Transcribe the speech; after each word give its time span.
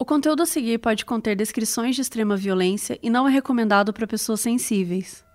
O 0.00 0.04
conteúdo 0.04 0.44
a 0.44 0.46
seguir 0.46 0.78
pode 0.78 1.04
conter 1.04 1.34
descrições 1.34 1.96
de 1.96 2.02
extrema 2.02 2.36
violência 2.36 2.96
e 3.02 3.10
não 3.10 3.26
é 3.26 3.32
recomendado 3.32 3.92
para 3.92 4.06
pessoas 4.06 4.38
sensíveis. 4.38 5.26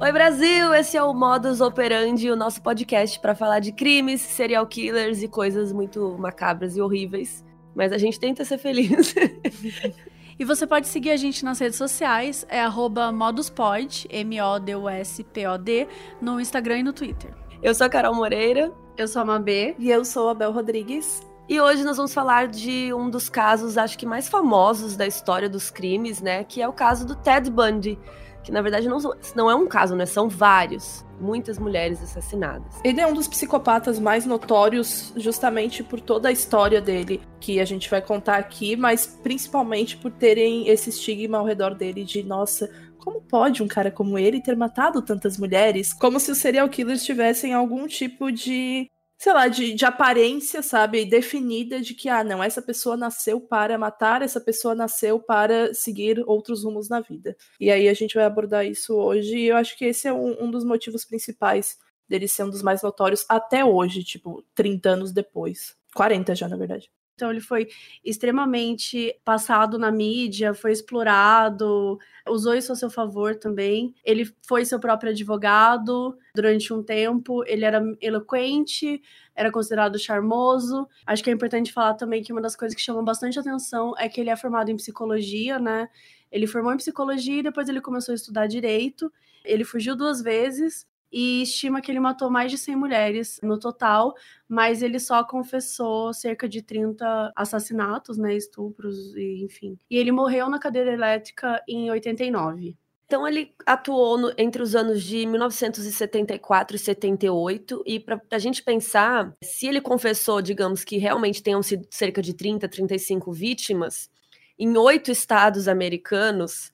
Oi 0.00 0.12
Brasil, 0.12 0.72
esse 0.72 0.96
é 0.96 1.02
o 1.02 1.12
Modus 1.12 1.60
Operandi, 1.60 2.30
o 2.30 2.36
nosso 2.36 2.62
podcast 2.62 3.18
para 3.18 3.34
falar 3.34 3.58
de 3.58 3.72
crimes, 3.72 4.20
serial 4.20 4.64
killers 4.64 5.24
e 5.24 5.26
coisas 5.26 5.72
muito 5.72 6.16
macabras 6.20 6.76
e 6.76 6.80
horríveis. 6.80 7.44
Mas 7.74 7.92
a 7.92 7.98
gente 7.98 8.20
tenta 8.20 8.44
ser 8.44 8.58
feliz. 8.58 9.12
E 10.38 10.44
você 10.44 10.66
pode 10.66 10.86
seguir 10.88 11.10
a 11.10 11.16
gente 11.16 11.42
nas 11.44 11.58
redes 11.58 11.78
sociais, 11.78 12.44
é 12.50 12.62
moduspod, 13.10 14.06
M-O-D-U-S-P-O-D, 14.10 15.88
no 16.20 16.38
Instagram 16.38 16.78
e 16.78 16.82
no 16.82 16.92
Twitter. 16.92 17.34
Eu 17.62 17.74
sou 17.74 17.86
a 17.86 17.90
Carol 17.90 18.14
Moreira. 18.14 18.70
Eu 18.98 19.08
sou 19.08 19.22
a 19.22 19.24
Mabê. 19.24 19.74
E 19.78 19.90
eu 19.90 20.04
sou 20.04 20.28
a 20.28 20.34
Bel 20.34 20.52
Rodrigues. 20.52 21.22
E 21.48 21.60
hoje 21.60 21.84
nós 21.84 21.96
vamos 21.96 22.12
falar 22.12 22.48
de 22.48 22.92
um 22.92 23.08
dos 23.08 23.28
casos, 23.28 23.78
acho 23.78 23.96
que 23.96 24.04
mais 24.04 24.28
famosos 24.28 24.96
da 24.96 25.06
história 25.06 25.48
dos 25.48 25.70
crimes, 25.70 26.20
né? 26.20 26.44
Que 26.44 26.60
é 26.60 26.68
o 26.68 26.72
caso 26.72 27.06
do 27.06 27.14
Ted 27.14 27.50
Bundy 27.50 27.98
que 28.46 28.52
na 28.52 28.62
verdade 28.62 28.88
não, 28.88 28.98
não 29.34 29.50
é 29.50 29.54
um 29.56 29.66
caso, 29.66 29.96
né? 29.96 30.06
São 30.06 30.28
vários. 30.28 31.04
Muitas 31.20 31.58
mulheres 31.58 32.00
assassinadas. 32.02 32.78
Ele 32.84 33.00
é 33.00 33.06
um 33.06 33.12
dos 33.12 33.26
psicopatas 33.26 33.98
mais 33.98 34.24
notórios, 34.24 35.12
justamente 35.16 35.82
por 35.82 35.98
toda 35.98 36.28
a 36.28 36.32
história 36.32 36.80
dele, 36.80 37.22
que 37.40 37.58
a 37.58 37.64
gente 37.64 37.90
vai 37.90 38.02
contar 38.02 38.36
aqui, 38.36 38.76
mas 38.76 39.06
principalmente 39.22 39.96
por 39.96 40.12
terem 40.12 40.68
esse 40.68 40.90
estigma 40.90 41.38
ao 41.38 41.44
redor 41.44 41.74
dele 41.74 42.04
de, 42.04 42.22
nossa, 42.22 42.70
como 42.98 43.20
pode 43.20 43.62
um 43.62 43.68
cara 43.68 43.90
como 43.90 44.18
ele 44.18 44.42
ter 44.42 44.54
matado 44.56 45.00
tantas 45.00 45.38
mulheres? 45.38 45.92
Como 45.92 46.20
se 46.20 46.30
os 46.30 46.38
serial 46.38 46.68
killers 46.68 47.04
tivessem 47.04 47.54
algum 47.54 47.86
tipo 47.88 48.30
de 48.30 48.86
sei 49.18 49.32
lá, 49.32 49.48
de, 49.48 49.72
de 49.74 49.84
aparência, 49.84 50.62
sabe, 50.62 51.04
definida 51.04 51.80
de 51.80 51.94
que, 51.94 52.08
ah, 52.08 52.22
não, 52.22 52.42
essa 52.42 52.60
pessoa 52.60 52.96
nasceu 52.96 53.40
para 53.40 53.78
matar, 53.78 54.22
essa 54.22 54.40
pessoa 54.40 54.74
nasceu 54.74 55.18
para 55.18 55.72
seguir 55.72 56.22
outros 56.26 56.64
rumos 56.64 56.88
na 56.88 57.00
vida. 57.00 57.36
E 57.58 57.70
aí 57.70 57.88
a 57.88 57.94
gente 57.94 58.14
vai 58.14 58.24
abordar 58.24 58.66
isso 58.66 58.94
hoje, 58.94 59.36
e 59.36 59.46
eu 59.48 59.56
acho 59.56 59.76
que 59.76 59.86
esse 59.86 60.06
é 60.06 60.12
um, 60.12 60.44
um 60.44 60.50
dos 60.50 60.64
motivos 60.64 61.04
principais 61.04 61.76
dele 62.08 62.28
ser 62.28 62.44
um 62.44 62.50
dos 62.50 62.62
mais 62.62 62.82
notórios 62.82 63.24
até 63.28 63.64
hoje, 63.64 64.04
tipo, 64.04 64.44
30 64.54 64.90
anos 64.90 65.12
depois. 65.12 65.74
40 65.94 66.34
já, 66.34 66.48
na 66.48 66.56
verdade. 66.56 66.90
Então 67.16 67.30
ele 67.30 67.40
foi 67.40 67.66
extremamente 68.04 69.18
passado 69.24 69.78
na 69.78 69.90
mídia, 69.90 70.52
foi 70.52 70.70
explorado, 70.70 71.98
usou 72.28 72.54
isso 72.54 72.70
a 72.70 72.76
seu 72.76 72.90
favor 72.90 73.34
também. 73.34 73.94
Ele 74.04 74.30
foi 74.46 74.66
seu 74.66 74.78
próprio 74.78 75.12
advogado 75.12 76.14
durante 76.34 76.74
um 76.74 76.82
tempo, 76.82 77.42
ele 77.46 77.64
era 77.64 77.82
eloquente, 78.02 79.00
era 79.34 79.50
considerado 79.50 79.98
charmoso. 79.98 80.86
Acho 81.06 81.24
que 81.24 81.30
é 81.30 81.32
importante 81.32 81.72
falar 81.72 81.94
também 81.94 82.22
que 82.22 82.32
uma 82.32 82.42
das 82.42 82.54
coisas 82.54 82.76
que 82.76 82.82
chamam 82.82 83.02
bastante 83.02 83.38
atenção 83.38 83.94
é 83.96 84.10
que 84.10 84.20
ele 84.20 84.28
é 84.28 84.36
formado 84.36 84.70
em 84.70 84.76
psicologia, 84.76 85.58
né? 85.58 85.88
Ele 86.30 86.46
formou 86.46 86.74
em 86.74 86.76
psicologia 86.76 87.38
e 87.38 87.42
depois 87.42 87.66
ele 87.66 87.80
começou 87.80 88.12
a 88.12 88.16
estudar 88.16 88.46
direito. 88.46 89.10
Ele 89.42 89.64
fugiu 89.64 89.96
duas 89.96 90.20
vezes, 90.20 90.86
e 91.18 91.40
estima 91.40 91.80
que 91.80 91.90
ele 91.90 91.98
matou 91.98 92.30
mais 92.30 92.50
de 92.50 92.58
100 92.58 92.76
mulheres 92.76 93.40
no 93.42 93.58
total, 93.58 94.12
mas 94.46 94.82
ele 94.82 95.00
só 95.00 95.24
confessou 95.24 96.12
cerca 96.12 96.46
de 96.46 96.60
30 96.60 97.32
assassinatos, 97.34 98.18
né, 98.18 98.36
estupros 98.36 99.16
e 99.16 99.42
enfim. 99.42 99.78
E 99.90 99.96
ele 99.96 100.12
morreu 100.12 100.50
na 100.50 100.58
cadeira 100.58 100.92
elétrica 100.92 101.62
em 101.66 101.90
89. 101.90 102.76
Então 103.06 103.26
ele 103.26 103.54
atuou 103.64 104.18
no, 104.18 104.34
entre 104.36 104.60
os 104.60 104.74
anos 104.74 105.02
de 105.02 105.24
1974 105.24 106.76
e 106.76 106.78
78 106.78 107.82
e 107.86 107.98
para 107.98 108.20
a 108.30 108.38
gente 108.38 108.62
pensar, 108.62 109.34
se 109.42 109.66
ele 109.66 109.80
confessou, 109.80 110.42
digamos 110.42 110.84
que 110.84 110.98
realmente 110.98 111.42
tenham 111.42 111.62
sido 111.62 111.86
cerca 111.90 112.20
de 112.20 112.34
30, 112.34 112.68
35 112.68 113.32
vítimas 113.32 114.10
em 114.58 114.76
oito 114.76 115.10
estados 115.10 115.66
americanos, 115.66 116.70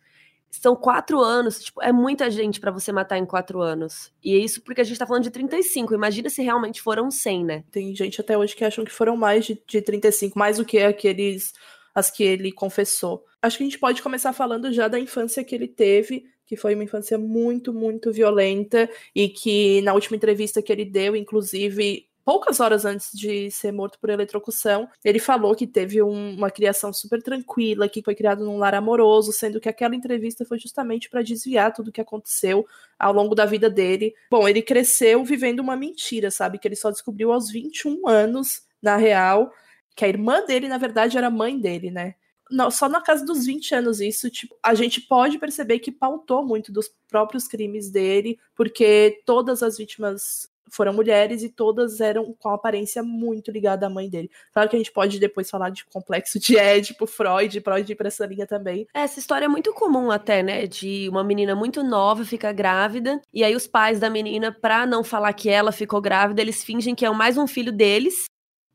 são 0.60 0.76
quatro 0.76 1.18
anos, 1.20 1.64
tipo, 1.64 1.82
é 1.82 1.90
muita 1.90 2.30
gente 2.30 2.60
para 2.60 2.70
você 2.70 2.92
matar 2.92 3.16
em 3.16 3.24
quatro 3.24 3.60
anos. 3.62 4.12
E 4.22 4.34
é 4.34 4.38
isso 4.38 4.60
porque 4.62 4.82
a 4.82 4.84
gente 4.84 4.98
tá 4.98 5.06
falando 5.06 5.24
de 5.24 5.30
35. 5.30 5.94
Imagina 5.94 6.28
se 6.28 6.42
realmente 6.42 6.82
foram 6.82 7.10
100, 7.10 7.44
né? 7.44 7.64
Tem 7.70 7.94
gente 7.96 8.20
até 8.20 8.36
hoje 8.36 8.54
que 8.54 8.64
acham 8.64 8.84
que 8.84 8.92
foram 8.92 9.16
mais 9.16 9.46
de, 9.46 9.60
de 9.66 9.80
35, 9.80 10.38
mais 10.38 10.58
do 10.58 10.64
que 10.64 10.78
aqueles 10.78 11.54
as 11.94 12.10
que 12.10 12.22
ele 12.22 12.52
confessou. 12.52 13.24
Acho 13.40 13.58
que 13.58 13.64
a 13.64 13.66
gente 13.66 13.78
pode 13.78 14.02
começar 14.02 14.32
falando 14.32 14.72
já 14.72 14.88
da 14.88 14.98
infância 14.98 15.42
que 15.42 15.54
ele 15.54 15.68
teve, 15.68 16.24
que 16.46 16.56
foi 16.56 16.74
uma 16.74 16.84
infância 16.84 17.18
muito, 17.18 17.72
muito 17.72 18.12
violenta 18.12 18.88
e 19.14 19.28
que 19.28 19.80
na 19.82 19.94
última 19.94 20.16
entrevista 20.16 20.62
que 20.62 20.70
ele 20.70 20.84
deu, 20.84 21.16
inclusive, 21.16 22.06
poucas 22.24 22.60
horas 22.60 22.84
antes 22.84 23.10
de 23.12 23.50
ser 23.50 23.72
morto 23.72 23.98
por 23.98 24.10
eletrocução, 24.10 24.88
ele 25.04 25.18
falou 25.18 25.54
que 25.54 25.66
teve 25.66 26.02
um, 26.02 26.36
uma 26.36 26.50
criação 26.50 26.92
super 26.92 27.22
tranquila, 27.22 27.88
que 27.88 28.02
foi 28.02 28.14
criado 28.14 28.44
num 28.44 28.58
lar 28.58 28.74
amoroso, 28.74 29.32
sendo 29.32 29.60
que 29.60 29.68
aquela 29.68 29.94
entrevista 29.94 30.44
foi 30.44 30.58
justamente 30.58 31.08
para 31.08 31.22
desviar 31.22 31.72
tudo 31.72 31.88
o 31.88 31.92
que 31.92 32.00
aconteceu 32.00 32.66
ao 32.98 33.12
longo 33.12 33.34
da 33.34 33.44
vida 33.44 33.68
dele. 33.68 34.14
Bom, 34.30 34.48
ele 34.48 34.62
cresceu 34.62 35.24
vivendo 35.24 35.60
uma 35.60 35.76
mentira, 35.76 36.30
sabe? 36.30 36.58
Que 36.58 36.68
ele 36.68 36.76
só 36.76 36.90
descobriu 36.90 37.32
aos 37.32 37.50
21 37.50 38.08
anos, 38.08 38.62
na 38.80 38.96
real, 38.96 39.52
que 39.94 40.04
a 40.04 40.08
irmã 40.08 40.44
dele, 40.44 40.68
na 40.68 40.78
verdade, 40.78 41.16
era 41.16 41.30
mãe 41.30 41.58
dele, 41.58 41.90
né? 41.90 42.14
Só 42.70 42.88
na 42.88 43.00
casa 43.00 43.24
dos 43.24 43.46
20 43.46 43.74
anos 43.74 44.00
isso, 44.00 44.28
tipo, 44.28 44.54
a 44.62 44.74
gente 44.74 45.00
pode 45.00 45.38
perceber 45.38 45.78
que 45.78 45.90
pautou 45.90 46.44
muito 46.44 46.70
dos 46.70 46.90
próprios 47.08 47.48
crimes 47.48 47.90
dele, 47.90 48.38
porque 48.54 49.22
todas 49.24 49.62
as 49.62 49.78
vítimas 49.78 50.51
foram 50.72 50.92
mulheres 50.92 51.42
e 51.42 51.50
todas 51.50 52.00
eram 52.00 52.34
com 52.38 52.48
aparência 52.48 53.02
muito 53.02 53.50
ligada 53.50 53.86
à 53.86 53.90
mãe 53.90 54.08
dele. 54.08 54.30
Claro 54.52 54.68
que 54.68 54.76
a 54.76 54.78
gente 54.78 54.90
pode 54.90 55.20
depois 55.20 55.50
falar 55.50 55.70
de 55.70 55.84
complexo 55.84 56.40
de 56.40 56.56
Édipo, 56.58 57.06
Freud, 57.06 57.58
ir 57.58 57.94
pra 57.94 58.08
essa 58.08 58.24
linha 58.24 58.46
também. 58.46 58.86
Essa 58.94 59.18
história 59.18 59.44
é 59.44 59.48
muito 59.48 59.72
comum 59.74 60.10
até, 60.10 60.42
né? 60.42 60.66
De 60.66 61.08
uma 61.10 61.22
menina 61.22 61.54
muito 61.54 61.82
nova 61.82 62.24
fica 62.24 62.52
grávida, 62.52 63.20
e 63.32 63.44
aí 63.44 63.54
os 63.54 63.66
pais 63.66 64.00
da 64.00 64.08
menina, 64.08 64.50
pra 64.50 64.86
não 64.86 65.04
falar 65.04 65.32
que 65.34 65.50
ela 65.50 65.72
ficou 65.72 66.00
grávida, 66.00 66.40
eles 66.40 66.64
fingem 66.64 66.94
que 66.94 67.04
é 67.04 67.10
mais 67.10 67.36
um 67.36 67.46
filho 67.46 67.70
deles, 67.70 68.24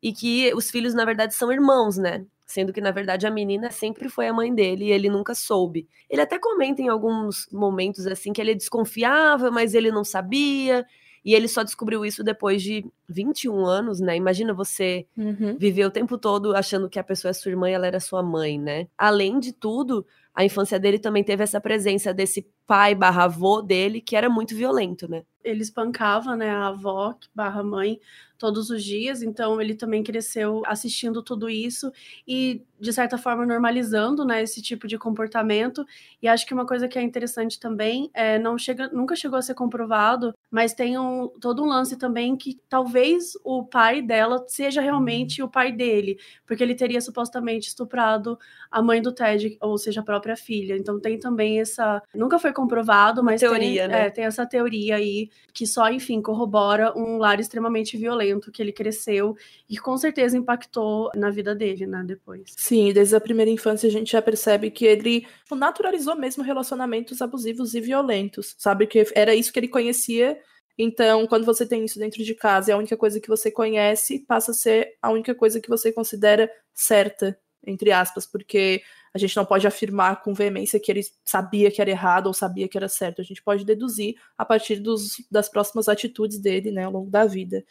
e 0.02 0.14
que 0.14 0.54
os 0.54 0.70
filhos, 0.70 0.94
na 0.94 1.06
verdade, 1.06 1.34
são 1.34 1.52
irmãos, 1.52 1.98
né? 1.98 2.26
Sendo 2.46 2.72
que, 2.72 2.80
na 2.80 2.92
verdade, 2.92 3.28
a 3.28 3.32
menina 3.32 3.72
sempre 3.72 4.08
foi 4.08 4.28
a 4.28 4.34
mãe 4.34 4.54
dele 4.54 4.86
e 4.86 4.92
ele 4.92 5.10
nunca 5.10 5.36
soube. 5.36 5.88
Ele 6.10 6.22
até 6.22 6.40
comenta 6.40 6.82
em 6.82 6.88
alguns 6.88 7.48
momentos, 7.52 8.08
assim, 8.08 8.32
que 8.32 8.40
ele 8.40 8.56
desconfiava, 8.56 9.52
mas 9.52 9.74
ele 9.74 9.92
não 9.92 10.04
sabia. 10.04 10.86
E 11.28 11.36
ele 11.36 11.50
só 11.50 11.62
descobriu 11.62 12.06
isso 12.06 12.24
depois 12.24 12.64
de 12.64 12.90
21 13.10 13.66
anos, 13.66 14.00
né? 14.00 14.16
Imagina 14.16 14.54
você 14.54 15.06
uhum. 15.18 15.58
viver 15.60 15.86
o 15.86 15.92
tempo 15.92 16.18
todo 16.18 16.56
achando 16.56 16.90
que 16.90 16.98
a 16.98 17.04
pessoa 17.04 17.32
é 17.32 17.34
sua 17.34 17.52
irmã 17.52 17.70
e 17.70 17.74
ela 17.74 17.86
era 17.86 18.00
sua 18.00 18.24
mãe, 18.24 18.58
né? 18.58 18.88
Além 18.98 19.38
de 19.38 19.52
tudo, 19.52 20.08
a 20.34 20.46
infância 20.46 20.80
dele 20.80 20.98
também 20.98 21.26
teve 21.26 21.44
essa 21.44 21.60
presença 21.60 22.14
desse 22.14 22.48
pai 22.66 22.96
barra 22.96 23.26
avô 23.26 23.62
dele, 23.62 24.00
que 24.00 24.16
era 24.16 24.30
muito 24.30 24.56
violento, 24.56 25.06
né? 25.12 25.24
Ele 25.44 25.64
espancava, 25.64 26.34
né, 26.34 26.50
a 26.50 26.68
avó 26.68 27.14
barra 27.36 27.62
mãe 27.62 28.00
todos 28.38 28.70
os 28.70 28.84
dias, 28.84 29.22
então 29.22 29.60
ele 29.60 29.76
também 29.76 30.04
cresceu 30.04 30.62
assistindo 30.66 31.24
tudo 31.24 31.50
isso 31.50 31.92
e 32.28 32.62
de 32.80 32.94
certa 32.94 33.18
forma 33.18 33.44
normalizando, 33.46 34.24
né, 34.24 34.44
esse 34.44 34.62
tipo 34.62 34.88
de 34.88 35.00
comportamento. 35.00 35.84
E 36.22 36.28
acho 36.28 36.46
que 36.46 36.54
uma 36.54 36.66
coisa 36.66 36.88
que 36.88 37.00
é 37.00 37.02
interessante 37.02 37.60
também 37.60 38.12
é 38.14 38.38
não 38.38 38.56
chega, 38.58 38.88
nunca 38.90 39.16
chegou 39.16 39.40
a 39.40 39.42
ser 39.42 39.56
comprovado, 39.56 40.34
mas 40.52 40.74
tem 40.74 40.98
um, 40.98 41.28
todo 41.42 41.64
um 41.64 41.68
lance 41.68 41.98
também 41.98 42.38
que 42.38 42.60
talvez 42.70 43.34
o 43.44 43.64
pai 43.64 44.02
dela 44.02 44.46
seja 44.48 44.80
realmente 44.80 45.42
o 45.42 45.50
pai 45.50 45.72
dele, 45.72 46.20
porque 46.46 46.64
ele 46.64 46.76
teria 46.76 47.02
supostamente 47.02 47.70
estuprado 47.70 48.38
a 48.70 48.82
mãe 48.82 49.02
do 49.02 49.12
Ted, 49.12 49.58
ou 49.60 49.78
seja, 49.78 50.02
a 50.02 50.04
própria 50.04 50.36
filha. 50.36 50.78
Então 50.78 51.00
tem 51.00 51.18
também 51.18 51.60
essa, 51.60 52.02
nunca 52.14 52.38
foi 52.38 52.54
comprovado, 52.54 53.24
mas 53.24 53.42
teoria, 53.42 53.88
tem, 53.88 53.92
né? 53.92 54.06
é, 54.06 54.10
tem 54.12 54.26
essa 54.26 54.46
teoria 54.46 54.98
aí 54.98 55.30
que 55.52 55.66
só, 55.66 55.90
enfim, 55.90 56.22
corrobora 56.22 56.96
um 56.96 57.18
lar 57.18 57.40
extremamente 57.40 57.98
violento 57.98 58.27
que 58.52 58.62
ele 58.62 58.72
cresceu 58.72 59.36
e 59.70 59.78
com 59.78 59.98
certeza 59.98 60.38
impactou 60.38 61.10
na 61.16 61.30
vida 61.30 61.56
dele, 61.56 61.86
né, 61.86 62.04
depois. 62.06 62.54
Sim, 62.56 62.92
desde 62.94 63.16
a 63.16 63.22
primeira 63.22 63.50
infância 63.50 63.88
a 63.88 63.92
gente 63.92 64.12
já 64.12 64.22
percebe 64.22 64.70
que 64.70 64.86
ele 64.86 65.22
tipo, 65.22 65.56
naturalizou 65.56 66.16
mesmo 66.16 66.44
relacionamentos 66.44 67.22
abusivos 67.22 67.74
e 67.74 67.82
violentos, 67.82 68.56
sabe? 68.58 68.88
Que 68.88 69.06
era 69.16 69.34
isso 69.34 69.52
que 69.52 69.60
ele 69.60 69.68
conhecia. 69.68 70.38
Então, 70.78 71.26
quando 71.26 71.46
você 71.46 71.66
tem 71.66 71.84
isso 71.86 71.98
dentro 71.98 72.24
de 72.24 72.36
casa, 72.36 72.72
é 72.72 72.74
a 72.74 72.78
única 72.78 72.96
coisa 72.96 73.20
que 73.20 73.28
você 73.28 73.50
conhece, 73.50 74.20
passa 74.20 74.52
a 74.52 74.54
ser 74.54 74.96
a 75.02 75.10
única 75.10 75.34
coisa 75.34 75.60
que 75.60 75.70
você 75.70 75.92
considera 75.92 76.50
certa, 76.74 77.38
entre 77.66 77.92
aspas, 77.92 78.26
porque 78.26 78.82
a 79.14 79.18
gente 79.18 79.36
não 79.36 79.46
pode 79.46 79.66
afirmar 79.66 80.22
com 80.22 80.34
veemência 80.34 80.80
que 80.80 80.92
ele 80.92 81.02
sabia 81.26 81.72
que 81.72 81.82
era 81.82 81.90
errado 81.90 82.28
ou 82.28 82.34
sabia 82.34 82.68
que 82.68 82.78
era 82.78 82.88
certo. 82.88 83.20
A 83.20 83.24
gente 83.24 83.42
pode 83.42 83.66
deduzir 83.66 84.16
a 84.38 84.46
partir 84.46 84.80
dos, 84.80 85.16
das 85.32 85.50
próximas 85.50 85.90
atitudes 85.90 86.40
dele, 86.40 86.72
né, 86.72 86.84
ao 86.84 86.92
longo 86.92 87.10
da 87.10 87.26
vida. 87.26 87.66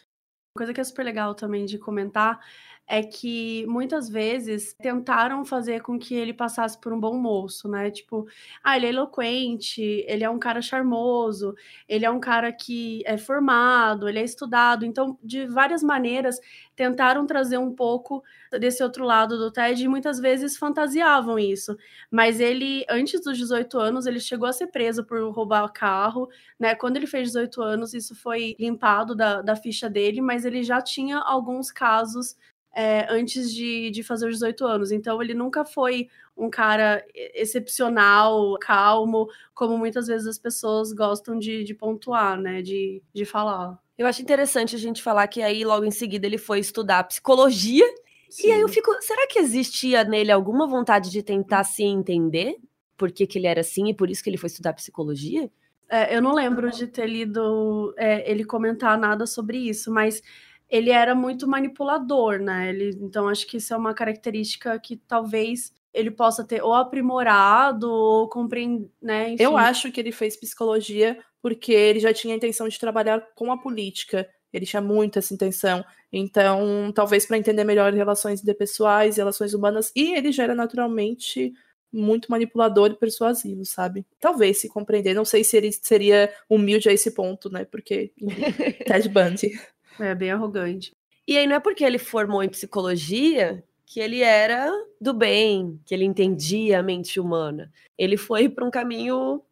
Coisa 0.57 0.73
que 0.73 0.81
é 0.81 0.85
super 0.85 1.05
legal 1.05 1.35
também 1.35 1.65
de 1.67 1.79
comentar 1.79 2.41
é 2.89 3.03
que 3.03 3.67
muitas 3.67 4.09
vezes 4.09 4.73
tentaram 4.75 5.45
fazer 5.45 5.83
com 5.83 5.99
que 5.99 6.15
ele 6.15 6.33
passasse 6.33 6.81
por 6.81 6.93
um 6.93 7.01
bom 7.01 7.19
moço, 7.19 7.69
né? 7.69 7.91
Tipo, 7.91 8.27
ah, 8.63 8.77
ele 8.77 8.87
é 8.87 8.89
eloquente, 8.91 9.83
ele 10.07 10.23
é 10.23 10.31
um 10.31 10.39
cara 10.39 10.63
charmoso, 10.63 11.55
ele 11.89 12.05
é 12.05 12.11
um 12.11 12.21
cara 12.21 12.53
que 12.53 13.03
é 13.05 13.19
formado, 13.19 14.09
ele 14.09 14.21
é 14.21 14.25
estudado. 14.25 14.85
Então, 14.87 15.19
de 15.23 15.47
várias 15.47 15.83
maneiras, 15.83 16.39
tentaram 16.77 17.27
trazer 17.27 17.59
um 17.59 17.75
pouco 17.75 18.23
desse 18.53 18.83
outro 18.83 19.05
lado 19.05 19.37
do 19.37 19.51
Ted 19.51 19.83
e 19.83 19.89
muitas 19.89 20.21
vezes 20.21 20.57
fantasiavam 20.57 21.39
isso. 21.39 21.77
Mas 22.11 22.39
ele, 22.39 22.85
antes 22.89 23.21
dos 23.21 23.37
18 23.37 23.79
anos, 23.79 24.07
ele 24.07 24.21
chegou 24.21 24.49
a 24.49 24.53
ser 24.53 24.69
preso 24.69 25.05
por 25.05 25.29
roubar 25.33 25.69
carro, 25.73 26.29
né? 26.59 26.75
Quando 26.75 26.97
ele 26.97 27.07
fez 27.07 27.29
18 27.29 27.63
anos, 27.63 27.95
isso 27.95 28.15
foi 28.15 28.55
limpado 28.61 29.15
da, 29.17 29.43
da 29.43 29.57
ficha 29.57 29.91
dele, 29.91 30.21
mas 30.21 30.45
ele 30.45 30.63
já 30.63 30.81
tinha 30.81 31.19
alguns 31.19 31.71
casos 31.73 32.37
é, 32.77 33.07
antes 33.09 33.55
de, 33.55 33.91
de 33.91 34.03
fazer 34.03 34.27
os 34.27 34.35
18 34.35 34.67
anos. 34.67 34.93
Então, 34.93 35.23
ele 35.23 35.33
nunca 35.33 35.65
foi 35.65 36.09
um 36.37 36.51
cara 36.51 37.03
excepcional, 37.35 38.59
calmo, 38.61 39.29
como 39.55 39.79
muitas 39.79 40.07
vezes 40.07 40.27
as 40.27 40.39
pessoas 40.39 40.93
gostam 40.93 41.39
de, 41.39 41.65
de 41.65 41.73
pontuar, 41.73 42.39
né? 42.39 42.61
De, 42.61 43.03
de 43.15 43.25
falar. 43.25 43.79
Eu 43.97 44.07
acho 44.07 44.21
interessante 44.21 44.77
a 44.77 44.79
gente 44.79 45.03
falar 45.03 45.27
que 45.27 45.41
aí, 45.41 45.65
logo 45.65 45.87
em 45.87 45.91
seguida, 45.91 46.27
ele 46.27 46.37
foi 46.37 46.59
estudar 46.59 47.03
psicologia. 47.05 47.87
Sim. 48.29 48.49
E 48.49 48.53
aí 48.53 48.61
eu 48.61 48.69
fico, 48.69 48.93
será 49.01 49.27
que 49.27 49.39
existia 49.39 50.05
nele 50.05 50.31
alguma 50.31 50.67
vontade 50.67 51.11
de 51.11 51.23
tentar 51.23 51.65
se 51.65 51.83
entender? 51.83 52.57
Por 52.95 53.11
que, 53.11 53.27
que 53.27 53.39
ele 53.39 53.47
era 53.47 53.63
assim 53.63 53.89
e 53.89 53.95
por 53.95 54.11
isso 54.11 54.23
que 54.23 54.29
ele 54.29 54.37
foi 54.37 54.49
estudar 54.49 54.75
psicologia? 54.75 55.51
É, 55.89 56.15
eu 56.15 56.21
não 56.21 56.35
lembro 56.35 56.71
de 56.71 56.87
ter 56.87 57.07
lido 57.07 57.95
é, 57.97 58.29
ele 58.31 58.45
comentar 58.45 58.99
nada 58.99 59.25
sobre 59.27 59.57
isso, 59.57 59.91
mas 59.91 60.21
ele 60.69 60.91
era 60.91 61.15
muito 61.15 61.47
manipulador, 61.47 62.39
né? 62.39 62.71
Ele, 62.71 62.91
então 63.01 63.29
acho 63.29 63.47
que 63.47 63.59
isso 63.59 63.73
é 63.73 63.77
uma 63.77 63.95
característica 63.95 64.79
que 64.79 64.97
talvez 64.97 65.73
ele 65.95 66.11
possa 66.11 66.45
ter 66.45 66.63
ou 66.63 66.75
aprimorado 66.75 67.91
ou 67.91 68.29
compreender, 68.29 68.91
né? 69.01 69.31
Enfim. 69.31 69.43
Eu 69.43 69.57
acho 69.57 69.91
que 69.91 70.01
ele 70.01 70.13
fez 70.13 70.37
psicologia 70.37 71.19
porque 71.41 71.73
ele 71.73 72.01
já 72.01 72.13
tinha 72.13 72.35
a 72.35 72.37
intenção 72.37 72.69
de 72.69 72.79
trabalhar 72.79 73.25
com 73.35 73.51
a 73.53 73.59
política. 73.59 74.29
Ele 74.53 74.67
tinha 74.67 74.83
muito 74.83 75.19
essa 75.19 75.33
intenção. 75.33 75.85
Então, 76.13 76.93
talvez 76.95 77.27
para 77.27 77.39
entender 77.39 77.65
melhor 77.65 77.93
relações 77.93 78.43
interpessoais, 78.43 79.17
relações 79.17 79.55
humanas, 79.55 79.93
e 79.95 80.15
ele 80.15 80.33
já 80.33 80.45
era 80.45 80.55
naturalmente 80.55 81.53
muito 81.93 82.31
manipulador 82.31 82.91
e 82.91 82.97
persuasivo, 82.97 83.65
sabe? 83.65 84.07
Talvez 84.21 84.61
se 84.61 84.69
compreender. 84.69 85.15
Não 85.15 85.25
sei 85.25 85.45
se 85.45 85.57
ele 85.57 85.71
seria 85.73 86.33
humilde 86.49 86.89
a 86.89 86.93
esse 86.93 87.13
ponto, 87.13 87.51
né? 87.51 87.65
Porque 87.65 88.13
Ted 88.87 89.09
Bundy. 89.09 89.53
É, 89.99 90.15
bem 90.15 90.31
arrogante. 90.31 90.93
E 91.27 91.37
aí 91.37 91.47
não 91.47 91.57
é 91.57 91.61
porque 91.61 91.85
ele 91.85 91.99
formou 91.99 92.43
em 92.43 92.49
psicologia 92.49 93.65
que 93.85 94.01
ele 94.01 94.21
era 94.21 94.71
do 95.01 95.15
bem, 95.15 95.81
que 95.85 95.95
ele 95.95 96.05
entendia 96.05 96.81
a 96.81 96.83
mente 96.83 97.21
humana. 97.21 97.73
Ele 97.97 98.17
foi 98.17 98.49
para 98.49 98.65
um 98.65 98.71
caminho, 98.71 99.43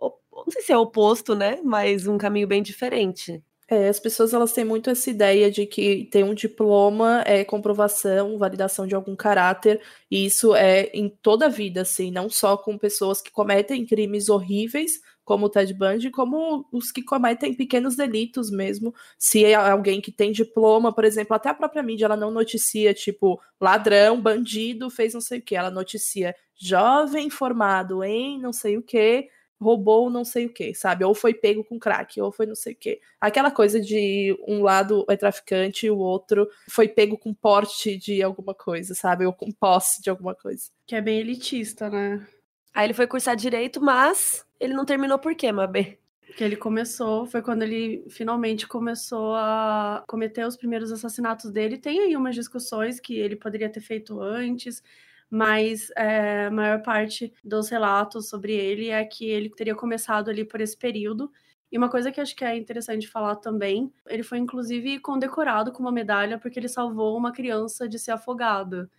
não 0.00 0.50
sei 0.50 0.62
se 0.62 0.72
é 0.72 0.76
oposto, 0.76 1.34
né? 1.34 1.60
Mas 1.62 2.06
um 2.06 2.18
caminho 2.18 2.48
bem 2.48 2.62
diferente. 2.62 3.42
É, 3.68 3.88
as 3.88 3.98
pessoas 3.98 4.34
elas 4.34 4.52
têm 4.52 4.64
muito 4.64 4.90
essa 4.90 5.08
ideia 5.08 5.50
de 5.50 5.64
que 5.64 6.06
ter 6.10 6.22
um 6.24 6.34
diploma 6.34 7.22
é 7.26 7.42
comprovação, 7.42 8.36
validação 8.36 8.86
de 8.86 8.94
algum 8.94 9.16
caráter, 9.16 9.80
e 10.10 10.26
isso 10.26 10.54
é 10.54 10.90
em 10.92 11.08
toda 11.08 11.46
a 11.46 11.48
vida, 11.48 11.80
assim, 11.80 12.10
não 12.10 12.28
só 12.28 12.56
com 12.56 12.76
pessoas 12.76 13.22
que 13.22 13.30
cometem 13.30 13.86
crimes 13.86 14.28
horríveis, 14.28 15.00
como 15.24 15.46
o 15.46 15.48
Ted 15.48 15.72
Bundy, 15.74 16.10
como 16.10 16.66
os 16.72 16.90
que 16.90 17.02
cometem 17.02 17.54
pequenos 17.54 17.96
delitos 17.96 18.50
mesmo. 18.50 18.94
Se 19.18 19.44
é 19.44 19.54
alguém 19.54 20.00
que 20.00 20.12
tem 20.12 20.32
diploma, 20.32 20.92
por 20.92 21.04
exemplo, 21.04 21.34
até 21.34 21.48
a 21.48 21.54
própria 21.54 21.82
mídia, 21.82 22.06
ela 22.06 22.16
não 22.16 22.30
noticia, 22.30 22.92
tipo, 22.92 23.40
ladrão, 23.60 24.20
bandido, 24.20 24.90
fez 24.90 25.14
não 25.14 25.20
sei 25.20 25.38
o 25.38 25.42
que. 25.42 25.56
Ela 25.56 25.70
noticia 25.70 26.34
jovem 26.54 27.30
formado 27.30 28.04
em 28.04 28.40
não 28.40 28.52
sei 28.52 28.76
o 28.76 28.82
que, 28.82 29.28
roubou 29.62 30.10
não 30.10 30.24
sei 30.24 30.46
o 30.46 30.52
que, 30.52 30.74
sabe? 30.74 31.04
Ou 31.04 31.14
foi 31.14 31.32
pego 31.32 31.64
com 31.64 31.78
crack, 31.78 32.20
ou 32.20 32.32
foi 32.32 32.46
não 32.46 32.54
sei 32.54 32.72
o 32.74 32.76
que. 32.76 33.00
Aquela 33.20 33.50
coisa 33.50 33.80
de 33.80 34.36
um 34.46 34.62
lado 34.62 35.06
é 35.08 35.16
traficante 35.16 35.86
e 35.86 35.90
o 35.90 35.98
outro 35.98 36.48
foi 36.68 36.88
pego 36.88 37.16
com 37.16 37.32
porte 37.32 37.96
de 37.96 38.22
alguma 38.22 38.54
coisa, 38.54 38.94
sabe? 38.94 39.24
Ou 39.24 39.32
com 39.32 39.50
posse 39.52 40.02
de 40.02 40.10
alguma 40.10 40.34
coisa. 40.34 40.64
Que 40.86 40.96
é 40.96 41.00
bem 41.00 41.20
elitista, 41.20 41.88
né? 41.88 42.26
Aí 42.74 42.86
ele 42.86 42.94
foi 42.94 43.06
cursar 43.06 43.36
direito, 43.36 43.80
mas 43.80 44.46
ele 44.58 44.72
não 44.72 44.84
terminou 44.84 45.18
por 45.18 45.34
quê, 45.34 45.52
Mabê? 45.52 45.98
Que 46.36 46.44
ele 46.44 46.56
começou, 46.56 47.26
foi 47.26 47.42
quando 47.42 47.62
ele 47.62 48.04
finalmente 48.08 48.66
começou 48.66 49.34
a 49.34 50.02
cometer 50.06 50.46
os 50.46 50.56
primeiros 50.56 50.90
assassinatos 50.90 51.50
dele. 51.50 51.76
Tem 51.76 52.00
aí 52.00 52.16
umas 52.16 52.34
discussões 52.34 52.98
que 52.98 53.18
ele 53.18 53.36
poderia 53.36 53.68
ter 53.68 53.80
feito 53.80 54.18
antes, 54.20 54.82
mas 55.28 55.90
é, 55.96 56.46
a 56.46 56.50
maior 56.50 56.82
parte 56.82 57.32
dos 57.44 57.68
relatos 57.68 58.30
sobre 58.30 58.54
ele 58.54 58.88
é 58.88 59.04
que 59.04 59.26
ele 59.26 59.50
teria 59.50 59.74
começado 59.74 60.30
ali 60.30 60.44
por 60.44 60.60
esse 60.60 60.76
período. 60.76 61.30
E 61.70 61.76
uma 61.76 61.90
coisa 61.90 62.10
que 62.10 62.20
acho 62.20 62.36
que 62.36 62.44
é 62.44 62.56
interessante 62.56 63.08
falar 63.08 63.36
também, 63.36 63.92
ele 64.06 64.22
foi 64.22 64.38
inclusive 64.38 64.98
condecorado 65.00 65.72
com 65.72 65.82
uma 65.82 65.92
medalha 65.92 66.38
porque 66.38 66.58
ele 66.58 66.68
salvou 66.68 67.16
uma 67.16 67.32
criança 67.32 67.88
de 67.88 67.98
ser 67.98 68.10
afogada 68.12 68.90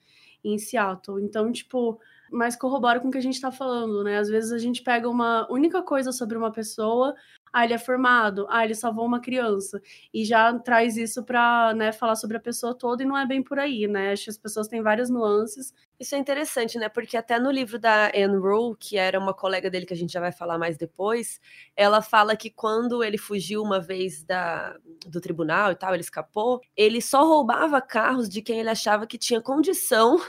em 0.44 0.58
Seattle. 0.58 1.24
Então, 1.24 1.52
tipo, 1.52 2.00
mas 2.34 2.56
corrobora 2.56 3.00
com 3.00 3.10
o 3.10 3.12
que 3.12 3.18
a 3.18 3.22
gente 3.22 3.36
está 3.36 3.52
falando, 3.52 4.04
né? 4.04 4.18
Às 4.18 4.28
vezes 4.28 4.52
a 4.52 4.58
gente 4.58 4.82
pega 4.82 5.08
uma 5.08 5.48
única 5.52 5.84
coisa 5.84 6.12
sobre 6.12 6.36
uma 6.36 6.52
pessoa, 6.52 7.14
ah, 7.54 7.64
ele 7.64 7.76
é 7.76 7.78
formado, 7.78 8.48
ah, 8.50 8.66
ele 8.66 8.74
salvou 8.74 9.06
uma 9.06 9.22
criança, 9.22 9.80
e 10.12 10.26
já 10.26 10.52
traz 10.60 10.98
isso 10.98 11.24
para 11.24 11.74
né, 11.76 11.92
falar 11.92 12.16
sobre 12.16 12.36
a 12.38 12.40
pessoa 12.40 12.74
toda, 12.74 13.04
e 13.04 13.06
não 13.06 13.16
é 13.16 13.26
bem 13.28 13.44
por 13.44 13.60
aí, 13.60 13.88
né? 13.88 14.12
Acho 14.12 14.24
que 14.26 14.30
as 14.32 14.38
pessoas 14.38 14.68
têm 14.68 14.82
várias 14.82 15.10
nuances. 15.10 15.74
Isso 16.00 16.16
é 16.16 16.18
interessante, 16.18 16.78
né? 16.80 16.90
Porque 16.90 17.16
até 17.16 17.40
no 17.40 17.52
livro 17.52 17.78
da 17.78 18.08
Anne 18.08 18.38
Rule, 18.38 18.76
que 18.80 18.98
era 18.98 19.20
uma 19.20 19.34
colega 19.34 19.70
dele 19.70 19.86
que 19.86 19.94
a 19.94 19.98
gente 19.98 20.12
já 20.12 20.20
vai 20.20 20.32
falar 20.32 20.58
mais 20.58 20.76
depois, 20.76 21.40
ela 21.76 22.02
fala 22.02 22.36
que 22.36 22.50
quando 22.50 23.04
ele 23.04 23.18
fugiu 23.18 23.62
uma 23.62 23.80
vez 23.80 24.24
da, 24.24 24.76
do 25.06 25.22
tribunal 25.22 25.72
e 25.72 25.76
tal, 25.76 25.94
ele 25.94 26.02
escapou, 26.02 26.60
ele 26.76 27.00
só 27.02 27.24
roubava 27.26 27.80
carros 27.80 28.28
de 28.28 28.42
quem 28.42 28.60
ele 28.60 28.70
achava 28.70 29.06
que 29.06 29.18
tinha 29.20 29.40
condição 29.40 30.20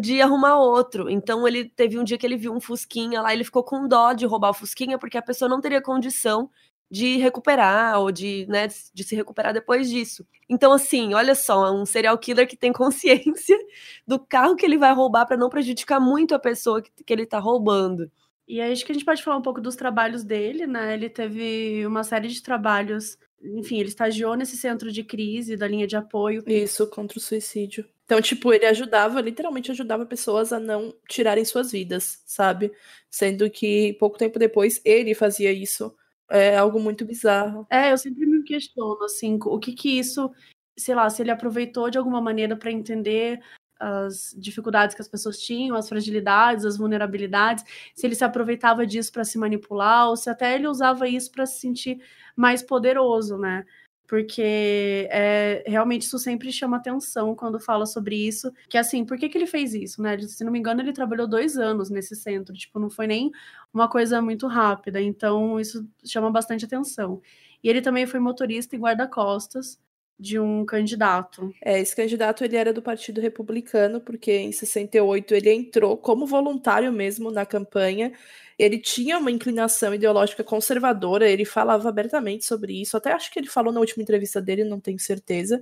de 0.00 0.20
arrumar 0.20 0.58
outro. 0.58 1.10
Então 1.10 1.46
ele 1.46 1.64
teve 1.64 1.98
um 1.98 2.04
dia 2.04 2.18
que 2.18 2.26
ele 2.26 2.36
viu 2.36 2.52
um 2.52 2.60
Fusquinha 2.60 3.22
lá, 3.22 3.32
ele 3.32 3.44
ficou 3.44 3.64
com 3.64 3.88
dó 3.88 4.12
de 4.12 4.26
roubar 4.26 4.50
o 4.50 4.54
Fusquinha 4.54 4.98
porque 4.98 5.16
a 5.16 5.22
pessoa 5.22 5.48
não 5.48 5.60
teria 5.60 5.80
condição 5.80 6.50
de 6.90 7.16
recuperar 7.16 7.98
ou 7.98 8.12
de, 8.12 8.46
né, 8.48 8.68
de 8.94 9.02
se 9.02 9.16
recuperar 9.16 9.52
depois 9.52 9.88
disso. 9.90 10.26
Então 10.48 10.72
assim, 10.72 11.14
olha 11.14 11.34
só, 11.34 11.66
é 11.66 11.70
um 11.70 11.86
serial 11.86 12.16
killer 12.18 12.46
que 12.46 12.56
tem 12.56 12.72
consciência 12.74 13.58
do 14.06 14.18
carro 14.18 14.54
que 14.54 14.66
ele 14.66 14.78
vai 14.78 14.92
roubar 14.92 15.26
para 15.26 15.36
não 15.36 15.48
prejudicar 15.48 15.98
muito 15.98 16.34
a 16.34 16.38
pessoa 16.38 16.82
que, 16.82 16.90
que 17.04 17.12
ele 17.12 17.26
tá 17.26 17.38
roubando. 17.38 18.10
E 18.46 18.60
aí 18.60 18.70
acho 18.70 18.84
que 18.84 18.92
a 18.92 18.94
gente 18.94 19.04
pode 19.04 19.24
falar 19.24 19.38
um 19.38 19.42
pouco 19.42 19.60
dos 19.60 19.74
trabalhos 19.74 20.22
dele, 20.22 20.68
né? 20.68 20.94
Ele 20.94 21.10
teve 21.10 21.84
uma 21.84 22.04
série 22.04 22.28
de 22.28 22.40
trabalhos, 22.40 23.18
enfim, 23.42 23.80
ele 23.80 23.88
estagiou 23.88 24.36
nesse 24.36 24.56
centro 24.56 24.92
de 24.92 25.02
crise 25.02 25.56
da 25.56 25.66
linha 25.66 25.86
de 25.86 25.96
apoio. 25.96 26.44
Isso, 26.46 26.86
contra 26.86 27.18
o 27.18 27.20
suicídio. 27.20 27.84
Então, 28.06 28.22
tipo, 28.22 28.52
ele 28.52 28.64
ajudava, 28.66 29.20
literalmente 29.20 29.72
ajudava 29.72 30.06
pessoas 30.06 30.52
a 30.52 30.60
não 30.60 30.94
tirarem 31.08 31.44
suas 31.44 31.72
vidas, 31.72 32.22
sabe? 32.24 32.72
Sendo 33.10 33.50
que 33.50 33.94
pouco 33.94 34.16
tempo 34.16 34.38
depois 34.38 34.80
ele 34.84 35.12
fazia 35.12 35.52
isso. 35.52 35.92
É 36.30 36.56
algo 36.56 36.78
muito 36.78 37.04
bizarro. 37.04 37.66
É, 37.68 37.90
eu 37.92 37.98
sempre 37.98 38.24
me 38.24 38.44
questiono, 38.44 39.02
assim, 39.04 39.38
o 39.44 39.58
que 39.58 39.72
que 39.72 39.98
isso, 39.98 40.30
sei 40.78 40.94
lá, 40.94 41.10
se 41.10 41.20
ele 41.20 41.32
aproveitou 41.32 41.90
de 41.90 41.98
alguma 41.98 42.20
maneira 42.20 42.56
para 42.56 42.70
entender 42.70 43.40
as 43.78 44.34
dificuldades 44.38 44.94
que 44.94 45.02
as 45.02 45.08
pessoas 45.08 45.38
tinham, 45.38 45.76
as 45.76 45.88
fragilidades, 45.88 46.64
as 46.64 46.78
vulnerabilidades, 46.78 47.64
se 47.94 48.06
ele 48.06 48.14
se 48.14 48.24
aproveitava 48.24 48.86
disso 48.86 49.12
para 49.12 49.24
se 49.24 49.36
manipular, 49.36 50.08
ou 50.08 50.16
se 50.16 50.30
até 50.30 50.54
ele 50.54 50.68
usava 50.68 51.08
isso 51.08 51.30
para 51.30 51.44
se 51.44 51.60
sentir 51.60 52.00
mais 52.36 52.62
poderoso, 52.62 53.36
né? 53.36 53.66
Porque 54.06 55.08
é, 55.10 55.64
realmente 55.66 56.02
isso 56.02 56.18
sempre 56.18 56.52
chama 56.52 56.76
atenção 56.76 57.34
quando 57.34 57.58
fala 57.60 57.86
sobre 57.86 58.16
isso, 58.16 58.52
que 58.68 58.78
assim, 58.78 59.04
por 59.04 59.18
que, 59.18 59.28
que 59.28 59.36
ele 59.36 59.46
fez 59.46 59.74
isso, 59.74 60.00
né? 60.00 60.18
Se 60.20 60.44
não 60.44 60.52
me 60.52 60.58
engano, 60.58 60.80
ele 60.80 60.92
trabalhou 60.92 61.26
dois 61.26 61.56
anos 61.56 61.90
nesse 61.90 62.14
centro, 62.14 62.54
tipo, 62.54 62.78
não 62.78 62.90
foi 62.90 63.06
nem 63.06 63.30
uma 63.72 63.88
coisa 63.88 64.22
muito 64.22 64.46
rápida, 64.46 65.00
então 65.00 65.58
isso 65.60 65.86
chama 66.04 66.30
bastante 66.30 66.64
atenção. 66.64 67.20
E 67.62 67.68
ele 67.68 67.80
também 67.80 68.06
foi 68.06 68.20
motorista 68.20 68.76
e 68.76 68.78
guarda-costas 68.78 69.78
de 70.18 70.38
um 70.38 70.64
candidato. 70.64 71.52
É, 71.62 71.80
esse 71.80 71.94
candidato 71.94 72.44
ele 72.44 72.56
era 72.56 72.72
do 72.72 72.82
Partido 72.82 73.20
Republicano, 73.20 74.00
porque 74.00 74.32
em 74.32 74.52
68 74.52 75.34
ele 75.34 75.52
entrou 75.52 75.96
como 75.96 76.26
voluntário 76.26 76.92
mesmo 76.92 77.30
na 77.30 77.44
campanha 77.44 78.12
ele 78.58 78.78
tinha 78.78 79.18
uma 79.18 79.30
inclinação 79.30 79.94
ideológica 79.94 80.42
conservadora, 80.42 81.28
ele 81.28 81.44
falava 81.44 81.88
abertamente 81.88 82.44
sobre 82.44 82.80
isso, 82.80 82.96
até 82.96 83.12
acho 83.12 83.30
que 83.30 83.38
ele 83.38 83.48
falou 83.48 83.72
na 83.72 83.80
última 83.80 84.02
entrevista 84.02 84.40
dele, 84.40 84.64
não 84.64 84.80
tenho 84.80 84.98
certeza. 84.98 85.60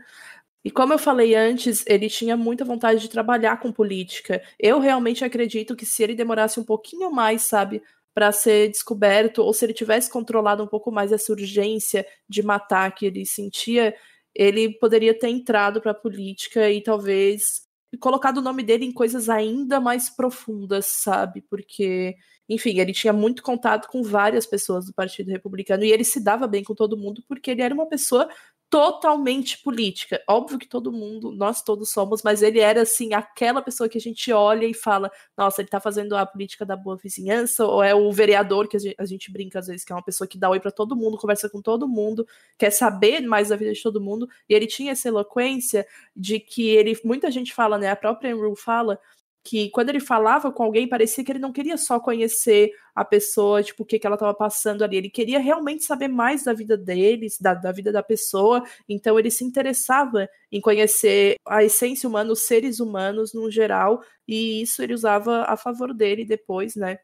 E 0.64 0.70
como 0.70 0.94
eu 0.94 0.98
falei 0.98 1.34
antes, 1.34 1.84
ele 1.86 2.08
tinha 2.08 2.36
muita 2.36 2.64
vontade 2.64 3.00
de 3.00 3.10
trabalhar 3.10 3.58
com 3.60 3.70
política. 3.72 4.42
Eu 4.58 4.78
realmente 4.80 5.24
acredito 5.24 5.76
que 5.76 5.84
se 5.84 6.02
ele 6.02 6.14
demorasse 6.14 6.58
um 6.58 6.64
pouquinho 6.64 7.10
mais, 7.10 7.42
sabe, 7.42 7.82
para 8.14 8.32
ser 8.32 8.70
descoberto, 8.70 9.42
ou 9.42 9.52
se 9.52 9.66
ele 9.66 9.74
tivesse 9.74 10.08
controlado 10.10 10.62
um 10.62 10.66
pouco 10.66 10.90
mais 10.90 11.12
essa 11.12 11.32
urgência 11.32 12.06
de 12.28 12.42
matar 12.42 12.94
que 12.94 13.04
ele 13.04 13.26
sentia, 13.26 13.94
ele 14.34 14.70
poderia 14.78 15.16
ter 15.18 15.28
entrado 15.28 15.80
para 15.80 15.92
a 15.92 15.94
política 15.94 16.70
e 16.70 16.82
talvez 16.82 17.64
colocado 18.00 18.38
o 18.38 18.42
nome 18.42 18.62
dele 18.62 18.84
em 18.84 18.92
coisas 18.92 19.28
ainda 19.28 19.80
mais 19.80 20.10
profundas, 20.10 20.86
sabe? 20.86 21.42
Porque, 21.42 22.16
enfim, 22.48 22.80
ele 22.80 22.92
tinha 22.92 23.12
muito 23.12 23.42
contato 23.42 23.88
com 23.88 24.02
várias 24.02 24.46
pessoas 24.46 24.86
do 24.86 24.94
Partido 24.94 25.30
Republicano 25.30 25.84
e 25.84 25.92
ele 25.92 26.04
se 26.04 26.20
dava 26.22 26.46
bem 26.46 26.64
com 26.64 26.74
todo 26.74 26.96
mundo 26.96 27.22
porque 27.28 27.50
ele 27.50 27.62
era 27.62 27.74
uma 27.74 27.86
pessoa 27.86 28.28
totalmente 28.70 29.62
política. 29.62 30.20
Óbvio 30.28 30.58
que 30.58 30.68
todo 30.68 30.90
mundo, 30.90 31.30
nós 31.30 31.62
todos 31.62 31.90
somos, 31.90 32.22
mas 32.22 32.42
ele 32.42 32.58
era 32.58 32.82
assim, 32.82 33.14
aquela 33.14 33.62
pessoa 33.62 33.88
que 33.88 33.98
a 33.98 34.00
gente 34.00 34.32
olha 34.32 34.66
e 34.66 34.74
fala: 34.74 35.10
nossa, 35.36 35.62
ele 35.62 35.68
tá 35.68 35.78
fazendo 35.80 36.16
a 36.16 36.26
política 36.26 36.66
da 36.66 36.76
boa 36.76 36.96
vizinhança, 36.96 37.64
ou 37.64 37.82
é 37.82 37.94
o 37.94 38.10
vereador 38.12 38.68
que 38.68 38.76
a 38.98 39.04
gente, 39.04 39.30
brinca 39.30 39.58
às 39.60 39.66
vezes, 39.66 39.84
que 39.84 39.92
é 39.92 39.96
uma 39.96 40.02
pessoa 40.02 40.26
que 40.26 40.38
dá 40.38 40.50
oi 40.50 40.60
para 40.60 40.70
todo 40.70 40.96
mundo, 40.96 41.16
conversa 41.18 41.48
com 41.48 41.62
todo 41.62 41.88
mundo, 41.88 42.26
quer 42.58 42.70
saber 42.70 43.20
mais 43.20 43.48
da 43.50 43.56
vida 43.56 43.72
de 43.72 43.82
todo 43.82 44.00
mundo. 44.00 44.28
E 44.48 44.54
ele 44.54 44.66
tinha 44.66 44.92
essa 44.92 45.08
eloquência 45.08 45.86
de 46.16 46.40
que 46.40 46.68
ele, 46.68 46.98
muita 47.04 47.30
gente 47.30 47.54
fala, 47.54 47.78
né? 47.78 47.90
A 47.90 47.96
própria 47.96 48.30
Enru 48.30 48.56
fala 48.56 48.98
que 49.44 49.68
quando 49.70 49.90
ele 49.90 50.00
falava 50.00 50.50
com 50.50 50.62
alguém, 50.62 50.88
parecia 50.88 51.22
que 51.22 51.30
ele 51.30 51.38
não 51.38 51.52
queria 51.52 51.76
só 51.76 52.00
conhecer 52.00 52.72
a 52.94 53.04
pessoa, 53.04 53.62
tipo, 53.62 53.82
o 53.82 53.86
que, 53.86 53.98
que 53.98 54.06
ela 54.06 54.16
estava 54.16 54.32
passando 54.32 54.82
ali. 54.82 54.96
Ele 54.96 55.10
queria 55.10 55.38
realmente 55.38 55.84
saber 55.84 56.08
mais 56.08 56.44
da 56.44 56.54
vida 56.54 56.78
deles, 56.78 57.38
da, 57.38 57.52
da 57.52 57.70
vida 57.70 57.92
da 57.92 58.02
pessoa. 58.02 58.64
Então 58.88 59.18
ele 59.18 59.30
se 59.30 59.44
interessava 59.44 60.28
em 60.50 60.60
conhecer 60.60 61.36
a 61.46 61.62
essência 61.62 62.08
humana, 62.08 62.32
os 62.32 62.46
seres 62.46 62.80
humanos 62.80 63.34
no 63.34 63.50
geral, 63.50 64.02
e 64.26 64.62
isso 64.62 64.82
ele 64.82 64.94
usava 64.94 65.44
a 65.44 65.56
favor 65.56 65.92
dele 65.92 66.24
depois, 66.24 66.74
né? 66.74 66.98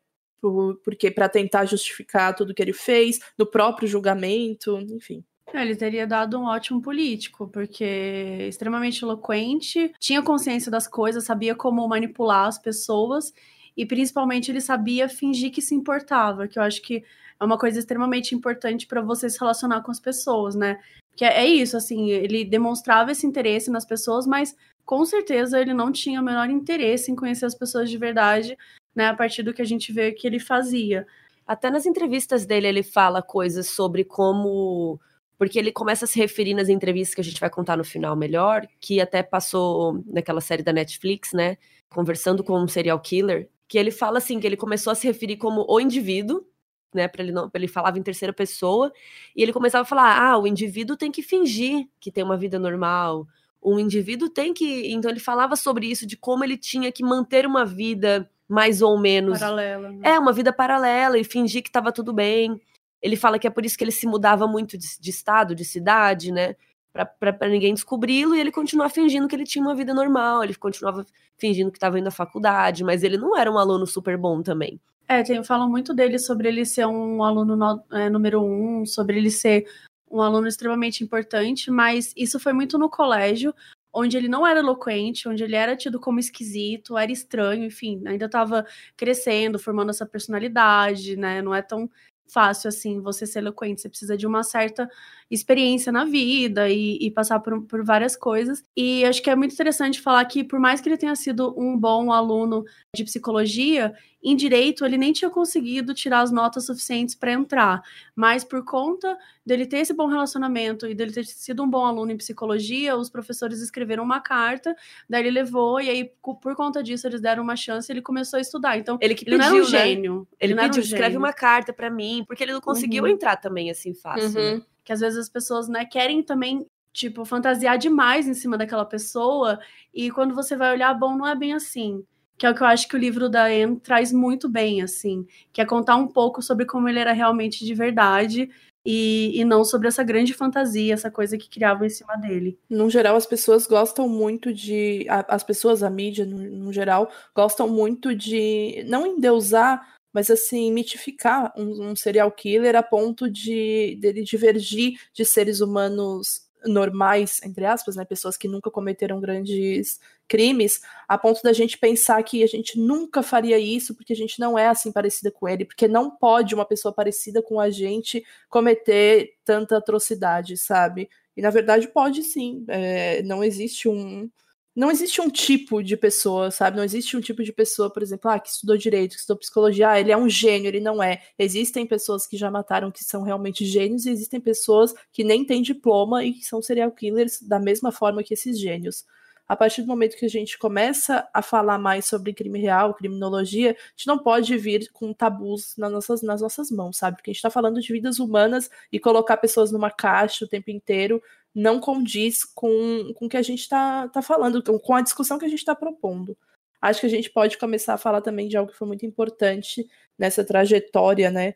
Porque 0.83 1.11
para 1.11 1.29
tentar 1.29 1.67
justificar 1.67 2.35
tudo 2.35 2.55
que 2.55 2.63
ele 2.63 2.73
fez, 2.73 3.19
no 3.39 3.45
próprio 3.45 3.87
julgamento, 3.87 4.79
enfim. 4.81 5.23
Ele 5.53 5.75
teria 5.75 6.07
dado 6.07 6.39
um 6.39 6.45
ótimo 6.45 6.81
político, 6.81 7.49
porque 7.49 8.47
extremamente 8.49 9.03
eloquente, 9.03 9.93
tinha 9.99 10.23
consciência 10.23 10.71
das 10.71 10.87
coisas, 10.87 11.25
sabia 11.25 11.55
como 11.55 11.87
manipular 11.89 12.47
as 12.47 12.59
pessoas 12.59 13.33
e 13.77 13.87
principalmente 13.87 14.51
ele 14.51 14.61
sabia 14.61 15.09
fingir 15.09 15.51
que 15.51 15.63
se 15.63 15.75
importava, 15.75 16.47
que 16.47 16.59
eu 16.59 16.63
acho 16.63 16.83
que 16.83 17.05
é 17.39 17.45
uma 17.45 17.59
coisa 17.59 17.79
extremamente 17.79 18.35
importante 18.35 18.87
para 18.87 19.01
você 19.01 19.31
se 19.31 19.41
relacionar 19.41 19.81
com 19.83 19.91
as 19.91 19.99
pessoas, 19.99 20.55
né? 20.55 20.79
Que 21.17 21.25
é, 21.25 21.45
é 21.45 21.47
isso, 21.47 21.77
assim, 21.77 22.11
ele 22.11 22.45
demonstrava 22.45 23.13
esse 23.13 23.27
interesse 23.27 23.71
nas 23.71 23.85
pessoas, 23.85 24.27
mas 24.27 24.55
com 24.85 25.05
certeza 25.05 25.61
ele 25.61 25.73
não 25.73 25.91
tinha 25.91 26.21
o 26.21 26.25
menor 26.25 26.51
interesse 26.51 27.11
em 27.11 27.17
conhecer 27.17 27.47
as 27.47 27.55
pessoas 27.55 27.89
de 27.89 27.97
verdade, 27.97 28.57
né? 28.95 29.07
A 29.07 29.15
partir 29.15 29.43
do 29.43 29.55
que 29.55 29.63
a 29.63 29.65
gente 29.65 29.93
vê 29.93 30.13
que 30.13 30.27
ele 30.27 30.39
fazia. 30.39 31.07
Até 31.47 31.71
nas 31.71 31.87
entrevistas 31.87 32.45
dele 32.45 32.69
ele 32.69 32.83
fala 32.83 33.23
coisas 33.23 33.69
sobre 33.69 34.05
como 34.05 35.01
porque 35.41 35.59
ele 35.59 35.73
começa 35.73 36.05
a 36.05 36.09
se 36.09 36.19
referir 36.19 36.53
nas 36.53 36.69
entrevistas 36.69 37.15
que 37.15 37.21
a 37.23 37.25
gente 37.25 37.41
vai 37.41 37.49
contar 37.49 37.75
no 37.75 37.83
final 37.83 38.15
melhor, 38.15 38.69
que 38.79 39.01
até 39.01 39.23
passou 39.23 40.05
naquela 40.07 40.43
série 40.43 40.63
da 40.63 40.71
Netflix, 40.71 41.33
né, 41.33 41.57
conversando 41.89 42.45
com 42.45 42.59
um 42.61 42.69
serial 42.69 43.01
killer, 43.01 43.49
que 43.67 43.79
ele 43.79 43.91
fala 43.91 44.19
assim, 44.19 44.39
que 44.39 44.47
ele 44.47 44.57
começou 44.59 44.91
a 44.91 44.95
se 44.95 45.07
referir 45.07 45.39
como 45.39 45.65
o 45.67 45.81
indivíduo, 45.81 46.45
né, 46.93 47.09
para 47.09 47.23
ele 47.23 47.33
não, 47.33 47.51
ele 47.55 47.67
falava 47.67 47.99
em 47.99 48.03
terceira 48.03 48.35
pessoa, 48.35 48.93
e 49.35 49.43
ele 49.43 49.51
começava 49.51 49.81
a 49.81 49.87
falar: 49.87 50.21
"Ah, 50.21 50.37
o 50.37 50.47
indivíduo 50.47 50.95
tem 50.95 51.11
que 51.11 51.23
fingir 51.23 51.89
que 51.99 52.13
tem 52.13 52.23
uma 52.23 52.37
vida 52.37 52.59
normal, 52.59 53.27
o 53.63 53.79
indivíduo 53.79 54.29
tem 54.29 54.53
que, 54.53 54.93
então 54.93 55.11
ele 55.11 55.21
falava 55.21 55.57
sobre 55.57 55.87
isso 55.87 56.07
de 56.07 56.19
como 56.19 56.45
ele 56.45 56.59
tinha 56.59 56.93
que 56.93 57.03
manter 57.03 57.47
uma 57.47 57.65
vida 57.65 58.31
mais 58.47 58.83
ou 58.83 58.99
menos 58.99 59.39
paralela. 59.39 59.89
Né? 59.89 60.01
É, 60.03 60.19
uma 60.19 60.35
vida 60.35 60.53
paralela 60.53 61.17
e 61.17 61.25
fingir 61.25 61.63
que 61.63 61.71
estava 61.71 61.91
tudo 61.91 62.13
bem. 62.13 62.61
Ele 63.03 63.17
fala 63.17 63.39
que 63.39 63.47
é 63.47 63.51
por 63.51 63.65
isso 63.65 63.77
que 63.77 63.85
ele 63.85 63.93
se 63.93 64.07
mudava 64.07 64.47
muito 64.47 64.77
de, 64.77 64.87
de 65.01 65.11
estado, 65.11 65.55
de 65.55 65.65
cidade, 65.65 66.33
né? 66.33 66.55
para 66.93 67.49
ninguém 67.49 67.73
descobri-lo 67.73 68.35
e 68.35 68.41
ele 68.41 68.51
continuava 68.51 68.93
fingindo 68.93 69.29
que 69.29 69.37
ele 69.37 69.45
tinha 69.45 69.63
uma 69.63 69.75
vida 69.75 69.95
normal, 69.95 70.43
ele 70.43 70.55
continuava 70.55 71.07
fingindo 71.39 71.71
que 71.71 71.77
estava 71.77 71.99
indo 71.99 72.09
à 72.09 72.11
faculdade, 72.11 72.83
mas 72.83 73.05
ele 73.05 73.17
não 73.17 73.37
era 73.37 73.51
um 73.51 73.59
aluno 73.59 73.87
super 73.87 74.17
bom 74.17 74.43
também. 74.43 74.81
É, 75.07 75.23
tem, 75.23 75.43
falam 75.45 75.69
muito 75.69 75.95
dele 75.95 76.19
sobre 76.19 76.49
ele 76.49 76.65
ser 76.65 76.87
um 76.87 77.23
aluno 77.23 77.57
no, 77.57 77.85
é, 77.93 78.11
número 78.11 78.43
um, 78.43 78.85
sobre 78.85 79.19
ele 79.19 79.31
ser 79.31 79.67
um 80.11 80.21
aluno 80.21 80.49
extremamente 80.49 81.05
importante, 81.05 81.71
mas 81.71 82.13
isso 82.17 82.41
foi 82.41 82.53
muito 82.53 82.77
no 82.77 82.91
colégio, 82.91 83.55
onde 83.93 84.17
ele 84.17 84.29
não 84.29 84.47
era 84.47 84.61
eloquente, 84.61 85.29
onde 85.29 85.43
ele 85.43 85.57
era 85.57 85.77
tido 85.77 86.01
como 86.01 86.19
esquisito, 86.19 86.99
era 86.99 87.11
estranho, 87.11 87.65
enfim, 87.65 88.03
ainda 88.07 88.27
estava 88.27 88.67
crescendo, 88.97 89.59
formando 89.59 89.91
essa 89.91 90.07
personalidade, 90.07 91.17
né? 91.17 91.41
Não 91.43 91.55
é 91.55 91.63
tão 91.63 91.91
fácil 92.33 92.69
assim 92.69 93.01
você 93.01 93.27
ser 93.27 93.41
eloquente, 93.41 93.81
você 93.81 93.89
precisa 93.89 94.17
de 94.17 94.27
uma 94.27 94.43
certa 94.43 94.89
experiência 95.31 95.93
na 95.93 96.05
vida 96.05 96.69
e, 96.69 96.99
e 97.01 97.11
passar 97.11 97.39
por, 97.39 97.63
por, 97.63 97.85
várias 97.85 98.17
coisas. 98.17 98.65
E 98.77 99.05
acho 99.05 99.23
que 99.23 99.31
é 99.31 99.37
muito 99.37 99.53
interessante 99.53 100.01
falar 100.01 100.25
que, 100.25 100.43
por 100.43 100.59
mais 100.59 100.81
que 100.81 100.89
ele 100.89 100.97
tenha 100.97 101.15
sido 101.15 101.55
um 101.57 101.79
bom 101.79 102.11
aluno 102.13 102.65
de 102.95 103.05
psicologia, 103.05 103.95
em 104.23 104.35
direito 104.35 104.85
ele 104.85 104.99
nem 104.99 105.13
tinha 105.13 105.31
conseguido 105.31 105.95
tirar 105.95 106.21
as 106.21 106.33
notas 106.33 106.67
suficientes 106.67 107.15
para 107.15 107.33
entrar, 107.33 107.81
mas 108.15 108.43
por 108.45 108.65
conta 108.65 109.17
dele 109.47 109.67
ter 109.67 109.79
esse 109.79 109.95
bom 109.95 110.07
relacionamento 110.07 110.87
e 110.87 110.95
dele 110.95 111.13
ter 111.13 111.25
sido 111.25 111.63
um 111.63 111.71
bom 111.71 111.85
aluno 111.85 112.11
em 112.11 112.17
psicologia, 112.17 112.97
os 112.97 113.09
professores 113.09 113.61
escreveram 113.61 114.03
uma 114.03 114.21
carta, 114.21 114.77
daí 115.09 115.23
ele 115.23 115.31
levou 115.31 115.81
e 115.81 115.89
aí 115.89 116.11
por 116.23 116.55
conta 116.55 116.83
disso 116.83 117.07
eles 117.07 117.21
deram 117.21 117.43
uma 117.43 117.57
chance 117.57 117.91
e 117.91 117.93
ele 117.93 118.03
começou 118.03 118.37
a 118.37 118.41
estudar. 118.41 118.77
Então, 118.77 118.99
ele 119.01 119.15
que 119.15 119.25
ele 119.25 119.39
pediu, 119.39 119.51
não 119.51 119.57
era 119.57 119.67
um 119.67 119.71
né? 119.71 119.79
gênio. 119.87 120.29
Ele, 120.39 120.53
ele 120.53 120.61
pediu, 120.61 120.83
um 120.83 120.85
escreve 120.85 121.17
uma 121.17 121.33
carta 121.33 121.73
para 121.73 121.89
mim, 121.89 122.25
porque 122.27 122.43
ele 122.43 122.53
não 122.53 122.61
conseguiu 122.61 123.05
Uhum. 123.05 123.11
entrar 123.11 123.37
também 123.37 123.71
assim 123.71 123.95
fácil. 123.95 124.31
né? 124.31 124.63
Que 124.85 124.93
às 124.93 125.01
vezes 125.01 125.19
as 125.19 125.29
pessoas, 125.29 125.69
né, 125.69 125.85
querem 125.85 126.23
também 126.23 126.67
tipo 126.93 127.25
fantasiar 127.25 127.79
demais 127.79 128.27
em 128.27 128.35
cima 128.35 128.59
daquela 128.59 128.85
pessoa 128.85 129.61
e 129.95 130.11
quando 130.11 130.35
você 130.35 130.57
vai 130.57 130.73
olhar, 130.73 130.93
bom, 130.95 131.17
não 131.17 131.27
é 131.27 131.37
bem 131.37 131.53
assim 131.53 132.05
que 132.41 132.47
é 132.47 132.51
o 132.51 132.55
que 132.55 132.63
eu 132.63 132.67
acho 132.67 132.89
que 132.89 132.97
o 132.97 132.99
livro 132.99 133.29
da 133.29 133.45
Anne 133.45 133.79
traz 133.79 134.11
muito 134.11 134.49
bem, 134.49 134.81
assim, 134.81 135.27
que 135.53 135.61
é 135.61 135.67
contar 135.67 135.97
um 135.97 136.09
pouco 136.09 136.41
sobre 136.41 136.65
como 136.65 136.89
ele 136.89 136.99
era 136.99 137.13
realmente 137.13 137.67
de 137.67 137.75
verdade 137.75 138.49
e, 138.83 139.39
e 139.39 139.45
não 139.45 139.63
sobre 139.63 139.89
essa 139.89 140.03
grande 140.03 140.33
fantasia, 140.33 140.95
essa 140.95 141.11
coisa 141.11 141.37
que 141.37 141.51
criavam 141.51 141.87
em 141.87 141.91
cima 141.91 142.17
dele. 142.17 142.59
No 142.67 142.89
geral, 142.89 143.15
as 143.15 143.27
pessoas 143.27 143.67
gostam 143.67 144.09
muito 144.09 144.55
de. 144.55 145.07
As 145.29 145.45
pessoas, 145.45 145.83
a 145.83 145.91
mídia, 145.91 146.25
no, 146.25 146.39
no 146.39 146.73
geral, 146.73 147.11
gostam 147.35 147.69
muito 147.69 148.15
de 148.15 148.85
não 148.89 149.07
endeusar, 149.07 150.00
mas 150.13 150.31
assim, 150.31 150.73
mitificar 150.73 151.53
um, 151.57 151.91
um 151.91 151.97
serial 151.97 152.31
killer 152.33 152.77
a 152.77 152.83
ponto 152.83 153.31
de 153.31 153.97
dele 154.01 154.23
divergir 154.23 154.99
de 155.13 155.25
seres 155.25 155.61
humanos 155.61 156.49
normais, 156.67 157.41
entre 157.43 157.65
aspas, 157.65 157.97
né? 157.97 158.05
Pessoas 158.05 158.37
que 158.37 158.49
nunca 158.49 158.71
cometeram 158.71 159.21
grandes 159.21 159.99
crimes, 160.29 160.81
a 161.09 161.19
ponto 161.19 161.43
da 161.43 161.53
gente 161.53 161.79
pensar 161.79 162.23
que 162.23 162.43
a 162.43 162.47
gente 162.47 162.79
nunca 162.79 163.23
faria 163.23 163.59
isso 163.59 163.95
porque 163.95 164.13
a 164.13 164.17
gente 164.17 164.39
não 164.39 164.59
é 164.59 164.69
assim 164.69 164.93
parecida 164.93 165.31
com 165.31 165.49
ele, 165.49 165.65
porque 165.65 165.89
não 165.89 166.11
pode 166.11 166.55
uma 166.55 166.65
pessoa 166.65 166.93
parecida 166.95 167.43
com 167.43 167.59
a 167.59 167.71
gente 167.71 168.25
cometer 168.49 169.35
tanta 169.45 169.77
atrocidade, 169.77 170.57
sabe? 170.57 171.09
E 171.37 171.43
na 171.43 171.51
verdade 171.51 171.89
pode 171.89 172.23
sim. 172.23 172.65
É, 172.69 173.23
não 173.23 173.43
existe 173.43 173.89
um. 173.89 174.31
Não 174.75 174.91
existe 174.91 175.21
um 175.21 175.29
tipo 175.29 175.83
de 175.83 175.97
pessoa, 175.97 176.51
sabe? 176.51 176.77
Não 176.77 176.85
existe 176.85 177.17
um 177.17 177.21
tipo 177.21 177.43
de 177.43 177.53
pessoa, 177.53 177.91
por 177.91 178.03
exemplo, 178.03 178.31
ah, 178.31 178.39
que 178.39 178.49
estudou 178.49 178.77
direito, 178.77 179.13
que 179.15 179.21
estudou 179.21 179.39
psicologia, 179.39 179.91
ah, 179.91 180.01
ele 180.01 180.13
é 180.13 180.17
um 180.17 180.29
gênio, 180.29 180.69
ele 180.69 180.81
não 180.81 181.03
é. 181.03 181.23
Existem 181.39 181.87
pessoas 181.87 182.27
que 182.27 182.37
já 182.37 182.51
mataram 182.51 182.91
que 182.91 183.05
são 183.05 183.23
realmente 183.23 183.65
gênios, 183.67 184.07
e 184.07 184.11
existem 184.11 184.41
pessoas 184.41 184.95
que 185.13 185.25
nem 185.25 185.45
têm 185.45 185.61
diploma 185.61 186.25
e 186.25 186.35
que 186.35 186.45
são 186.45 186.63
serial 186.63 186.93
killers 186.93 187.43
da 187.43 187.59
mesma 187.59 187.91
forma 187.91 188.23
que 188.23 188.35
esses 188.35 188.59
gênios 188.59 189.05
a 189.51 189.57
partir 189.57 189.83
do 189.83 189.89
momento 189.89 190.17
que 190.17 190.25
a 190.25 190.31
gente 190.31 190.57
começa 190.57 191.29
a 191.35 191.43
falar 191.43 191.77
mais 191.77 192.05
sobre 192.05 192.33
crime 192.33 192.61
real, 192.61 192.95
criminologia, 192.95 193.73
a 193.73 193.91
gente 193.97 194.07
não 194.07 194.17
pode 194.17 194.57
vir 194.57 194.89
com 194.93 195.13
tabus 195.13 195.75
nas 195.77 195.91
nossas, 195.91 196.23
nas 196.23 196.41
nossas 196.41 196.71
mãos, 196.71 196.99
sabe? 196.99 197.17
Porque 197.17 197.31
a 197.31 197.33
gente 197.33 197.39
está 197.39 197.51
falando 197.51 197.81
de 197.81 197.93
vidas 197.93 198.21
humanas 198.21 198.71
e 198.93 199.01
colocar 199.01 199.37
pessoas 199.39 199.73
numa 199.73 199.91
caixa 199.91 200.45
o 200.45 200.49
tempo 200.49 200.71
inteiro 200.71 201.21
não 201.53 201.81
condiz 201.81 202.45
com, 202.45 203.13
com 203.17 203.27
o 203.27 203.29
que 203.29 203.37
a 203.37 203.43
gente 203.43 203.63
está 203.63 204.09
tá 204.11 204.23
falando, 204.23 204.63
com 204.63 204.95
a 204.95 205.03
discussão 205.03 205.37
que 205.37 205.47
a 205.47 205.49
gente 205.49 205.59
está 205.59 205.75
propondo. 205.75 206.39
Acho 206.81 207.01
que 207.01 207.07
a 207.07 207.11
gente 207.11 207.29
pode 207.29 207.59
começar 207.59 207.95
a 207.95 207.99
falar 207.99 208.21
também 208.21 208.47
de 208.47 208.57
algo 208.57 208.71
que 208.71 208.79
foi 208.79 208.87
muito 208.87 209.05
importante 209.05 209.85
nessa 210.17 210.45
trajetória, 210.45 211.29
né, 211.29 211.55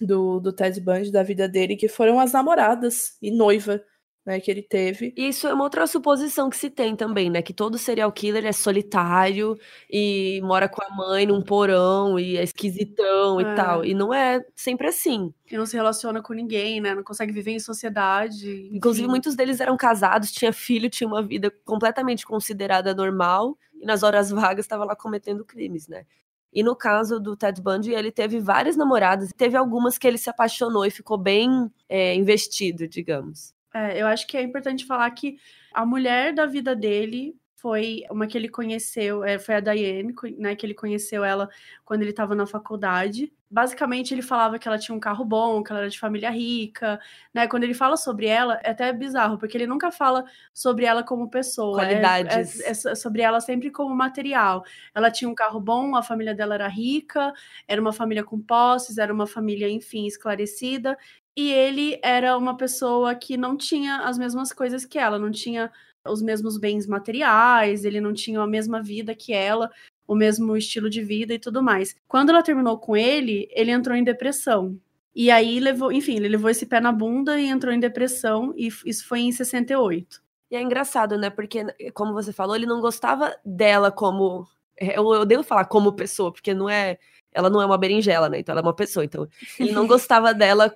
do, 0.00 0.38
do 0.38 0.52
Ted 0.52 0.80
Bundy, 0.80 1.10
da 1.10 1.24
vida 1.24 1.48
dele, 1.48 1.74
que 1.74 1.88
foram 1.88 2.20
as 2.20 2.32
namoradas 2.32 3.16
e 3.20 3.32
noiva 3.32 3.82
né, 4.26 4.40
que 4.40 4.50
ele 4.50 4.62
teve. 4.62 5.14
E 5.16 5.28
isso 5.28 5.46
é 5.46 5.54
uma 5.54 5.62
outra 5.64 5.86
suposição 5.86 6.50
que 6.50 6.56
se 6.56 6.68
tem 6.68 6.96
também, 6.96 7.30
né? 7.30 7.40
Que 7.42 7.54
todo 7.54 7.78
serial 7.78 8.10
killer 8.10 8.44
é 8.44 8.52
solitário 8.52 9.56
e 9.88 10.40
mora 10.42 10.68
com 10.68 10.82
a 10.82 10.90
mãe 10.90 11.24
num 11.26 11.40
porão 11.40 12.18
e 12.18 12.36
é 12.36 12.42
esquisitão 12.42 13.40
É. 13.40 13.52
e 13.52 13.54
tal. 13.54 13.84
E 13.84 13.94
não 13.94 14.12
é 14.12 14.44
sempre 14.56 14.88
assim. 14.88 15.32
E 15.50 15.56
não 15.56 15.64
se 15.64 15.76
relaciona 15.76 16.20
com 16.20 16.32
ninguém, 16.32 16.80
né? 16.80 16.94
Não 16.94 17.04
consegue 17.04 17.32
viver 17.32 17.52
em 17.52 17.60
sociedade. 17.60 18.68
Inclusive, 18.72 19.04
enfim. 19.04 19.10
muitos 19.10 19.36
deles 19.36 19.60
eram 19.60 19.76
casados, 19.76 20.32
tinha 20.32 20.52
filho, 20.52 20.90
tinha 20.90 21.06
uma 21.06 21.22
vida 21.22 21.50
completamente 21.64 22.26
considerada 22.26 22.92
normal, 22.94 23.56
e 23.80 23.86
nas 23.86 24.02
horas 24.02 24.30
vagas 24.30 24.64
estava 24.64 24.84
lá 24.84 24.96
cometendo 24.96 25.44
crimes, 25.44 25.86
né? 25.86 26.04
E 26.52 26.62
no 26.62 26.74
caso 26.74 27.20
do 27.20 27.36
Ted 27.36 27.60
Bundy, 27.60 27.92
ele 27.92 28.10
teve 28.10 28.40
várias 28.40 28.76
namoradas, 28.76 29.30
e 29.30 29.34
teve 29.34 29.56
algumas 29.56 29.98
que 29.98 30.06
ele 30.06 30.18
se 30.18 30.30
apaixonou 30.30 30.84
e 30.86 30.90
ficou 30.90 31.18
bem 31.18 31.70
é, 31.88 32.14
investido, 32.14 32.88
digamos. 32.88 33.54
É, 33.76 34.00
eu 34.00 34.06
acho 34.06 34.26
que 34.26 34.36
é 34.36 34.42
importante 34.42 34.86
falar 34.86 35.10
que 35.10 35.38
a 35.72 35.84
mulher 35.84 36.32
da 36.32 36.46
vida 36.46 36.74
dele 36.74 37.36
foi 37.56 38.04
uma 38.10 38.26
que 38.26 38.38
ele 38.38 38.48
conheceu, 38.48 39.24
é, 39.24 39.38
foi 39.38 39.56
a 39.56 39.60
Diane, 39.60 40.14
né, 40.38 40.54
que 40.54 40.64
ele 40.64 40.74
conheceu 40.74 41.24
ela 41.24 41.48
quando 41.84 42.02
ele 42.02 42.10
estava 42.10 42.34
na 42.34 42.46
faculdade. 42.46 43.32
Basicamente, 43.50 44.12
ele 44.12 44.22
falava 44.22 44.58
que 44.58 44.66
ela 44.66 44.78
tinha 44.78 44.94
um 44.94 45.00
carro 45.00 45.24
bom, 45.24 45.62
que 45.62 45.70
ela 45.70 45.80
era 45.82 45.90
de 45.90 45.98
família 45.98 46.30
rica, 46.30 46.98
né? 47.32 47.46
Quando 47.46 47.62
ele 47.62 47.74
fala 47.74 47.96
sobre 47.96 48.26
ela, 48.26 48.60
é 48.62 48.70
até 48.70 48.92
bizarro, 48.92 49.38
porque 49.38 49.56
ele 49.56 49.68
nunca 49.68 49.92
fala 49.92 50.24
sobre 50.52 50.84
ela 50.84 51.04
como 51.04 51.30
pessoa. 51.30 51.80
É, 51.82 51.86
Qualidades. 51.86 52.60
É, 52.60 52.68
é, 52.68 52.70
é 52.70 52.94
sobre 52.94 53.22
ela 53.22 53.40
sempre 53.40 53.70
como 53.70 53.94
material. 53.94 54.64
Ela 54.92 55.12
tinha 55.12 55.30
um 55.30 55.34
carro 55.34 55.60
bom, 55.60 55.94
a 55.94 56.02
família 56.02 56.34
dela 56.34 56.54
era 56.56 56.66
rica, 56.66 57.32
era 57.68 57.80
uma 57.80 57.92
família 57.92 58.24
com 58.24 58.40
posses, 58.40 58.98
era 58.98 59.12
uma 59.12 59.28
família, 59.28 59.68
enfim, 59.68 60.06
esclarecida. 60.06 60.98
E 61.36 61.52
ele 61.52 62.00
era 62.02 62.36
uma 62.36 62.56
pessoa 62.56 63.14
que 63.14 63.36
não 63.36 63.56
tinha 63.56 63.98
as 63.98 64.16
mesmas 64.16 64.52
coisas 64.52 64.86
que 64.86 64.98
ela, 64.98 65.18
não 65.18 65.30
tinha 65.30 65.70
os 66.08 66.22
mesmos 66.22 66.56
bens 66.56 66.86
materiais, 66.86 67.84
ele 67.84 68.00
não 68.00 68.14
tinha 68.14 68.40
a 68.40 68.46
mesma 68.46 68.82
vida 68.82 69.14
que 69.14 69.32
ela, 69.32 69.70
o 70.06 70.14
mesmo 70.14 70.56
estilo 70.56 70.88
de 70.88 71.02
vida 71.02 71.34
e 71.34 71.38
tudo 71.38 71.62
mais. 71.62 71.94
Quando 72.08 72.30
ela 72.30 72.42
terminou 72.42 72.78
com 72.78 72.96
ele, 72.96 73.48
ele 73.52 73.70
entrou 73.70 73.96
em 73.96 74.04
depressão. 74.04 74.78
E 75.14 75.30
aí 75.30 75.60
levou, 75.60 75.90
enfim, 75.92 76.16
ele 76.16 76.28
levou 76.28 76.50
esse 76.50 76.66
pé 76.66 76.80
na 76.80 76.92
bunda 76.92 77.40
e 77.40 77.48
entrou 77.48 77.72
em 77.72 77.80
depressão, 77.80 78.52
e 78.56 78.68
isso 78.84 79.06
foi 79.06 79.20
em 79.20 79.32
68. 79.32 80.22
E 80.50 80.56
é 80.56 80.62
engraçado, 80.62 81.18
né? 81.18 81.30
Porque, 81.30 81.64
como 81.92 82.12
você 82.12 82.32
falou, 82.32 82.54
ele 82.54 82.66
não 82.66 82.80
gostava 82.80 83.36
dela 83.44 83.90
como. 83.90 84.46
É, 84.78 84.98
eu, 84.98 85.12
eu 85.14 85.24
devo 85.24 85.42
falar 85.42 85.64
como 85.64 85.92
pessoa, 85.94 86.32
porque 86.32 86.54
não 86.54 86.68
é. 86.68 86.98
Ela 87.32 87.50
não 87.50 87.60
é 87.60 87.66
uma 87.66 87.78
berinjela, 87.78 88.28
né? 88.28 88.38
Então 88.38 88.52
ela 88.52 88.60
é 88.60 88.62
uma 88.62 88.74
pessoa. 88.74 89.04
Então, 89.04 89.28
ele 89.58 89.72
não 89.72 89.86
gostava 89.88 90.32
dela 90.32 90.74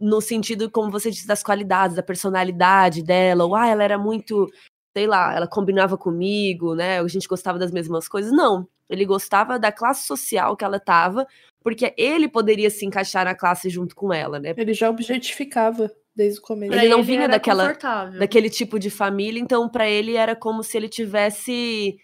no 0.00 0.20
sentido, 0.20 0.70
como 0.70 0.90
você 0.90 1.10
disse, 1.10 1.26
das 1.26 1.42
qualidades, 1.42 1.96
da 1.96 2.02
personalidade 2.02 3.02
dela, 3.02 3.44
ou 3.44 3.54
ah, 3.54 3.66
ela 3.66 3.84
era 3.84 3.98
muito 3.98 4.48
sei 4.92 5.06
lá, 5.06 5.34
ela 5.34 5.46
combinava 5.46 5.96
comigo, 5.96 6.74
né? 6.74 7.00
A 7.00 7.06
gente 7.06 7.28
gostava 7.28 7.58
das 7.58 7.70
mesmas 7.70 8.08
coisas. 8.08 8.32
Não, 8.32 8.66
ele 8.88 9.04
gostava 9.04 9.58
da 9.58 9.70
classe 9.70 10.06
social 10.06 10.56
que 10.56 10.64
ela 10.64 10.78
estava, 10.78 11.26
porque 11.62 11.94
ele 11.96 12.28
poderia 12.28 12.68
se 12.70 12.84
encaixar 12.84 13.24
na 13.24 13.34
classe 13.34 13.70
junto 13.70 13.94
com 13.94 14.12
ela, 14.12 14.40
né? 14.40 14.52
Ele 14.56 14.74
já 14.74 14.90
objetificava 14.90 15.90
desde 16.14 16.40
o 16.40 16.42
começo. 16.42 16.72
Ele, 16.72 16.86
ele 16.86 16.88
não 16.88 17.02
vinha 17.02 17.28
daquela 17.28 17.72
daquele 18.18 18.50
tipo 18.50 18.78
de 18.78 18.90
família, 18.90 19.40
então 19.40 19.68
para 19.68 19.88
ele 19.88 20.16
era 20.16 20.34
como 20.34 20.64
se 20.64 20.76
ele 20.76 20.88
tivesse 20.88 21.96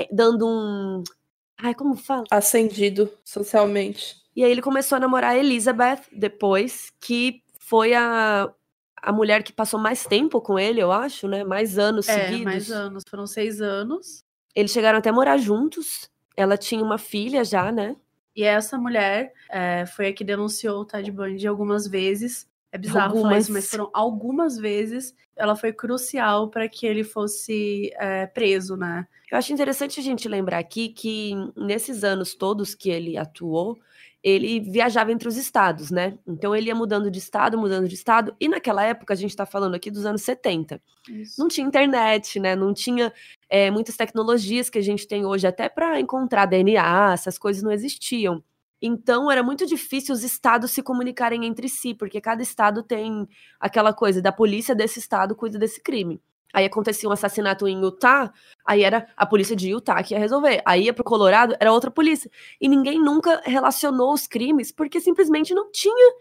eh, 0.00 0.08
dando 0.10 0.48
um 0.48 1.04
Ai, 1.58 1.74
como 1.74 1.94
fala? 1.94 2.24
Ascendido 2.28 3.08
socialmente. 3.24 4.16
E 4.34 4.44
aí 4.44 4.50
ele 4.50 4.62
começou 4.62 4.96
a 4.96 5.00
namorar 5.00 5.32
a 5.32 5.38
Elizabeth 5.38 6.02
depois, 6.12 6.92
que 7.00 7.42
foi 7.58 7.94
a 7.94 8.52
a 9.02 9.12
mulher 9.12 9.42
que 9.42 9.52
passou 9.52 9.80
mais 9.80 10.06
tempo 10.06 10.40
com 10.40 10.56
ele, 10.56 10.80
eu 10.80 10.92
acho, 10.92 11.26
né? 11.26 11.42
Mais 11.42 11.76
anos 11.76 12.08
é, 12.08 12.26
seguidos. 12.26 12.44
mais 12.44 12.70
anos. 12.70 13.02
Foram 13.10 13.26
seis 13.26 13.60
anos. 13.60 14.24
Eles 14.54 14.70
chegaram 14.70 15.00
até 15.00 15.10
a 15.10 15.12
morar 15.12 15.38
juntos. 15.38 16.08
Ela 16.36 16.56
tinha 16.56 16.82
uma 16.82 16.98
filha 16.98 17.44
já, 17.44 17.72
né? 17.72 17.96
E 18.34 18.44
essa 18.44 18.78
mulher 18.78 19.32
é, 19.50 19.84
foi 19.86 20.08
a 20.08 20.12
que 20.12 20.22
denunciou 20.22 20.80
o 20.80 20.84
Ted 20.84 21.10
Bundy 21.10 21.48
algumas 21.48 21.86
vezes. 21.88 22.48
É 22.70 22.78
bizarro 22.78 23.16
algumas. 23.16 23.22
falar 23.22 23.38
isso, 23.38 23.52
mas 23.52 23.68
foram 23.68 23.90
algumas 23.92 24.56
vezes. 24.56 25.14
Ela 25.36 25.56
foi 25.56 25.72
crucial 25.72 26.48
para 26.48 26.68
que 26.68 26.86
ele 26.86 27.02
fosse 27.02 27.92
é, 27.98 28.26
preso, 28.26 28.76
né? 28.76 29.06
Eu 29.30 29.36
acho 29.36 29.52
interessante 29.52 29.98
a 29.98 30.02
gente 30.02 30.28
lembrar 30.28 30.58
aqui 30.58 30.90
que 30.90 31.32
nesses 31.56 32.04
anos 32.04 32.34
todos 32.34 32.74
que 32.74 32.88
ele 32.88 33.18
atuou, 33.18 33.78
ele 34.22 34.60
viajava 34.60 35.10
entre 35.10 35.26
os 35.26 35.36
estados, 35.36 35.90
né? 35.90 36.16
Então 36.26 36.54
ele 36.54 36.68
ia 36.68 36.74
mudando 36.74 37.10
de 37.10 37.18
estado, 37.18 37.58
mudando 37.58 37.88
de 37.88 37.94
estado. 37.94 38.34
E 38.38 38.48
naquela 38.48 38.84
época, 38.84 39.14
a 39.14 39.16
gente 39.16 39.30
está 39.30 39.44
falando 39.44 39.74
aqui 39.74 39.90
dos 39.90 40.06
anos 40.06 40.22
70. 40.22 40.80
Isso. 41.08 41.40
Não 41.40 41.48
tinha 41.48 41.66
internet, 41.66 42.38
né? 42.38 42.54
Não 42.54 42.72
tinha 42.72 43.12
é, 43.48 43.70
muitas 43.70 43.96
tecnologias 43.96 44.70
que 44.70 44.78
a 44.78 44.82
gente 44.82 45.08
tem 45.08 45.26
hoje, 45.26 45.46
até 45.46 45.68
para 45.68 45.98
encontrar 45.98 46.46
DNA, 46.46 47.12
essas 47.12 47.36
coisas 47.36 47.62
não 47.62 47.72
existiam. 47.72 48.42
Então 48.80 49.30
era 49.30 49.42
muito 49.42 49.64
difícil 49.66 50.12
os 50.14 50.24
estados 50.24 50.72
se 50.72 50.82
comunicarem 50.82 51.44
entre 51.44 51.68
si, 51.68 51.94
porque 51.94 52.20
cada 52.20 52.42
estado 52.42 52.82
tem 52.82 53.28
aquela 53.60 53.92
coisa 53.92 54.20
da 54.20 54.32
polícia 54.32 54.74
desse 54.74 54.98
estado 54.98 55.36
cuida 55.36 55.58
desse 55.58 55.80
crime. 55.80 56.20
Aí 56.52 56.64
acontecia 56.64 57.08
um 57.08 57.12
assassinato 57.12 57.66
em 57.66 57.80
Utah, 57.80 58.32
aí 58.66 58.82
era 58.82 59.06
a 59.16 59.24
polícia 59.24 59.56
de 59.56 59.70
Utah 59.70 60.02
que 60.02 60.14
ia 60.14 60.20
resolver. 60.20 60.62
Aí 60.64 60.84
ia 60.84 60.92
pro 60.92 61.04
Colorado, 61.04 61.56
era 61.58 61.72
outra 61.72 61.90
polícia. 61.90 62.30
E 62.60 62.68
ninguém 62.68 63.00
nunca 63.00 63.40
relacionou 63.44 64.12
os 64.12 64.26
crimes 64.26 64.70
porque 64.70 65.00
simplesmente 65.00 65.54
não 65.54 65.70
tinha 65.70 66.14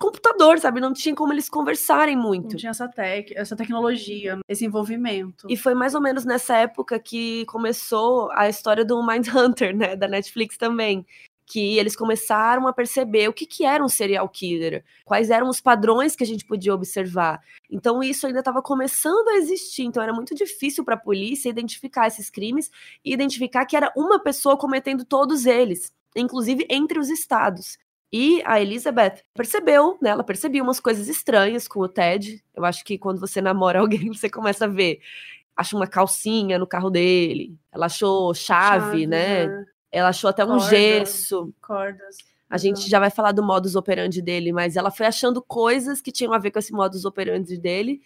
computador, 0.00 0.58
sabe? 0.58 0.80
Não 0.80 0.94
tinha 0.94 1.14
como 1.14 1.32
eles 1.32 1.48
conversarem 1.48 2.16
muito. 2.16 2.52
Não 2.52 2.56
tinha 2.56 2.70
essa, 2.70 2.88
tec 2.88 3.32
essa 3.36 3.54
tecnologia, 3.54 4.38
esse 4.48 4.64
envolvimento. 4.64 5.46
E 5.48 5.56
foi 5.56 5.74
mais 5.74 5.94
ou 5.94 6.00
menos 6.00 6.24
nessa 6.24 6.56
época 6.56 6.98
que 6.98 7.44
começou 7.44 8.30
a 8.32 8.48
história 8.48 8.82
do 8.82 9.06
Mindhunter, 9.06 9.76
né? 9.76 9.94
Da 9.94 10.08
Netflix 10.08 10.56
também 10.56 11.06
que 11.50 11.76
eles 11.78 11.96
começaram 11.96 12.68
a 12.68 12.72
perceber 12.72 13.28
o 13.28 13.32
que, 13.32 13.44
que 13.44 13.64
era 13.64 13.82
um 13.82 13.88
serial 13.88 14.28
killer, 14.28 14.84
quais 15.04 15.30
eram 15.30 15.48
os 15.48 15.60
padrões 15.60 16.14
que 16.14 16.22
a 16.22 16.26
gente 16.26 16.44
podia 16.44 16.72
observar. 16.72 17.42
Então 17.68 18.04
isso 18.04 18.24
ainda 18.24 18.38
estava 18.38 18.62
começando 18.62 19.28
a 19.30 19.36
existir, 19.36 19.82
então 19.82 20.00
era 20.00 20.12
muito 20.12 20.32
difícil 20.32 20.84
para 20.84 20.94
a 20.94 20.98
polícia 20.98 21.48
identificar 21.48 22.06
esses 22.06 22.30
crimes 22.30 22.70
e 23.04 23.12
identificar 23.12 23.66
que 23.66 23.76
era 23.76 23.92
uma 23.96 24.20
pessoa 24.20 24.56
cometendo 24.56 25.04
todos 25.04 25.44
eles, 25.44 25.92
inclusive 26.14 26.64
entre 26.70 27.00
os 27.00 27.10
estados. 27.10 27.76
E 28.12 28.40
a 28.44 28.60
Elizabeth 28.60 29.22
percebeu, 29.34 29.98
né? 30.00 30.10
Ela 30.10 30.22
percebia 30.22 30.62
umas 30.62 30.78
coisas 30.78 31.08
estranhas 31.08 31.66
com 31.66 31.80
o 31.80 31.88
Ted. 31.88 32.42
Eu 32.54 32.64
acho 32.64 32.84
que 32.84 32.96
quando 32.96 33.18
você 33.18 33.40
namora 33.40 33.78
alguém, 33.80 34.06
você 34.12 34.30
começa 34.30 34.66
a 34.66 34.68
ver. 34.68 35.00
Acha 35.56 35.76
uma 35.76 35.86
calcinha 35.86 36.58
no 36.58 36.66
carro 36.66 36.90
dele. 36.90 37.56
Ela 37.72 37.86
achou 37.86 38.32
chave, 38.34 38.84
chave 38.86 39.06
né? 39.06 39.46
né? 39.46 39.66
Ela 39.92 40.08
achou 40.10 40.30
até 40.30 40.44
um 40.44 40.58
Corda, 40.58 40.68
gesso. 40.68 41.54
Cordas. 41.60 42.16
A 42.48 42.58
gente 42.58 42.88
já 42.88 42.98
vai 42.98 43.10
falar 43.10 43.32
do 43.32 43.42
modus 43.42 43.76
operandi 43.76 44.20
dele, 44.20 44.52
mas 44.52 44.76
ela 44.76 44.90
foi 44.90 45.06
achando 45.06 45.40
coisas 45.40 46.00
que 46.00 46.10
tinham 46.10 46.32
a 46.32 46.38
ver 46.38 46.50
com 46.50 46.58
esse 46.58 46.72
modus 46.72 47.04
operandi 47.04 47.56
dele. 47.56 48.02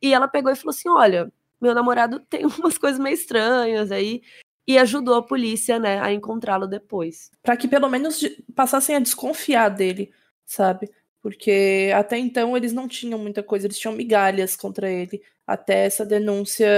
E 0.00 0.14
ela 0.14 0.28
pegou 0.28 0.52
e 0.52 0.56
falou 0.56 0.70
assim: 0.70 0.88
olha, 0.88 1.32
meu 1.60 1.74
namorado 1.74 2.20
tem 2.20 2.44
umas 2.58 2.78
coisas 2.78 2.98
meio 2.98 3.14
estranhas 3.14 3.90
aí. 3.90 4.22
E 4.66 4.76
ajudou 4.76 5.14
a 5.14 5.22
polícia, 5.22 5.78
né, 5.78 5.98
a 5.98 6.12
encontrá-lo 6.12 6.66
depois. 6.66 7.30
Para 7.42 7.56
que 7.56 7.66
pelo 7.66 7.88
menos 7.88 8.20
passassem 8.54 8.94
a 8.94 9.00
desconfiar 9.00 9.70
dele, 9.70 10.12
sabe? 10.44 10.90
Porque 11.20 11.90
até 11.94 12.16
então 12.16 12.56
eles 12.56 12.72
não 12.72 12.86
tinham 12.86 13.18
muita 13.18 13.42
coisa, 13.42 13.66
eles 13.66 13.78
tinham 13.78 13.94
migalhas 13.94 14.56
contra 14.56 14.90
ele 14.90 15.20
até 15.46 15.86
essa 15.86 16.04
denúncia 16.04 16.68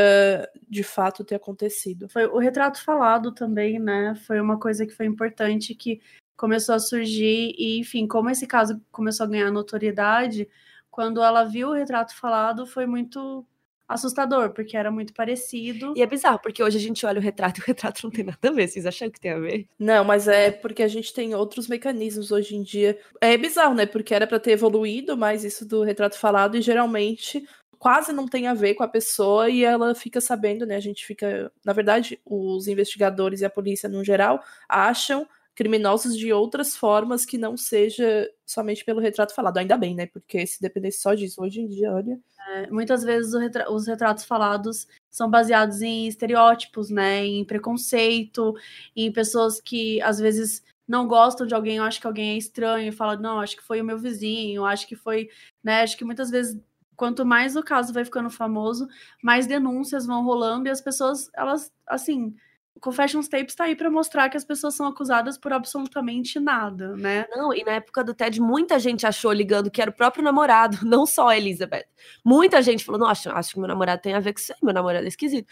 de 0.69 0.83
fato 0.83 1.25
ter 1.25 1.35
acontecido. 1.35 2.09
Foi 2.09 2.27
o 2.27 2.39
retrato 2.39 2.83
falado 2.83 3.33
também, 3.33 3.79
né? 3.79 4.15
Foi 4.27 4.41
uma 4.41 4.59
coisa 4.59 4.87
que 4.87 4.93
foi 4.93 5.07
importante 5.07 5.75
que 5.75 6.01
começou 6.37 6.75
a 6.75 6.79
surgir 6.79 7.55
e, 7.59 7.79
enfim, 7.81 8.07
como 8.07 8.31
esse 8.31 8.47
caso 8.47 8.81
começou 8.91 9.27
a 9.27 9.29
ganhar 9.29 9.51
notoriedade, 9.51 10.49
quando 10.91 11.23
ela 11.23 11.45
viu 11.45 11.69
o 11.69 11.75
retrato 11.75 12.17
falado, 12.17 12.67
foi 12.67 12.87
muito 12.87 13.45
assustador, 13.91 14.51
porque 14.51 14.77
era 14.77 14.91
muito 14.91 15.13
parecido. 15.13 15.93
E 15.97 16.03
é 16.03 16.07
bizarro, 16.07 16.39
porque 16.41 16.63
hoje 16.63 16.79
a 16.79 16.81
gente 16.81 17.05
olha 17.05 17.19
o 17.19 17.23
retrato 17.23 17.59
e 17.59 17.63
o 17.63 17.67
retrato 17.67 18.05
não 18.05 18.11
tem 18.11 18.25
nada 18.25 18.39
a 18.49 18.53
ver. 18.53 18.69
Vocês 18.69 18.87
acham 18.87 19.11
que 19.11 19.21
tem 19.21 19.33
a 19.33 19.39
ver? 19.39 19.67
Não, 19.79 20.05
mas 20.05 20.29
é 20.29 20.51
porque 20.51 20.83
a 20.83 20.89
gente 20.89 21.13
tem 21.13 21.35
outros 21.35 21.67
mecanismos 21.67 22.31
hoje 22.31 22.55
em 22.55 22.63
dia. 22.63 22.97
É 23.21 23.37
bizarro, 23.37 23.75
né? 23.75 23.87
Porque 23.87 24.15
era 24.15 24.29
para 24.29 24.39
ter 24.39 24.53
evoluído 24.53 25.17
mais 25.17 25.43
isso 25.43 25.67
do 25.67 25.83
retrato 25.83 26.17
falado 26.17 26.57
e 26.57 26.63
geralmente 26.63 27.45
quase 27.81 28.13
não 28.13 28.29
tem 28.29 28.47
a 28.47 28.55
ver 28.55 28.75
com 28.75 28.85
a 28.85 28.89
pessoa 28.89 29.49
e 29.49 29.65
ela 29.65 29.95
fica 29.95 30.21
sabendo, 30.21 30.65
né? 30.65 30.77
A 30.77 30.81
gente 30.81 31.05
fica. 31.05 31.51
Na 31.65 31.73
verdade, 31.73 32.21
os 32.25 32.69
investigadores 32.69 33.41
e 33.41 33.45
a 33.45 33.51
polícia, 33.51 33.89
no 33.89 34.05
geral, 34.05 34.41
acham 34.69 35.27
criminosos 35.55 36.17
de 36.17 36.33
outras 36.33 36.77
formas 36.77 37.27
que 37.27 37.37
não 37.37 37.57
seja 37.57 38.29
somente 38.47 38.85
pelo 38.85 39.01
retrato 39.01 39.35
falado. 39.35 39.59
Ainda 39.59 39.77
bem, 39.77 39.95
né? 39.95 40.07
Porque 40.07 40.47
se 40.47 40.61
dependesse 40.61 41.01
só 41.01 41.15
disso, 41.15 41.43
hoje 41.43 41.61
em 41.61 41.69
dia, 41.69 41.93
olha. 41.93 42.19
É, 42.49 42.71
muitas 42.71 43.03
vezes 43.03 43.35
retra 43.35 43.71
os 43.71 43.87
retratos 43.87 44.25
falados 44.25 44.87
são 45.11 45.29
baseados 45.29 45.83
em 45.83 46.07
estereótipos, 46.07 46.91
né? 46.91 47.25
Em 47.25 47.45
preconceito, 47.45 48.55
em 48.97 49.13
pessoas 49.13 49.61
que 49.61 50.01
às 50.03 50.19
vezes 50.19 50.63
não 50.87 51.07
gostam 51.07 51.47
de 51.47 51.55
alguém, 51.55 51.79
acham 51.79 52.01
que 52.01 52.07
alguém 52.07 52.35
é 52.35 52.39
estranho 52.39 52.89
e 52.89 52.93
falam, 52.93 53.21
não, 53.21 53.39
acho 53.41 53.57
que 53.57 53.63
foi 53.63 53.81
o 53.81 53.85
meu 53.85 53.99
vizinho, 53.99 54.65
acho 54.65 54.89
que 54.89 54.97
foi, 54.97 55.29
né? 55.63 55.83
Acho 55.83 55.97
que 55.97 56.05
muitas 56.05 56.31
vezes 56.31 56.61
quanto 56.97 57.25
mais 57.25 57.57
o 57.57 57.63
caso 57.63 57.95
vai 57.95 58.05
ficando 58.05 58.29
famoso, 58.29 58.87
mais 59.23 59.47
denúncias 59.47 60.05
vão 60.05 60.23
rolando 60.23 60.69
e 60.69 60.71
as 60.71 60.83
pessoas, 60.83 61.31
elas, 61.35 61.73
assim, 61.87 62.35
Confessions 62.81 63.29
Tapes 63.29 63.55
tá 63.55 63.65
aí 63.65 63.77
para 63.77 63.91
mostrar 63.91 64.29
que 64.29 64.37
as 64.37 64.45
pessoas 64.45 64.75
são 64.75 64.87
acusadas 64.87 65.37
por 65.37 65.53
absolutamente 65.53 66.39
nada, 66.39 66.97
né? 66.97 67.27
Não, 67.31 67.53
e 67.53 67.63
na 67.65 67.73
época 67.73 68.03
do 68.03 68.15
TED, 68.15 68.41
muita 68.41 68.79
gente 68.79 69.07
achou 69.07 69.33
ligando 69.33 69.71
que 69.71 69.83
era 69.83 69.91
o 69.91 69.95
próprio 69.95 70.23
namorado, 70.25 70.79
não 70.87 71.05
só 71.05 71.29
a 71.29 71.37
Elizabeth. 71.37 71.87
Muita 72.25 72.63
gente 72.63 72.85
falou: 72.85 73.01
nossa, 73.01 73.33
acho 73.33 73.53
que 73.53 73.59
meu 73.59 73.69
namorado 73.69 74.01
tem 74.01 74.15
a 74.15 74.21
ver 74.21 74.33
com 74.33 74.41
isso 74.41 74.53
aí, 74.53 74.59
meu 74.63 74.73
namorado 74.73 75.05
é 75.05 75.09
esquisito. 75.09 75.47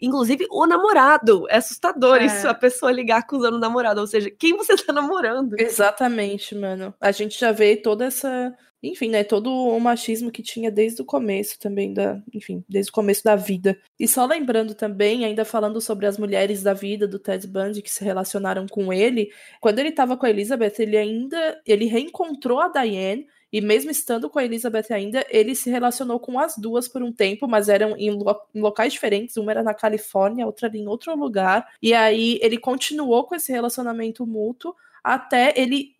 Inclusive, 0.00 0.46
o 0.50 0.66
namorado. 0.66 1.48
É 1.48 1.56
assustador 1.56 2.16
é. 2.16 2.26
isso, 2.26 2.48
a 2.48 2.54
pessoa 2.54 2.92
ligar 2.92 3.18
acusando 3.18 3.56
o 3.56 3.60
namorado. 3.60 4.00
Ou 4.00 4.06
seja, 4.06 4.30
quem 4.30 4.56
você 4.56 4.76
tá 4.76 4.92
namorando? 4.92 5.58
Exatamente, 5.58 6.54
mano. 6.54 6.92
A 7.00 7.12
gente 7.12 7.38
já 7.38 7.52
vê 7.52 7.76
toda 7.76 8.04
essa 8.04 8.54
enfim, 8.88 9.08
né, 9.08 9.24
todo 9.24 9.50
o 9.50 9.80
machismo 9.80 10.30
que 10.30 10.42
tinha 10.42 10.70
desde 10.70 11.00
o 11.02 11.04
começo 11.04 11.58
também 11.58 11.92
da, 11.92 12.22
enfim, 12.32 12.64
desde 12.68 12.90
o 12.90 12.94
começo 12.94 13.24
da 13.24 13.34
vida. 13.36 13.78
E 13.98 14.06
só 14.06 14.26
lembrando 14.26 14.74
também, 14.74 15.24
ainda 15.24 15.44
falando 15.44 15.80
sobre 15.80 16.06
as 16.06 16.18
mulheres 16.18 16.62
da 16.62 16.74
vida 16.74 17.08
do 17.08 17.18
Ted 17.18 17.46
Bundy 17.46 17.82
que 17.82 17.90
se 17.90 18.04
relacionaram 18.04 18.66
com 18.66 18.92
ele, 18.92 19.30
quando 19.60 19.78
ele 19.78 19.88
estava 19.88 20.16
com 20.16 20.26
a 20.26 20.30
Elizabeth, 20.30 20.74
ele 20.78 20.96
ainda, 20.96 21.60
ele 21.66 21.86
reencontrou 21.86 22.60
a 22.60 22.68
Diane 22.68 23.26
e 23.52 23.60
mesmo 23.60 23.90
estando 23.90 24.28
com 24.28 24.38
a 24.38 24.44
Elizabeth 24.44 24.86
ainda, 24.90 25.24
ele 25.30 25.54
se 25.54 25.70
relacionou 25.70 26.18
com 26.18 26.38
as 26.40 26.56
duas 26.58 26.88
por 26.88 27.02
um 27.02 27.12
tempo, 27.12 27.46
mas 27.46 27.68
eram 27.68 27.96
em, 27.96 28.10
lo 28.10 28.36
em 28.52 28.60
locais 28.60 28.92
diferentes. 28.92 29.36
Uma 29.36 29.52
era 29.52 29.62
na 29.62 29.72
Califórnia, 29.72 30.44
outra 30.44 30.66
ali 30.66 30.80
em 30.80 30.88
outro 30.88 31.14
lugar. 31.16 31.64
E 31.80 31.94
aí 31.94 32.38
ele 32.42 32.58
continuou 32.58 33.22
com 33.24 33.34
esse 33.34 33.52
relacionamento 33.52 34.26
mútuo 34.26 34.74
até 35.04 35.52
ele 35.54 35.94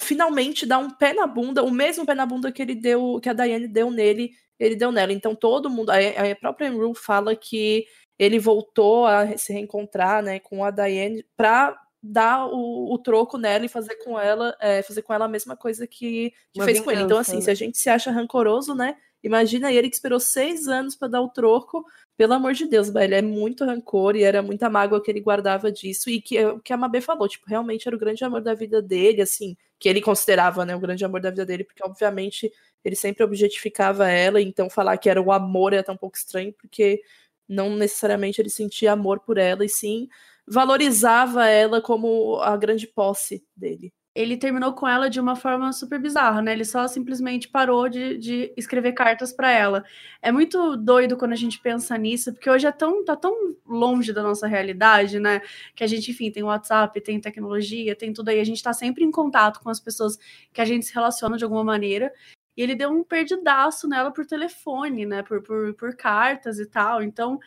finalmente 0.00 0.66
dá 0.66 0.78
um 0.78 0.90
pé 0.90 1.12
na 1.12 1.26
bunda, 1.26 1.62
o 1.62 1.70
mesmo 1.70 2.06
pé 2.06 2.14
na 2.14 2.26
bunda 2.26 2.50
que 2.50 2.62
ele 2.62 2.74
deu, 2.74 3.20
que 3.22 3.28
a 3.28 3.32
Diane 3.32 3.68
deu 3.68 3.90
nele, 3.90 4.32
ele 4.58 4.74
deu 4.74 4.90
nela. 4.90 5.12
Então 5.12 5.34
todo 5.34 5.70
mundo, 5.70 5.90
a, 5.90 6.36
própria 6.40 6.70
Rue 6.70 6.94
fala 6.94 7.36
que 7.36 7.86
ele 8.18 8.38
voltou 8.38 9.06
a 9.06 9.36
se 9.36 9.52
reencontrar, 9.52 10.22
né, 10.22 10.40
com 10.40 10.64
a 10.64 10.70
Diane 10.70 11.24
para 11.36 11.78
dar 12.02 12.46
o, 12.46 12.92
o, 12.92 12.98
troco 12.98 13.36
nela 13.36 13.66
e 13.66 13.68
fazer 13.68 13.94
com 13.96 14.18
ela, 14.18 14.56
é, 14.58 14.82
fazer 14.82 15.02
com 15.02 15.12
ela 15.12 15.26
a 15.26 15.28
mesma 15.28 15.54
coisa 15.54 15.86
que, 15.86 16.32
que 16.52 16.62
fez 16.62 16.78
vingança, 16.78 16.84
com 16.84 16.90
ele. 16.90 17.02
Então 17.02 17.18
assim, 17.18 17.36
né? 17.36 17.42
se 17.42 17.50
a 17.50 17.54
gente 17.54 17.78
se 17.78 17.90
acha 17.90 18.10
rancoroso, 18.10 18.74
né, 18.74 18.96
Imagina 19.22 19.72
ele 19.72 19.88
que 19.88 19.96
esperou 19.96 20.18
seis 20.18 20.66
anos 20.66 20.96
para 20.96 21.08
dar 21.08 21.20
o 21.20 21.28
troco. 21.28 21.84
Pelo 22.16 22.32
amor 22.34 22.54
de 22.54 22.66
Deus, 22.66 22.90
velho, 22.90 23.14
é 23.14 23.22
muito 23.22 23.64
rancor 23.64 24.16
e 24.16 24.22
era 24.22 24.42
muita 24.42 24.70
mágoa 24.70 25.02
que 25.02 25.10
ele 25.10 25.20
guardava 25.20 25.70
disso. 25.70 26.08
E 26.10 26.20
que 26.20 26.38
é 26.38 26.48
o 26.48 26.58
que 26.58 26.72
a 26.72 26.76
Mabê 26.76 27.00
falou, 27.00 27.28
tipo, 27.28 27.46
realmente 27.46 27.86
era 27.86 27.96
o 27.96 27.98
grande 27.98 28.24
amor 28.24 28.40
da 28.40 28.54
vida 28.54 28.80
dele, 28.80 29.20
assim, 29.22 29.56
que 29.80 29.88
ele 29.88 30.02
considerava, 30.02 30.64
né, 30.64 30.76
o 30.76 30.80
grande 30.80 31.04
amor 31.04 31.20
da 31.20 31.30
vida 31.30 31.46
dele, 31.46 31.64
porque 31.64 31.82
obviamente 31.84 32.52
ele 32.84 32.94
sempre 32.94 33.24
objetificava 33.24 34.08
ela, 34.08 34.40
então 34.40 34.70
falar 34.70 34.98
que 34.98 35.10
era 35.10 35.20
o 35.20 35.32
amor 35.32 35.72
é 35.72 35.78
até 35.78 35.90
um 35.90 35.96
pouco 35.96 36.16
estranho, 36.18 36.52
porque 36.52 37.02
não 37.48 37.76
necessariamente 37.76 38.40
ele 38.40 38.50
sentia 38.50 38.92
amor 38.92 39.20
por 39.20 39.38
ela, 39.38 39.64
e 39.64 39.68
sim 39.68 40.08
valorizava 40.46 41.48
ela 41.48 41.80
como 41.80 42.40
a 42.42 42.56
grande 42.56 42.86
posse 42.86 43.44
dele 43.56 43.92
ele 44.14 44.36
terminou 44.36 44.72
com 44.72 44.88
ela 44.88 45.08
de 45.08 45.20
uma 45.20 45.36
forma 45.36 45.72
super 45.72 46.00
bizarra, 46.00 46.42
né? 46.42 46.52
Ele 46.52 46.64
só 46.64 46.88
simplesmente 46.88 47.48
parou 47.48 47.88
de, 47.88 48.18
de 48.18 48.52
escrever 48.56 48.92
cartas 48.92 49.32
para 49.32 49.52
ela. 49.52 49.84
É 50.20 50.32
muito 50.32 50.76
doido 50.76 51.16
quando 51.16 51.32
a 51.32 51.36
gente 51.36 51.60
pensa 51.60 51.96
nisso, 51.96 52.32
porque 52.32 52.50
hoje 52.50 52.66
é 52.66 52.72
tão, 52.72 53.04
tá 53.04 53.14
tão 53.14 53.54
longe 53.64 54.12
da 54.12 54.22
nossa 54.22 54.48
realidade, 54.48 55.20
né? 55.20 55.40
Que 55.76 55.84
a 55.84 55.86
gente, 55.86 56.10
enfim, 56.10 56.30
tem 56.30 56.42
WhatsApp, 56.42 57.00
tem 57.00 57.20
tecnologia, 57.20 57.94
tem 57.94 58.12
tudo 58.12 58.30
aí. 58.30 58.40
A 58.40 58.44
gente 58.44 58.62
tá 58.62 58.72
sempre 58.72 59.04
em 59.04 59.12
contato 59.12 59.60
com 59.60 59.70
as 59.70 59.78
pessoas 59.78 60.18
que 60.52 60.60
a 60.60 60.64
gente 60.64 60.86
se 60.86 60.94
relaciona 60.94 61.36
de 61.36 61.44
alguma 61.44 61.62
maneira. 61.62 62.12
E 62.56 62.62
ele 62.62 62.74
deu 62.74 62.90
um 62.90 63.04
perdidaço 63.04 63.88
nela 63.88 64.10
por 64.10 64.26
telefone, 64.26 65.06
né? 65.06 65.22
Por, 65.22 65.40
por, 65.42 65.72
por 65.74 65.96
cartas 65.96 66.58
e 66.58 66.66
tal. 66.66 67.00
Então, 67.00 67.38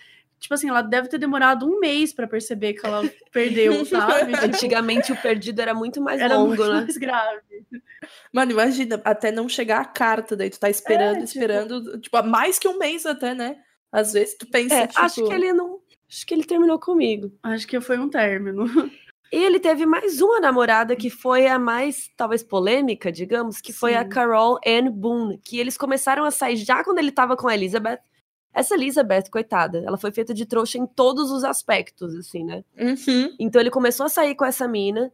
tipo 0.43 0.53
assim, 0.53 0.67
ela 0.67 0.81
deve 0.81 1.07
ter 1.07 1.17
demorado 1.17 1.65
um 1.65 1.79
mês 1.79 2.11
para 2.11 2.27
perceber 2.27 2.73
que 2.73 2.85
ela 2.85 3.01
perdeu, 3.31 3.83
sabe? 3.87 4.33
Antigamente 4.35 5.13
o 5.13 5.15
perdido 5.15 5.61
era 5.61 5.73
muito 5.73 6.01
mais 6.01 6.19
era 6.19 6.35
longo, 6.35 6.49
muito 6.49 6.65
né? 6.65 6.81
mais 6.81 6.97
grave. 6.97 7.65
Mano, 8.31 8.51
imagina, 8.51 9.01
até 9.05 9.31
não 9.31 9.47
chegar 9.47 9.79
a 9.79 9.85
carta, 9.85 10.35
daí 10.35 10.49
tu 10.49 10.59
tá 10.59 10.69
esperando, 10.69 11.23
é, 11.23 11.25
tipo... 11.25 11.39
esperando, 11.39 11.99
tipo, 11.99 12.23
mais 12.23 12.59
que 12.59 12.67
um 12.67 12.77
mês 12.77 13.05
até, 13.05 13.33
né? 13.33 13.55
Às 13.89 14.11
vezes 14.11 14.35
tu 14.37 14.45
pensa, 14.45 14.75
é, 14.75 14.87
tipo... 14.87 14.99
acho 14.99 15.23
que 15.23 15.33
ele 15.33 15.53
não, 15.53 15.79
acho 16.09 16.25
que 16.25 16.33
ele 16.33 16.43
terminou 16.43 16.77
comigo. 16.77 17.31
Acho 17.41 17.65
que 17.65 17.79
foi 17.79 17.97
um 17.97 18.09
término. 18.09 18.65
E 19.31 19.43
ele 19.43 19.59
teve 19.59 19.83
mais 19.83 20.21
uma 20.21 20.39
namorada 20.39 20.95
que 20.95 21.09
foi 21.09 21.47
a 21.47 21.57
mais, 21.57 22.07
talvez, 22.15 22.43
polêmica, 22.43 23.11
digamos, 23.11 23.59
que 23.59 23.73
Sim. 23.73 23.79
foi 23.79 23.95
a 23.95 24.05
Carol 24.05 24.59
Ann 24.63 24.91
Boone, 24.91 25.39
que 25.39 25.59
eles 25.59 25.75
começaram 25.75 26.23
a 26.23 26.29
sair 26.29 26.55
já 26.55 26.83
quando 26.83 26.99
ele 26.99 27.11
tava 27.11 27.35
com 27.35 27.47
a 27.47 27.55
Elizabeth. 27.55 27.97
Essa 28.53 28.75
Elizabeth, 28.75 29.29
coitada, 29.31 29.83
ela 29.85 29.97
foi 29.97 30.11
feita 30.11 30.33
de 30.33 30.45
trouxa 30.45 30.77
em 30.77 30.85
todos 30.85 31.31
os 31.31 31.43
aspectos, 31.43 32.13
assim, 32.15 32.43
né? 32.43 32.63
Uhum. 32.77 33.35
Então 33.39 33.59
ele 33.59 33.71
começou 33.71 34.05
a 34.05 34.09
sair 34.09 34.35
com 34.35 34.45
essa 34.45 34.67
mina. 34.67 35.11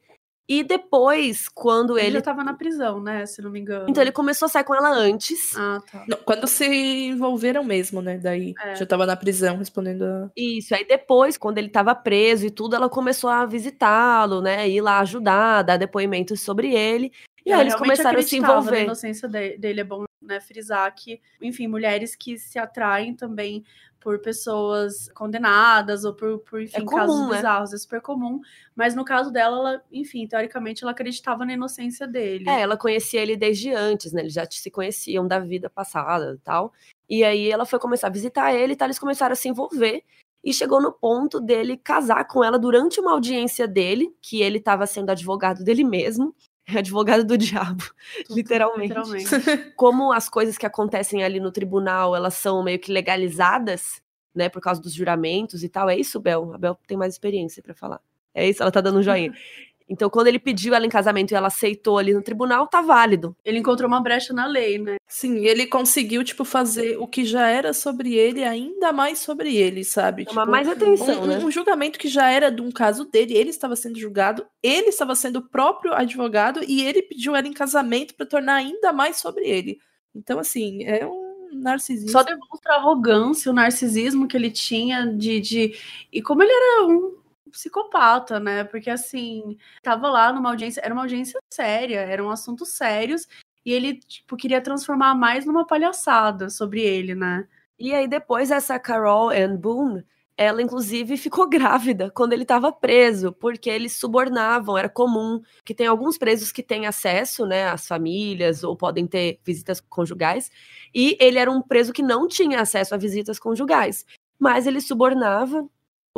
E 0.49 0.63
depois, 0.63 1.47
quando 1.47 1.95
ele. 1.95 2.07
Ele 2.07 2.15
já 2.15 2.21
tava 2.23 2.43
na 2.43 2.55
prisão, 2.55 2.99
né? 2.99 3.23
Se 3.27 3.39
não 3.39 3.51
me 3.51 3.59
engano. 3.59 3.85
Então 3.87 4.01
ele 4.01 4.11
começou 4.11 4.47
a 4.47 4.49
sair 4.49 4.63
com 4.63 4.73
ela 4.73 4.89
antes. 4.89 5.55
Ah, 5.55 5.79
tá. 5.89 6.03
Não, 6.07 6.17
quando 6.17 6.47
se 6.47 6.65
envolveram 6.65 7.63
mesmo, 7.63 8.01
né? 8.01 8.17
Daí 8.17 8.55
é. 8.59 8.75
já 8.75 8.83
tava 8.83 9.05
na 9.05 9.15
prisão 9.15 9.57
respondendo 9.57 10.01
a. 10.01 10.31
Isso. 10.35 10.73
Aí 10.73 10.83
depois, 10.87 11.37
quando 11.37 11.59
ele 11.59 11.69
tava 11.69 11.93
preso 11.93 12.47
e 12.47 12.49
tudo, 12.49 12.75
ela 12.75 12.89
começou 12.89 13.29
a 13.29 13.45
visitá-lo, 13.45 14.41
né? 14.41 14.67
Ir 14.67 14.81
lá 14.81 14.99
ajudar, 15.01 15.61
dar 15.61 15.77
depoimentos 15.77 16.41
sobre 16.41 16.73
ele. 16.73 17.11
E 17.45 17.53
aí 17.53 17.61
eles 17.61 17.75
começaram 17.75 18.17
a 18.17 18.23
se 18.23 18.37
envolver. 18.37 18.77
A 18.77 18.83
inocência 18.85 19.29
dele 19.29 19.81
é 19.81 19.83
bom 19.83 20.08
né, 20.21 20.39
frisar 20.39 20.93
que, 20.93 21.21
enfim, 21.41 21.67
mulheres 21.67 22.15
que 22.15 22.37
se 22.37 22.59
atraem 22.59 23.15
também 23.15 23.63
por 23.99 24.19
pessoas 24.19 25.09
condenadas 25.13 26.05
ou 26.05 26.13
por, 26.13 26.39
por 26.39 26.61
enfim, 26.61 26.77
é 26.77 26.85
comum, 26.85 26.97
casos 26.97 27.29
né? 27.29 27.35
bizarros, 27.35 27.73
é 27.73 27.77
super 27.77 28.01
comum. 28.01 28.39
Mas 28.75 28.95
no 28.95 29.03
caso 29.03 29.31
dela, 29.31 29.57
ela, 29.57 29.83
enfim, 29.91 30.25
teoricamente 30.25 30.83
ela 30.83 30.91
acreditava 30.91 31.45
na 31.45 31.53
inocência 31.53 32.07
dele. 32.07 32.49
É, 32.49 32.61
ela 32.61 32.77
conhecia 32.77 33.21
ele 33.21 33.35
desde 33.35 33.73
antes, 33.73 34.13
né? 34.13 34.21
Eles 34.21 34.33
já 34.33 34.47
se 34.49 34.71
conheciam 34.71 35.27
da 35.27 35.39
vida 35.39 35.69
passada 35.69 36.33
e 36.33 36.39
tal. 36.39 36.71
E 37.09 37.23
aí 37.23 37.51
ela 37.51 37.65
foi 37.65 37.79
começar 37.79 38.07
a 38.07 38.11
visitar 38.11 38.53
ele 38.53 38.73
e 38.73 38.75
tal, 38.75 38.87
eles 38.87 38.99
começaram 38.99 39.33
a 39.33 39.35
se 39.35 39.49
envolver. 39.49 40.03
E 40.41 40.53
chegou 40.53 40.81
no 40.81 40.93
ponto 40.93 41.41
dele 41.41 41.75
casar 41.75 42.25
com 42.25 42.41
ela 42.41 42.57
durante 42.57 43.01
uma 43.01 43.11
audiência 43.11 43.67
dele, 43.67 44.15
que 44.21 44.41
ele 44.41 44.57
estava 44.57 44.87
sendo 44.87 45.09
advogado 45.09 45.65
dele 45.65 45.83
mesmo. 45.83 46.33
advogado 46.77 47.23
do 47.23 47.37
diabo, 47.37 47.83
literalmente. 48.29 48.93
literalmente. 48.93 49.29
Como 49.75 50.11
as 50.11 50.29
coisas 50.29 50.57
que 50.57 50.65
acontecem 50.65 51.23
ali 51.23 51.39
no 51.39 51.51
tribunal, 51.51 52.15
elas 52.15 52.35
são 52.35 52.63
meio 52.63 52.79
que 52.79 52.91
legalizadas, 52.91 54.01
né, 54.33 54.49
por 54.49 54.61
causa 54.61 54.81
dos 54.81 54.93
juramentos 54.93 55.63
e 55.63 55.69
tal. 55.69 55.89
É 55.89 55.97
isso, 55.97 56.19
Bel? 56.19 56.53
A 56.53 56.57
Bel 56.57 56.77
tem 56.87 56.97
mais 56.97 57.13
experiência 57.13 57.61
para 57.63 57.73
falar. 57.73 58.01
É 58.33 58.47
isso, 58.47 58.61
ela 58.61 58.71
tá 58.71 58.81
dando 58.81 58.99
um 58.99 59.03
joinha. 59.03 59.33
Então, 59.89 60.09
quando 60.09 60.27
ele 60.27 60.37
pediu 60.37 60.75
ela 60.75 60.85
em 60.85 60.89
casamento 60.89 61.31
e 61.31 61.35
ela 61.35 61.47
aceitou 61.47 61.97
ali 61.97 62.13
no 62.13 62.21
tribunal, 62.21 62.67
tá 62.67 62.79
válido. 62.79 63.35
Ele 63.43 63.57
encontrou 63.57 63.87
uma 63.87 63.99
brecha 63.99 64.31
na 64.31 64.45
lei, 64.45 64.77
né? 64.77 64.97
Sim, 65.07 65.45
ele 65.47 65.65
conseguiu, 65.65 66.23
tipo, 66.23 66.45
fazer 66.45 66.97
o 66.99 67.07
que 67.07 67.25
já 67.25 67.47
era 67.47 67.73
sobre 67.73 68.13
ele, 68.13 68.43
ainda 68.43 68.93
mais 68.93 69.17
sobre 69.17 69.55
ele, 69.55 69.83
sabe? 69.83 70.25
Chamar 70.25 70.41
tipo, 70.41 70.51
mais 70.51 70.69
atenção, 70.69 71.23
um, 71.23 71.25
né? 71.25 71.37
Um 71.39 71.49
julgamento 71.49 71.97
que 71.97 72.07
já 72.07 72.29
era 72.29 72.51
de 72.51 72.61
um 72.61 72.71
caso 72.71 73.05
dele, 73.05 73.35
ele 73.35 73.49
estava 73.49 73.75
sendo 73.75 73.99
julgado, 73.99 74.45
ele 74.61 74.89
estava 74.89 75.15
sendo 75.15 75.37
o 75.37 75.49
próprio 75.49 75.93
advogado 75.93 76.61
e 76.67 76.83
ele 76.83 77.01
pediu 77.01 77.35
ela 77.35 77.47
em 77.47 77.53
casamento 77.53 78.13
para 78.13 78.27
tornar 78.27 78.55
ainda 78.55 78.93
mais 78.93 79.17
sobre 79.17 79.47
ele. 79.47 79.79
Então, 80.13 80.37
assim, 80.37 80.83
é 80.83 81.05
um 81.05 81.29
narcisismo. 81.53 82.11
Só 82.11 82.21
demonstra 82.21 82.73
a 82.73 82.77
arrogância, 82.77 83.51
o 83.51 83.55
narcisismo 83.55 84.27
que 84.27 84.37
ele 84.37 84.51
tinha 84.51 85.05
de, 85.05 85.39
de. 85.39 85.75
E 86.11 86.21
como 86.21 86.43
ele 86.43 86.51
era 86.51 86.87
um 86.87 87.18
psicopata, 87.49 88.39
né? 88.39 88.63
Porque 88.63 88.89
assim, 88.89 89.57
tava 89.81 90.09
lá 90.09 90.31
numa 90.31 90.49
audiência, 90.49 90.81
era 90.83 90.93
uma 90.93 91.03
audiência 91.03 91.39
séria, 91.53 91.99
eram 91.99 92.29
assuntos 92.29 92.69
sérios, 92.69 93.27
e 93.65 93.71
ele, 93.73 93.99
tipo, 93.99 94.37
queria 94.37 94.61
transformar 94.61 95.15
mais 95.15 95.45
numa 95.45 95.65
palhaçada 95.65 96.49
sobre 96.49 96.81
ele, 96.81 97.13
né? 97.15 97.47
E 97.77 97.93
aí, 97.93 98.07
depois, 98.07 98.51
essa 98.51 98.79
Carol 98.79 99.29
Ann 99.29 99.57
Boone, 99.57 100.05
ela 100.39 100.61
inclusive 100.61 101.17
ficou 101.17 101.49
grávida 101.49 102.09
quando 102.11 102.31
ele 102.31 102.43
estava 102.43 102.71
preso, 102.71 103.33
porque 103.33 103.69
eles 103.69 103.97
subornavam, 103.97 104.77
era 104.77 104.87
comum, 104.87 105.41
que 105.65 105.75
tem 105.75 105.85
alguns 105.85 106.17
presos 106.17 106.49
que 106.49 106.63
têm 106.63 106.87
acesso, 106.87 107.45
né, 107.45 107.67
às 107.67 107.85
famílias 107.85 108.63
ou 108.63 108.75
podem 108.75 109.05
ter 109.05 109.39
visitas 109.43 109.81
conjugais, 109.81 110.49
e 110.95 111.17
ele 111.19 111.37
era 111.39 111.51
um 111.51 111.61
preso 111.61 111.91
que 111.91 112.01
não 112.01 112.25
tinha 112.25 112.61
acesso 112.61 112.95
a 112.95 112.97
visitas 112.97 113.37
conjugais, 113.37 114.05
mas 114.39 114.65
ele 114.65 114.79
subornava 114.79 115.67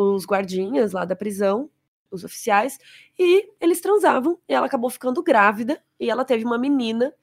os 0.01 0.25
guardinhas 0.25 0.91
lá 0.93 1.05
da 1.05 1.15
prisão, 1.15 1.69
os 2.09 2.23
oficiais, 2.23 2.77
e 3.17 3.49
eles 3.59 3.79
transavam, 3.79 4.37
e 4.47 4.53
ela 4.53 4.65
acabou 4.65 4.89
ficando 4.89 5.23
grávida, 5.23 5.81
e 5.99 6.09
ela 6.09 6.25
teve 6.25 6.43
uma 6.43 6.57
menina, 6.57 7.13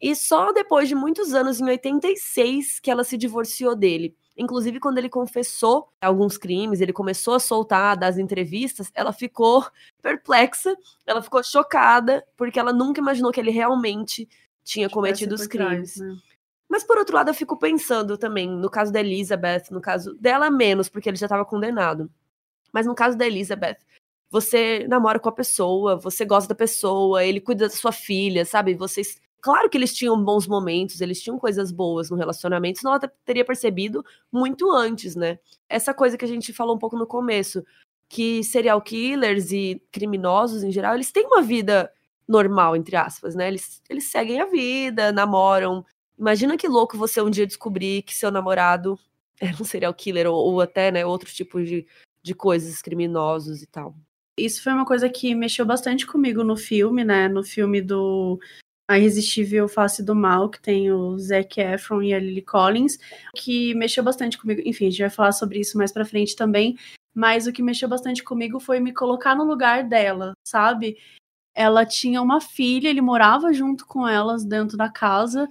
e 0.00 0.14
só 0.14 0.52
depois 0.52 0.88
de 0.88 0.94
muitos 0.94 1.32
anos, 1.32 1.60
em 1.60 1.64
86, 1.64 2.78
que 2.80 2.90
ela 2.90 3.04
se 3.04 3.16
divorciou 3.16 3.74
dele. 3.74 4.14
Inclusive, 4.36 4.80
quando 4.80 4.98
ele 4.98 5.08
confessou 5.08 5.88
alguns 6.00 6.36
crimes, 6.36 6.80
ele 6.80 6.92
começou 6.92 7.34
a 7.34 7.38
soltar 7.38 7.96
das 7.96 8.18
entrevistas, 8.18 8.90
ela 8.94 9.12
ficou 9.12 9.64
perplexa, 10.02 10.76
ela 11.06 11.22
ficou 11.22 11.42
chocada, 11.42 12.26
porque 12.36 12.58
ela 12.58 12.72
nunca 12.72 13.00
imaginou 13.00 13.30
que 13.30 13.40
ele 13.40 13.50
realmente 13.50 14.28
tinha 14.64 14.90
cometido 14.90 15.34
os 15.34 15.46
crimes. 15.46 15.94
Trás, 15.94 15.96
né? 15.96 16.18
Mas 16.68 16.82
por 16.82 16.98
outro 16.98 17.14
lado, 17.14 17.30
eu 17.30 17.34
fico 17.34 17.56
pensando 17.56 18.18
também, 18.18 18.50
no 18.50 18.68
caso 18.68 18.92
da 18.92 18.98
Elizabeth, 18.98 19.66
no 19.70 19.80
caso 19.80 20.14
dela 20.14 20.50
menos, 20.50 20.88
porque 20.88 21.08
ele 21.08 21.16
já 21.16 21.26
estava 21.26 21.44
condenado. 21.44 22.10
Mas 22.74 22.86
no 22.86 22.94
caso 22.94 23.16
da 23.16 23.24
Elizabeth, 23.24 23.78
você 24.28 24.84
namora 24.88 25.20
com 25.20 25.28
a 25.28 25.32
pessoa, 25.32 25.96
você 25.96 26.24
gosta 26.24 26.48
da 26.48 26.56
pessoa, 26.56 27.24
ele 27.24 27.40
cuida 27.40 27.68
da 27.68 27.74
sua 27.74 27.92
filha, 27.92 28.44
sabe? 28.44 28.74
Vocês. 28.74 29.22
Claro 29.40 29.70
que 29.70 29.78
eles 29.78 29.94
tinham 29.94 30.20
bons 30.24 30.48
momentos, 30.48 31.00
eles 31.00 31.22
tinham 31.22 31.38
coisas 31.38 31.70
boas 31.70 32.10
no 32.10 32.16
relacionamento, 32.16 32.80
senão 32.80 32.94
ela 32.94 33.12
teria 33.24 33.44
percebido 33.44 34.04
muito 34.32 34.72
antes, 34.72 35.14
né? 35.14 35.38
Essa 35.68 35.94
coisa 35.94 36.18
que 36.18 36.24
a 36.24 36.28
gente 36.28 36.52
falou 36.52 36.74
um 36.74 36.78
pouco 36.78 36.96
no 36.96 37.06
começo, 37.06 37.64
que 38.08 38.42
serial 38.42 38.80
killers 38.82 39.52
e 39.52 39.80
criminosos 39.92 40.64
em 40.64 40.72
geral, 40.72 40.94
eles 40.94 41.12
têm 41.12 41.26
uma 41.26 41.42
vida 41.42 41.92
normal, 42.26 42.74
entre 42.74 42.96
aspas, 42.96 43.36
né? 43.36 43.46
Eles, 43.46 43.82
eles 43.88 44.10
seguem 44.10 44.40
a 44.40 44.46
vida, 44.46 45.12
namoram. 45.12 45.84
Imagina 46.18 46.56
que 46.56 46.66
louco 46.66 46.98
você 46.98 47.20
um 47.20 47.30
dia 47.30 47.46
descobrir 47.46 48.02
que 48.02 48.14
seu 48.16 48.32
namorado 48.32 48.98
era 49.40 49.54
um 49.60 49.64
serial 49.64 49.94
killer 49.94 50.26
ou, 50.26 50.34
ou 50.34 50.60
até, 50.60 50.90
né, 50.90 51.04
outros 51.06 51.34
tipos 51.34 51.68
de, 51.68 51.86
de 52.24 52.34
coisas 52.34 52.80
criminosos 52.80 53.62
e 53.62 53.66
tal. 53.66 53.94
Isso 54.36 54.62
foi 54.62 54.72
uma 54.72 54.86
coisa 54.86 55.08
que 55.08 55.34
mexeu 55.34 55.64
bastante 55.64 56.06
comigo 56.06 56.42
no 56.42 56.56
filme, 56.56 57.04
né? 57.04 57.28
No 57.28 57.44
filme 57.44 57.80
do 57.80 58.40
A 58.88 58.98
Irresistível 58.98 59.68
Face 59.68 60.02
do 60.02 60.14
Mal, 60.14 60.48
que 60.48 60.60
tem 60.60 60.90
o 60.90 61.16
Zac 61.18 61.60
Efron 61.60 62.02
e 62.02 62.14
a 62.14 62.18
Lily 62.18 62.42
Collins, 62.42 62.98
que 63.36 63.74
mexeu 63.74 64.02
bastante 64.02 64.38
comigo. 64.38 64.62
Enfim, 64.64 64.86
a 64.86 64.90
gente 64.90 65.02
vai 65.02 65.10
falar 65.10 65.32
sobre 65.32 65.60
isso 65.60 65.76
mais 65.76 65.92
pra 65.92 66.04
frente 66.04 66.34
também. 66.34 66.76
Mas 67.14 67.46
o 67.46 67.52
que 67.52 67.62
mexeu 67.62 67.88
bastante 67.88 68.24
comigo 68.24 68.58
foi 68.58 68.80
me 68.80 68.92
colocar 68.92 69.36
no 69.36 69.44
lugar 69.44 69.84
dela, 69.84 70.32
sabe? 70.44 70.96
Ela 71.54 71.86
tinha 71.86 72.20
uma 72.20 72.40
filha, 72.40 72.88
ele 72.88 73.00
morava 73.00 73.52
junto 73.52 73.86
com 73.86 74.08
elas 74.08 74.44
dentro 74.44 74.76
da 74.76 74.90
casa. 74.90 75.48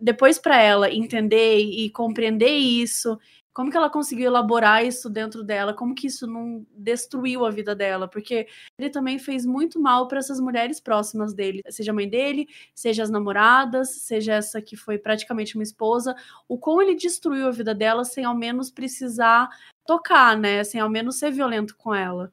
Depois, 0.00 0.38
para 0.38 0.58
ela 0.58 0.90
entender 0.90 1.58
e 1.58 1.90
compreender 1.90 2.56
isso 2.56 3.18
como 3.52 3.70
que 3.70 3.76
ela 3.76 3.90
conseguiu 3.90 4.26
elaborar 4.26 4.84
isso 4.84 5.10
dentro 5.10 5.44
dela? 5.44 5.74
Como 5.74 5.94
que 5.94 6.06
isso 6.06 6.26
não 6.26 6.66
destruiu 6.74 7.44
a 7.44 7.50
vida 7.50 7.74
dela? 7.74 8.08
Porque 8.08 8.46
ele 8.78 8.88
também 8.88 9.18
fez 9.18 9.44
muito 9.44 9.78
mal 9.78 10.08
para 10.08 10.18
essas 10.18 10.40
mulheres 10.40 10.80
próximas 10.80 11.34
dele, 11.34 11.62
seja 11.68 11.92
a 11.92 11.94
mãe 11.94 12.08
dele, 12.08 12.48
seja 12.74 13.02
as 13.02 13.10
namoradas, 13.10 13.90
seja 13.90 14.34
essa 14.34 14.62
que 14.62 14.76
foi 14.76 14.98
praticamente 14.98 15.54
uma 15.54 15.62
esposa. 15.62 16.14
O 16.48 16.58
como 16.58 16.80
ele 16.80 16.94
destruiu 16.94 17.46
a 17.46 17.50
vida 17.50 17.74
dela 17.74 18.04
sem 18.04 18.24
ao 18.24 18.34
menos 18.34 18.70
precisar 18.70 19.48
tocar, 19.84 20.36
né? 20.38 20.64
Sem 20.64 20.80
ao 20.80 20.88
menos 20.88 21.18
ser 21.18 21.30
violento 21.30 21.76
com 21.76 21.94
ela. 21.94 22.32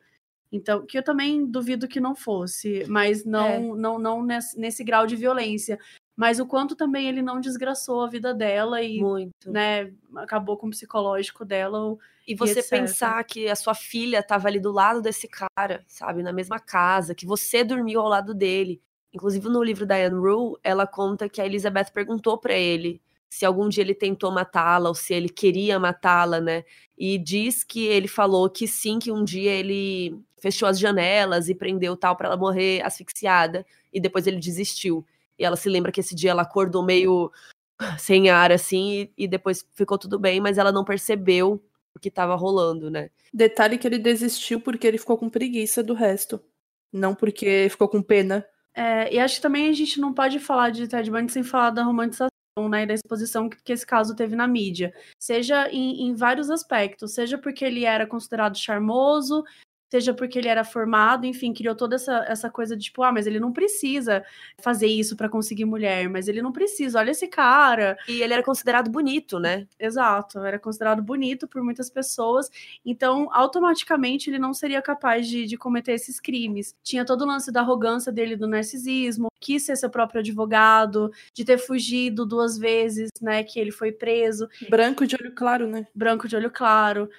Então, 0.51 0.85
que 0.85 0.97
eu 0.97 1.03
também 1.03 1.45
duvido 1.45 1.87
que 1.87 1.99
não 1.99 2.15
fosse, 2.15 2.83
mas 2.87 3.23
não, 3.23 3.47
é. 3.47 3.59
não, 3.59 3.99
não 3.99 4.23
nesse, 4.23 4.59
nesse 4.59 4.83
grau 4.83 5.05
de 5.05 5.15
violência 5.15 5.77
mas 6.19 6.37
o 6.37 6.45
quanto 6.45 6.75
também 6.75 7.07
ele 7.07 7.21
não 7.21 7.39
desgraçou 7.39 8.01
a 8.01 8.09
vida 8.09 8.33
dela 8.33 8.83
e 8.83 8.99
Muito. 8.99 9.49
né, 9.49 9.89
acabou 10.17 10.57
com 10.57 10.67
o 10.67 10.69
psicológico 10.69 11.45
dela. 11.45 11.95
E 12.27 12.35
você 12.35 12.59
e 12.59 12.63
pensar 12.63 13.23
que 13.23 13.47
a 13.47 13.55
sua 13.55 13.73
filha 13.73 14.19
estava 14.19 14.49
ali 14.49 14.59
do 14.59 14.69
lado 14.69 15.01
desse 15.01 15.29
cara, 15.29 15.81
sabe, 15.87 16.21
na 16.21 16.33
mesma 16.33 16.59
casa, 16.59 17.15
que 17.15 17.25
você 17.25 17.63
dormiu 17.63 18.01
ao 18.01 18.09
lado 18.09 18.33
dele. 18.33 18.81
Inclusive 19.13 19.47
no 19.47 19.63
livro 19.63 19.85
da 19.85 19.95
Anne 19.95 20.19
Rule, 20.19 20.57
ela 20.61 20.85
conta 20.85 21.29
que 21.29 21.39
a 21.39 21.45
Elizabeth 21.45 21.89
perguntou 21.93 22.37
para 22.37 22.53
ele 22.53 23.01
se 23.29 23.45
algum 23.45 23.69
dia 23.69 23.81
ele 23.81 23.95
tentou 23.95 24.29
matá-la 24.29 24.89
ou 24.89 24.95
se 24.95 25.13
ele 25.13 25.29
queria 25.29 25.79
matá-la, 25.79 26.41
né? 26.41 26.65
E 26.97 27.17
diz 27.17 27.63
que 27.63 27.85
ele 27.85 28.09
falou 28.09 28.49
que 28.49 28.67
sim, 28.67 28.99
que 28.99 29.09
um 29.09 29.23
dia 29.23 29.51
ele 29.51 30.19
fechou 30.41 30.67
as 30.67 30.77
janelas 30.77 31.47
e 31.47 31.55
prendeu 31.55 31.95
tal 31.95 32.17
para 32.17 32.27
ela 32.27 32.35
morrer 32.35 32.81
asfixiada 32.81 33.65
e 33.93 34.01
depois 34.01 34.27
ele 34.27 34.37
desistiu. 34.37 35.05
E 35.39 35.45
ela 35.45 35.55
se 35.55 35.69
lembra 35.69 35.91
que 35.91 36.01
esse 36.01 36.13
dia 36.13 36.31
ela 36.31 36.41
acordou 36.41 36.83
meio 36.83 37.31
sem 37.97 38.29
ar, 38.29 38.51
assim, 38.51 39.11
e, 39.17 39.23
e 39.23 39.27
depois 39.27 39.65
ficou 39.73 39.97
tudo 39.97 40.19
bem, 40.19 40.39
mas 40.41 40.57
ela 40.57 40.71
não 40.71 40.83
percebeu 40.83 41.63
o 41.95 41.99
que 41.99 42.09
estava 42.09 42.35
rolando, 42.35 42.89
né? 42.91 43.09
Detalhe 43.33 43.77
que 43.77 43.87
ele 43.87 43.97
desistiu 43.97 44.59
porque 44.59 44.85
ele 44.85 44.97
ficou 44.97 45.17
com 45.17 45.29
preguiça 45.29 45.81
do 45.81 45.93
resto. 45.93 46.43
Não 46.91 47.15
porque 47.15 47.67
ficou 47.69 47.87
com 47.87 48.01
pena. 48.01 48.45
É, 48.73 49.13
e 49.13 49.19
acho 49.19 49.35
que 49.35 49.41
também 49.41 49.69
a 49.69 49.73
gente 49.73 49.99
não 49.99 50.13
pode 50.13 50.39
falar 50.39 50.69
de 50.71 50.87
Ted 50.87 51.09
Bundy 51.09 51.31
sem 51.31 51.43
falar 51.43 51.71
da 51.71 51.83
romantização 51.83 52.29
né, 52.69 52.83
e 52.83 52.85
da 52.85 52.93
exposição 52.93 53.49
que, 53.49 53.61
que, 53.63 53.73
esse 53.73 53.85
caso 53.85 54.15
teve 54.15 54.35
na 54.35 54.47
mídia. 54.47 54.93
Seja 55.19 55.69
em, 55.69 56.07
em, 56.07 56.15
vários 56.15 56.49
aspectos, 56.49 57.13
seja 57.13 57.37
porque 57.37 57.63
ele 57.63 57.85
era 57.85 58.07
considerado 58.07 58.57
charmoso, 58.57 59.43
seja 59.89 60.13
porque 60.13 60.37
ele 60.37 60.47
era 60.47 60.63
formado, 60.63 61.25
enfim, 61.25 61.53
criou 61.53 61.75
toda 61.75 61.95
essa, 61.95 62.25
essa 62.27 62.49
coisa 62.49 62.75
de 62.77 62.83
tipo, 62.83 63.01
ah, 63.03 63.11
mas 63.11 63.25
ele 63.25 63.39
não 63.39 63.51
precisa 63.51 64.23
fazer 64.61 64.87
isso 64.87 65.15
para 65.15 65.27
conseguir 65.27 65.65
mulher, 65.65 66.07
mas 66.09 66.27
ele 66.27 66.41
não 66.41 66.51
precisa, 66.51 66.99
olha 66.99 67.11
esse 67.11 67.27
cara. 67.27 67.97
E 68.07 68.21
ele 68.21 68.33
era 68.33 68.43
considerado 68.43 68.89
bonito, 68.89 69.39
né? 69.39 69.67
Exato, 69.79 70.39
era 70.39 70.59
considerado 70.59 71.01
bonito 71.01 71.47
por 71.47 71.63
muitas 71.63 71.89
pessoas, 71.89 72.49
então 72.85 73.29
automaticamente 73.31 74.29
ele 74.29 74.39
não 74.39 74.53
seria 74.53 74.81
capaz 74.81 75.27
de, 75.27 75.45
de 75.45 75.57
cometer 75.57 75.93
esses 75.93 76.19
crimes. 76.19 76.75
Tinha 76.83 77.03
todo 77.03 77.23
o 77.23 77.27
lance 77.27 77.51
da 77.51 77.61
arrogância 77.61 78.11
dele, 78.11 78.35
do 78.35 78.47
narcisismo, 78.47 79.29
quis 79.39 79.63
ser 79.63 79.75
seu 79.75 79.89
próprio 79.89 80.19
advogado, 80.19 81.11
de 81.33 81.43
ter 81.43 81.57
fugido 81.57 82.25
duas 82.25 82.57
vezes, 82.57 83.09
né, 83.21 83.43
que 83.43 83.59
ele 83.59 83.71
foi 83.71 83.91
preso. 83.91 84.47
Branco 84.69 85.07
de 85.07 85.15
olho 85.15 85.33
claro, 85.33 85.67
né? 85.67 85.87
Branco 85.95 86.27
de 86.27 86.35
olho 86.35 86.51
claro 86.51 87.09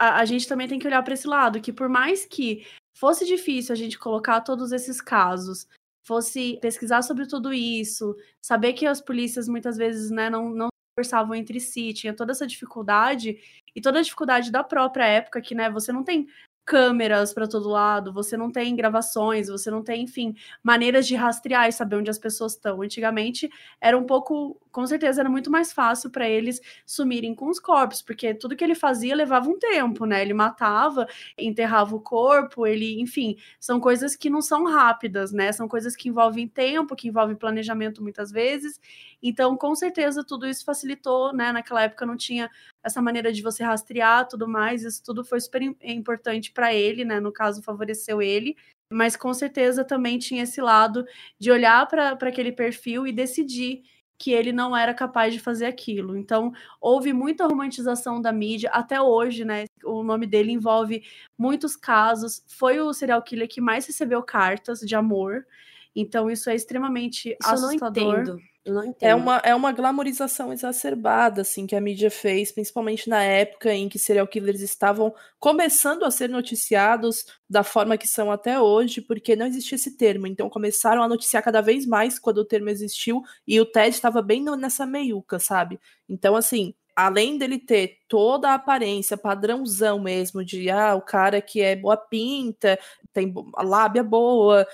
a, 0.00 0.20
a 0.20 0.24
gente 0.24 0.48
também 0.48 0.66
tem 0.66 0.78
que 0.78 0.86
olhar 0.86 1.02
para 1.02 1.12
esse 1.12 1.28
lado, 1.28 1.60
que 1.60 1.72
por 1.72 1.88
mais 1.88 2.24
que 2.24 2.66
fosse 2.96 3.26
difícil 3.26 3.74
a 3.74 3.76
gente 3.76 3.98
colocar 3.98 4.40
todos 4.40 4.72
esses 4.72 5.00
casos, 5.00 5.68
fosse 6.02 6.58
pesquisar 6.62 7.02
sobre 7.02 7.26
tudo 7.26 7.52
isso, 7.52 8.16
saber 8.42 8.72
que 8.72 8.86
as 8.86 9.00
polícias 9.00 9.46
muitas 9.46 9.76
vezes 9.76 10.10
né, 10.10 10.30
não, 10.30 10.48
não 10.48 10.68
conversavam 10.96 11.34
entre 11.34 11.60
si, 11.60 11.92
tinha 11.92 12.14
toda 12.14 12.32
essa 12.32 12.46
dificuldade, 12.46 13.38
e 13.76 13.80
toda 13.80 14.00
a 14.00 14.02
dificuldade 14.02 14.50
da 14.50 14.64
própria 14.64 15.04
época, 15.04 15.40
que 15.40 15.54
né, 15.54 15.70
você 15.70 15.92
não 15.92 16.02
tem 16.02 16.26
câmeras 16.64 17.32
para 17.34 17.48
todo 17.48 17.68
lado, 17.68 18.12
você 18.12 18.36
não 18.36 18.50
tem 18.50 18.76
gravações, 18.76 19.48
você 19.48 19.70
não 19.70 19.82
tem, 19.82 20.02
enfim, 20.02 20.34
maneiras 20.62 21.06
de 21.06 21.16
rastrear 21.16 21.68
e 21.68 21.72
saber 21.72 21.96
onde 21.96 22.10
as 22.10 22.18
pessoas 22.18 22.52
estão. 22.52 22.82
Antigamente 22.82 23.50
era 23.80 23.98
um 23.98 24.04
pouco, 24.04 24.60
com 24.72 24.86
certeza 24.86 25.20
era 25.20 25.28
muito 25.30 25.50
mais 25.50 25.72
fácil 25.72 26.10
para 26.10 26.28
eles 26.28 26.60
sumirem 26.86 27.34
com 27.34 27.48
os 27.48 27.58
corpos, 27.60 28.02
porque 28.02 28.34
tudo 28.34 28.56
que 28.56 28.64
ele 28.64 28.74
fazia 28.74 29.14
levava 29.14 29.48
um 29.48 29.58
tempo, 29.58 30.04
né? 30.06 30.22
Ele 30.22 30.34
matava, 30.34 31.06
enterrava 31.38 31.94
o 31.96 32.00
corpo, 32.00 32.66
ele, 32.66 33.00
enfim, 33.00 33.36
são 33.58 33.80
coisas 33.80 34.16
que 34.16 34.30
não 34.30 34.40
são 34.42 34.64
rápidas, 34.64 35.32
né? 35.32 35.52
São 35.52 35.68
coisas 35.68 35.96
que 35.96 36.08
envolvem 36.08 36.46
tempo, 36.48 36.96
que 36.96 37.08
envolvem 37.08 37.36
planejamento 37.36 38.02
muitas 38.02 38.30
vezes. 38.30 38.80
Então, 39.22 39.56
com 39.56 39.74
certeza 39.74 40.24
tudo 40.24 40.46
isso 40.46 40.64
facilitou, 40.64 41.32
né? 41.32 41.52
Naquela 41.52 41.82
época 41.82 42.06
não 42.06 42.16
tinha 42.16 42.50
essa 42.82 43.02
maneira 43.02 43.32
de 43.32 43.42
você 43.42 43.62
rastrear 43.62 44.26
tudo 44.28 44.48
mais, 44.48 44.82
isso 44.84 45.02
tudo 45.04 45.24
foi 45.24 45.40
super 45.40 45.62
importante 45.82 46.52
para 46.52 46.74
ele, 46.74 47.04
né? 47.04 47.20
No 47.20 47.32
caso, 47.32 47.62
favoreceu 47.62 48.22
ele, 48.22 48.56
mas 48.92 49.16
com 49.16 49.32
certeza 49.32 49.84
também 49.84 50.18
tinha 50.18 50.42
esse 50.42 50.60
lado 50.60 51.04
de 51.38 51.50
olhar 51.50 51.86
para 51.86 52.10
aquele 52.12 52.52
perfil 52.52 53.06
e 53.06 53.12
decidir 53.12 53.82
que 54.20 54.32
ele 54.32 54.52
não 54.52 54.76
era 54.76 54.92
capaz 54.92 55.32
de 55.32 55.40
fazer 55.40 55.64
aquilo. 55.64 56.14
Então, 56.14 56.52
houve 56.78 57.10
muita 57.10 57.46
romantização 57.46 58.20
da 58.20 58.30
mídia 58.30 58.68
até 58.70 59.00
hoje, 59.00 59.46
né? 59.46 59.64
O 59.82 60.02
nome 60.02 60.26
dele 60.26 60.52
envolve 60.52 61.02
muitos 61.38 61.74
casos. 61.74 62.44
Foi 62.46 62.78
o 62.80 62.92
serial 62.92 63.22
killer 63.22 63.48
que 63.48 63.62
mais 63.62 63.86
recebeu 63.86 64.22
cartas 64.22 64.80
de 64.80 64.94
amor. 64.94 65.46
Então, 65.94 66.30
isso 66.30 66.48
é 66.50 66.54
extremamente 66.54 67.36
isso 67.40 67.50
assustador. 67.50 68.02
Eu 68.02 68.12
não 68.12 68.20
entendo. 68.22 68.50
Eu 68.64 68.74
não 68.74 68.82
é 68.82 68.86
entendo. 68.86 69.08
É 69.08 69.14
uma, 69.14 69.36
é 69.38 69.54
uma 69.54 69.72
glamorização 69.72 70.52
exacerbada, 70.52 71.42
assim, 71.42 71.66
que 71.66 71.74
a 71.74 71.80
mídia 71.80 72.10
fez, 72.10 72.52
principalmente 72.52 73.08
na 73.08 73.22
época 73.22 73.72
em 73.72 73.88
que 73.88 73.98
serial 73.98 74.26
killers 74.26 74.60
estavam 74.60 75.14
começando 75.38 76.04
a 76.04 76.10
ser 76.10 76.28
noticiados 76.28 77.24
da 77.48 77.62
forma 77.62 77.96
que 77.96 78.06
são 78.06 78.30
até 78.30 78.60
hoje, 78.60 79.00
porque 79.00 79.34
não 79.34 79.46
existia 79.46 79.76
esse 79.76 79.96
termo. 79.96 80.26
Então 80.26 80.50
começaram 80.50 81.02
a 81.02 81.08
noticiar 81.08 81.42
cada 81.42 81.62
vez 81.62 81.86
mais 81.86 82.18
quando 82.18 82.38
o 82.38 82.44
termo 82.44 82.68
existiu, 82.68 83.22
e 83.46 83.58
o 83.60 83.64
Ted 83.64 83.88
estava 83.88 84.20
bem 84.20 84.44
nessa 84.44 84.84
meiuca, 84.84 85.38
sabe? 85.38 85.80
Então, 86.06 86.36
assim, 86.36 86.74
além 86.94 87.38
dele 87.38 87.58
ter 87.58 87.98
toda 88.06 88.50
a 88.50 88.54
aparência 88.54 89.16
padrãozão 89.16 89.98
mesmo 89.98 90.44
de 90.44 90.68
ah, 90.70 90.94
o 90.94 91.00
cara 91.00 91.40
que 91.40 91.62
é 91.62 91.74
boa 91.74 91.96
pinta, 91.96 92.78
tem 93.12 93.32
lábia 93.62 94.02
boa, 94.02 94.66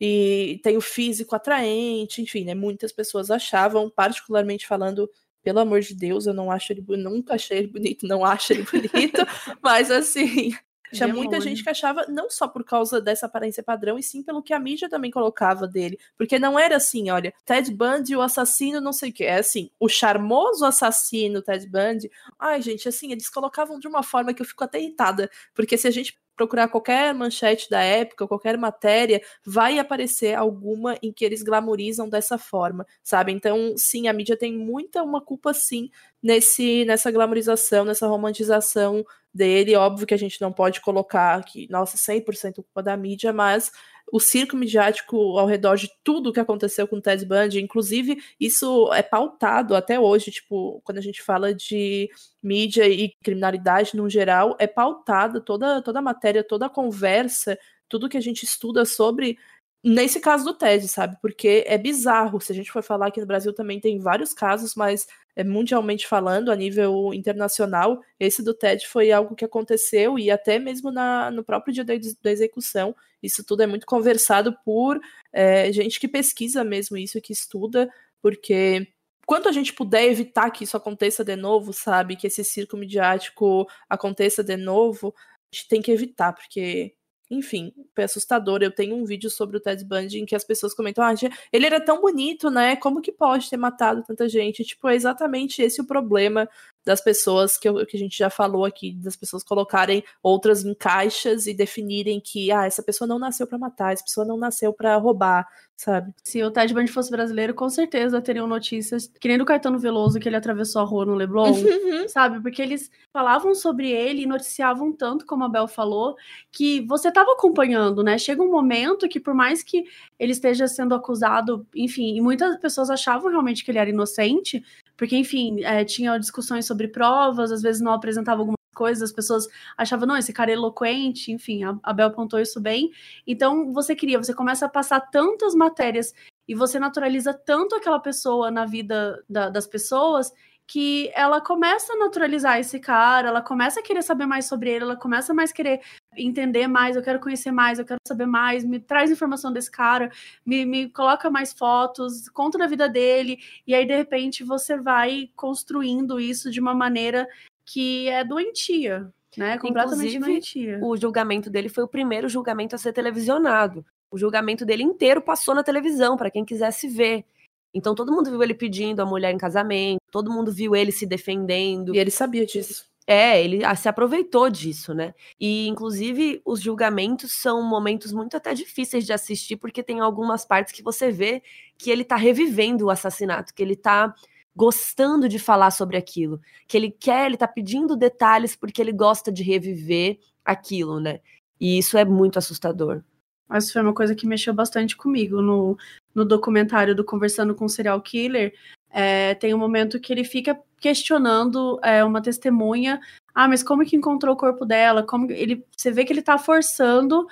e 0.00 0.60
tem 0.62 0.76
o 0.76 0.80
físico 0.80 1.34
atraente, 1.34 2.22
enfim, 2.22 2.44
né? 2.44 2.54
Muitas 2.54 2.92
pessoas 2.92 3.30
achavam, 3.30 3.90
particularmente 3.90 4.66
falando, 4.66 5.10
pelo 5.42 5.60
amor 5.60 5.80
de 5.80 5.94
Deus, 5.94 6.26
eu 6.26 6.34
não 6.34 6.50
acho 6.50 6.72
ele 6.72 6.84
nunca 6.96 7.34
achei 7.34 7.58
ele 7.58 7.68
bonito, 7.68 8.06
não 8.06 8.24
acho 8.24 8.52
ele 8.52 8.64
bonito, 8.64 9.22
mas 9.62 9.90
assim, 9.90 10.54
tinha 10.92 11.08
muita 11.08 11.40
gente 11.40 11.62
que 11.62 11.68
achava, 11.68 12.06
não 12.08 12.30
só 12.30 12.48
por 12.48 12.64
causa 12.64 13.00
dessa 13.00 13.26
aparência 13.26 13.62
padrão, 13.62 13.98
e 13.98 14.02
sim 14.02 14.22
pelo 14.22 14.42
que 14.42 14.52
a 14.52 14.58
mídia 14.58 14.88
também 14.88 15.10
colocava 15.10 15.66
dele. 15.66 15.98
Porque 16.16 16.38
não 16.38 16.58
era 16.58 16.76
assim, 16.76 17.10
olha, 17.10 17.32
Ted 17.44 17.72
Bundy, 17.72 18.16
o 18.16 18.22
assassino, 18.22 18.80
não 18.80 18.92
sei 18.92 19.10
o 19.10 19.12
que. 19.12 19.24
É 19.24 19.38
assim, 19.38 19.70
o 19.78 19.88
charmoso 19.88 20.64
assassino 20.64 21.42
Ted 21.42 21.66
Bundy. 21.68 22.10
Ai, 22.38 22.62
gente, 22.62 22.88
assim, 22.88 23.12
eles 23.12 23.28
colocavam 23.28 23.78
de 23.78 23.86
uma 23.86 24.02
forma 24.02 24.32
que 24.32 24.42
eu 24.42 24.46
fico 24.46 24.64
até 24.64 24.80
irritada. 24.80 25.30
Porque 25.54 25.76
se 25.76 25.86
a 25.86 25.90
gente 25.90 26.18
procurar 26.38 26.68
qualquer 26.68 27.12
manchete 27.14 27.68
da 27.68 27.82
época, 27.82 28.26
qualquer 28.28 28.56
matéria, 28.56 29.20
vai 29.44 29.78
aparecer 29.78 30.34
alguma 30.34 30.96
em 31.02 31.12
que 31.12 31.24
eles 31.24 31.42
glamorizam 31.42 32.08
dessa 32.08 32.38
forma, 32.38 32.86
sabe? 33.02 33.32
Então, 33.32 33.74
sim, 33.76 34.08
a 34.08 34.12
mídia 34.14 34.38
tem 34.38 34.56
muita 34.56 35.02
uma 35.02 35.20
culpa 35.20 35.52
sim 35.52 35.90
nesse 36.22 36.84
nessa 36.86 37.10
glamorização, 37.10 37.84
nessa 37.84 38.06
romantização 38.06 39.04
dele. 39.32 39.76
Óbvio 39.76 40.06
que 40.06 40.14
a 40.14 40.18
gente 40.18 40.40
não 40.40 40.52
pode 40.52 40.80
colocar 40.80 41.42
que, 41.44 41.68
nossa, 41.70 41.96
100% 41.96 42.56
culpa 42.56 42.82
da 42.82 42.96
mídia, 42.96 43.32
mas 43.32 43.70
o 44.12 44.18
circo 44.18 44.56
midiático 44.56 45.38
ao 45.38 45.46
redor 45.46 45.76
de 45.76 45.90
tudo 46.02 46.32
que 46.32 46.40
aconteceu 46.40 46.88
com 46.88 46.96
o 46.96 47.00
Ted 47.00 47.24
Bundy, 47.26 47.60
inclusive 47.60 48.22
isso 48.40 48.92
é 48.92 49.02
pautado 49.02 49.76
até 49.76 50.00
hoje, 50.00 50.30
tipo, 50.30 50.80
quando 50.84 50.98
a 50.98 51.02
gente 51.02 51.22
fala 51.22 51.54
de 51.54 52.10
mídia 52.42 52.88
e 52.88 53.12
criminalidade 53.22 53.96
no 53.96 54.08
geral, 54.08 54.56
é 54.58 54.66
pautada 54.66 55.40
toda 55.40 55.82
toda 55.82 55.98
a 55.98 56.02
matéria, 56.02 56.42
toda 56.42 56.66
a 56.66 56.70
conversa, 56.70 57.58
tudo 57.88 58.08
que 58.08 58.16
a 58.16 58.20
gente 58.20 58.44
estuda 58.44 58.84
sobre 58.84 59.38
nesse 59.82 60.20
caso 60.20 60.44
do 60.44 60.54
TED, 60.54 60.88
sabe? 60.88 61.16
Porque 61.20 61.64
é 61.66 61.78
bizarro. 61.78 62.40
Se 62.40 62.52
a 62.52 62.54
gente 62.54 62.70
for 62.70 62.82
falar 62.82 63.08
aqui 63.08 63.20
no 63.20 63.26
Brasil 63.26 63.52
também 63.52 63.80
tem 63.80 63.98
vários 63.98 64.32
casos, 64.32 64.74
mas 64.74 65.06
mundialmente 65.44 66.06
falando, 66.06 66.50
a 66.50 66.56
nível 66.56 67.12
internacional, 67.14 68.00
esse 68.18 68.42
do 68.42 68.52
TED 68.52 68.86
foi 68.86 69.12
algo 69.12 69.34
que 69.34 69.44
aconteceu 69.44 70.18
e 70.18 70.30
até 70.30 70.58
mesmo 70.58 70.90
na, 70.90 71.30
no 71.30 71.44
próprio 71.44 71.72
dia 71.72 71.84
da, 71.84 71.94
da 72.22 72.30
execução, 72.30 72.94
isso 73.22 73.44
tudo 73.44 73.62
é 73.62 73.66
muito 73.66 73.86
conversado 73.86 74.56
por 74.64 75.00
é, 75.32 75.72
gente 75.72 76.00
que 76.00 76.08
pesquisa 76.08 76.64
mesmo 76.64 76.96
isso, 76.96 77.20
que 77.20 77.32
estuda, 77.32 77.88
porque 78.20 78.88
quanto 79.26 79.48
a 79.48 79.52
gente 79.52 79.72
puder 79.72 80.04
evitar 80.04 80.50
que 80.50 80.64
isso 80.64 80.76
aconteça 80.76 81.24
de 81.24 81.36
novo, 81.36 81.72
sabe? 81.72 82.16
Que 82.16 82.26
esse 82.26 82.42
circo 82.42 82.76
midiático 82.76 83.68
aconteça 83.88 84.42
de 84.42 84.56
novo, 84.56 85.14
a 85.52 85.56
gente 85.56 85.68
tem 85.68 85.82
que 85.82 85.92
evitar, 85.92 86.32
porque 86.32 86.94
enfim, 87.30 87.72
foi 87.94 88.04
assustador. 88.04 88.60
Eu 88.62 88.70
tenho 88.70 88.96
um 88.96 89.04
vídeo 89.04 89.28
sobre 89.28 89.56
o 89.56 89.60
Ted 89.60 89.84
Bundy 89.84 90.18
em 90.20 90.26
que 90.26 90.34
as 90.34 90.44
pessoas 90.44 90.74
comentam: 90.74 91.04
ah, 91.04 91.14
ele 91.52 91.66
era 91.66 91.80
tão 91.80 92.00
bonito, 92.00 92.50
né? 92.50 92.76
Como 92.76 93.02
que 93.02 93.12
pode 93.12 93.50
ter 93.50 93.56
matado 93.56 94.02
tanta 94.06 94.28
gente? 94.28 94.64
Tipo, 94.64 94.88
é 94.88 94.94
exatamente 94.94 95.60
esse 95.62 95.80
o 95.80 95.86
problema 95.86 96.48
das 96.88 97.02
pessoas 97.02 97.58
que, 97.58 97.68
eu, 97.68 97.84
que 97.84 97.98
a 97.98 98.00
gente 98.00 98.16
já 98.16 98.30
falou 98.30 98.64
aqui, 98.64 98.94
das 98.94 99.14
pessoas 99.14 99.44
colocarem 99.44 100.02
outras 100.22 100.64
em 100.64 100.72
caixas 100.72 101.46
e 101.46 101.52
definirem 101.52 102.18
que, 102.18 102.50
ah, 102.50 102.64
essa 102.64 102.82
pessoa 102.82 103.06
não 103.06 103.18
nasceu 103.18 103.46
para 103.46 103.58
matar, 103.58 103.92
essa 103.92 104.02
pessoa 104.02 104.26
não 104.26 104.38
nasceu 104.38 104.72
para 104.72 104.96
roubar, 104.96 105.46
sabe? 105.76 106.14
Se 106.24 106.42
o 106.42 106.50
Ted 106.50 106.72
Bundy 106.72 106.90
fosse 106.90 107.10
brasileiro, 107.10 107.52
com 107.52 107.68
certeza 107.68 108.22
teriam 108.22 108.46
notícias, 108.46 109.06
que 109.20 109.28
nem 109.28 109.36
do 109.36 109.44
Caetano 109.44 109.78
Veloso, 109.78 110.18
que 110.18 110.26
ele 110.30 110.36
atravessou 110.36 110.80
a 110.80 110.84
rua 110.86 111.04
no 111.04 111.14
Leblon, 111.14 111.50
uhum. 111.50 112.08
sabe? 112.08 112.40
Porque 112.40 112.62
eles 112.62 112.90
falavam 113.12 113.54
sobre 113.54 113.90
ele 113.90 114.22
e 114.22 114.26
noticiavam 114.26 114.90
tanto, 114.90 115.26
como 115.26 115.44
a 115.44 115.48
Bel 115.50 115.68
falou, 115.68 116.16
que 116.50 116.80
você 116.86 117.08
estava 117.08 117.32
acompanhando, 117.32 118.02
né? 118.02 118.16
Chega 118.16 118.42
um 118.42 118.50
momento 118.50 119.06
que, 119.10 119.20
por 119.20 119.34
mais 119.34 119.62
que 119.62 119.84
ele 120.18 120.32
esteja 120.32 120.66
sendo 120.66 120.94
acusado, 120.94 121.66
enfim, 121.76 122.16
e 122.16 122.20
muitas 122.22 122.56
pessoas 122.56 122.88
achavam 122.88 123.30
realmente 123.30 123.62
que 123.62 123.70
ele 123.70 123.78
era 123.78 123.90
inocente, 123.90 124.64
porque, 124.98 125.16
enfim, 125.16 125.62
é, 125.62 125.84
tinha 125.84 126.18
discussões 126.18 126.66
sobre 126.66 126.88
provas, 126.88 127.52
às 127.52 127.62
vezes 127.62 127.80
não 127.80 127.92
apresentava 127.92 128.40
algumas 128.40 128.58
coisas, 128.74 129.10
as 129.10 129.14
pessoas 129.14 129.46
achavam, 129.76 130.08
não, 130.08 130.16
esse 130.16 130.32
cara 130.32 130.50
é 130.50 130.54
eloquente, 130.54 131.30
enfim, 131.30 131.62
a, 131.62 131.78
a 131.84 131.92
Bel 131.92 132.08
apontou 132.08 132.40
isso 132.40 132.60
bem. 132.60 132.90
Então, 133.24 133.72
você 133.72 133.94
queria, 133.94 134.18
você 134.18 134.34
começa 134.34 134.66
a 134.66 134.68
passar 134.68 135.00
tantas 135.00 135.54
matérias 135.54 136.12
e 136.48 136.54
você 136.54 136.80
naturaliza 136.80 137.32
tanto 137.32 137.76
aquela 137.76 138.00
pessoa 138.00 138.50
na 138.50 138.66
vida 138.66 139.24
da, 139.30 139.48
das 139.48 139.68
pessoas 139.68 140.32
que 140.68 141.10
ela 141.14 141.40
começa 141.40 141.94
a 141.94 141.96
naturalizar 141.96 142.60
esse 142.60 142.78
cara, 142.78 143.28
ela 143.28 143.40
começa 143.40 143.80
a 143.80 143.82
querer 143.82 144.02
saber 144.02 144.26
mais 144.26 144.44
sobre 144.44 144.70
ele, 144.70 144.84
ela 144.84 144.96
começa 144.96 145.32
a 145.32 145.34
mais 145.34 145.50
querer 145.50 145.80
entender 146.14 146.68
mais, 146.68 146.94
eu 146.94 147.02
quero 147.02 147.18
conhecer 147.18 147.50
mais, 147.50 147.78
eu 147.78 147.86
quero 147.86 147.98
saber 148.06 148.26
mais, 148.26 148.64
me 148.64 148.78
traz 148.78 149.10
informação 149.10 149.50
desse 149.50 149.70
cara, 149.70 150.10
me, 150.44 150.66
me 150.66 150.90
coloca 150.90 151.30
mais 151.30 151.54
fotos, 151.54 152.28
conta 152.28 152.58
da 152.58 152.66
vida 152.66 152.86
dele, 152.86 153.38
e 153.66 153.74
aí 153.74 153.86
de 153.86 153.96
repente 153.96 154.44
você 154.44 154.76
vai 154.76 155.30
construindo 155.34 156.20
isso 156.20 156.50
de 156.50 156.60
uma 156.60 156.74
maneira 156.74 157.26
que 157.64 158.06
é 158.10 158.22
doentia, 158.22 159.10
né? 159.38 159.56
Completamente 159.56 160.16
Inclusive, 160.16 160.24
doentia. 160.24 160.80
O 160.82 160.98
julgamento 160.98 161.48
dele 161.48 161.70
foi 161.70 161.84
o 161.84 161.88
primeiro 161.88 162.28
julgamento 162.28 162.74
a 162.74 162.78
ser 162.78 162.92
televisionado. 162.92 163.86
O 164.10 164.18
julgamento 164.18 164.66
dele 164.66 164.82
inteiro 164.82 165.22
passou 165.22 165.54
na 165.54 165.62
televisão 165.62 166.14
para 166.14 166.30
quem 166.30 166.44
quisesse 166.44 166.88
ver. 166.88 167.24
Então 167.72 167.94
todo 167.94 168.12
mundo 168.12 168.30
viu 168.30 168.42
ele 168.42 168.54
pedindo 168.54 169.00
a 169.00 169.06
mulher 169.06 169.32
em 169.32 169.38
casamento, 169.38 170.00
todo 170.10 170.32
mundo 170.32 170.52
viu 170.52 170.74
ele 170.74 170.92
se 170.92 171.06
defendendo. 171.06 171.94
E 171.94 171.98
ele 171.98 172.10
sabia 172.10 172.46
disso. 172.46 172.86
É, 173.10 173.42
ele 173.42 173.60
se 173.74 173.88
aproveitou 173.88 174.50
disso, 174.50 174.92
né? 174.92 175.14
E, 175.40 175.66
inclusive, 175.66 176.42
os 176.44 176.60
julgamentos 176.60 177.32
são 177.32 177.62
momentos 177.62 178.12
muito 178.12 178.36
até 178.36 178.52
difíceis 178.52 179.06
de 179.06 179.14
assistir, 179.14 179.56
porque 179.56 179.82
tem 179.82 179.98
algumas 179.98 180.44
partes 180.44 180.74
que 180.74 180.82
você 180.82 181.10
vê 181.10 181.42
que 181.78 181.90
ele 181.90 182.04
tá 182.04 182.16
revivendo 182.16 182.84
o 182.84 182.90
assassinato, 182.90 183.54
que 183.54 183.62
ele 183.62 183.74
tá 183.74 184.14
gostando 184.54 185.26
de 185.26 185.38
falar 185.38 185.70
sobre 185.70 185.96
aquilo, 185.96 186.38
que 186.66 186.76
ele 186.76 186.90
quer, 186.90 187.24
ele 187.24 187.38
tá 187.38 187.48
pedindo 187.48 187.96
detalhes 187.96 188.54
porque 188.54 188.82
ele 188.82 188.92
gosta 188.92 189.32
de 189.32 189.42
reviver 189.42 190.18
aquilo, 190.44 191.00
né? 191.00 191.20
E 191.58 191.78
isso 191.78 191.96
é 191.96 192.04
muito 192.04 192.38
assustador. 192.38 193.02
Mas 193.48 193.70
foi 193.72 193.82
uma 193.82 193.94
coisa 193.94 194.14
que 194.14 194.26
mexeu 194.26 194.52
bastante 194.52 194.96
comigo 194.96 195.40
no, 195.40 195.76
no 196.14 196.24
documentário 196.24 196.94
do 196.94 197.04
Conversando 197.04 197.54
com 197.54 197.64
o 197.64 197.68
Serial 197.68 198.00
Killer. 198.00 198.54
É, 198.90 199.34
tem 199.34 199.54
um 199.54 199.58
momento 199.58 200.00
que 200.00 200.12
ele 200.12 200.24
fica 200.24 200.58
questionando 200.80 201.78
é, 201.82 202.04
uma 202.04 202.20
testemunha. 202.20 203.00
Ah, 203.34 203.48
mas 203.48 203.62
como 203.62 203.84
que 203.84 203.96
encontrou 203.96 204.34
o 204.34 204.38
corpo 204.38 204.64
dela? 204.64 205.02
Como 205.02 205.30
ele, 205.30 205.64
você 205.76 205.90
vê 205.90 206.04
que 206.04 206.12
ele 206.12 206.22
tá 206.22 206.38
forçando 206.38 207.26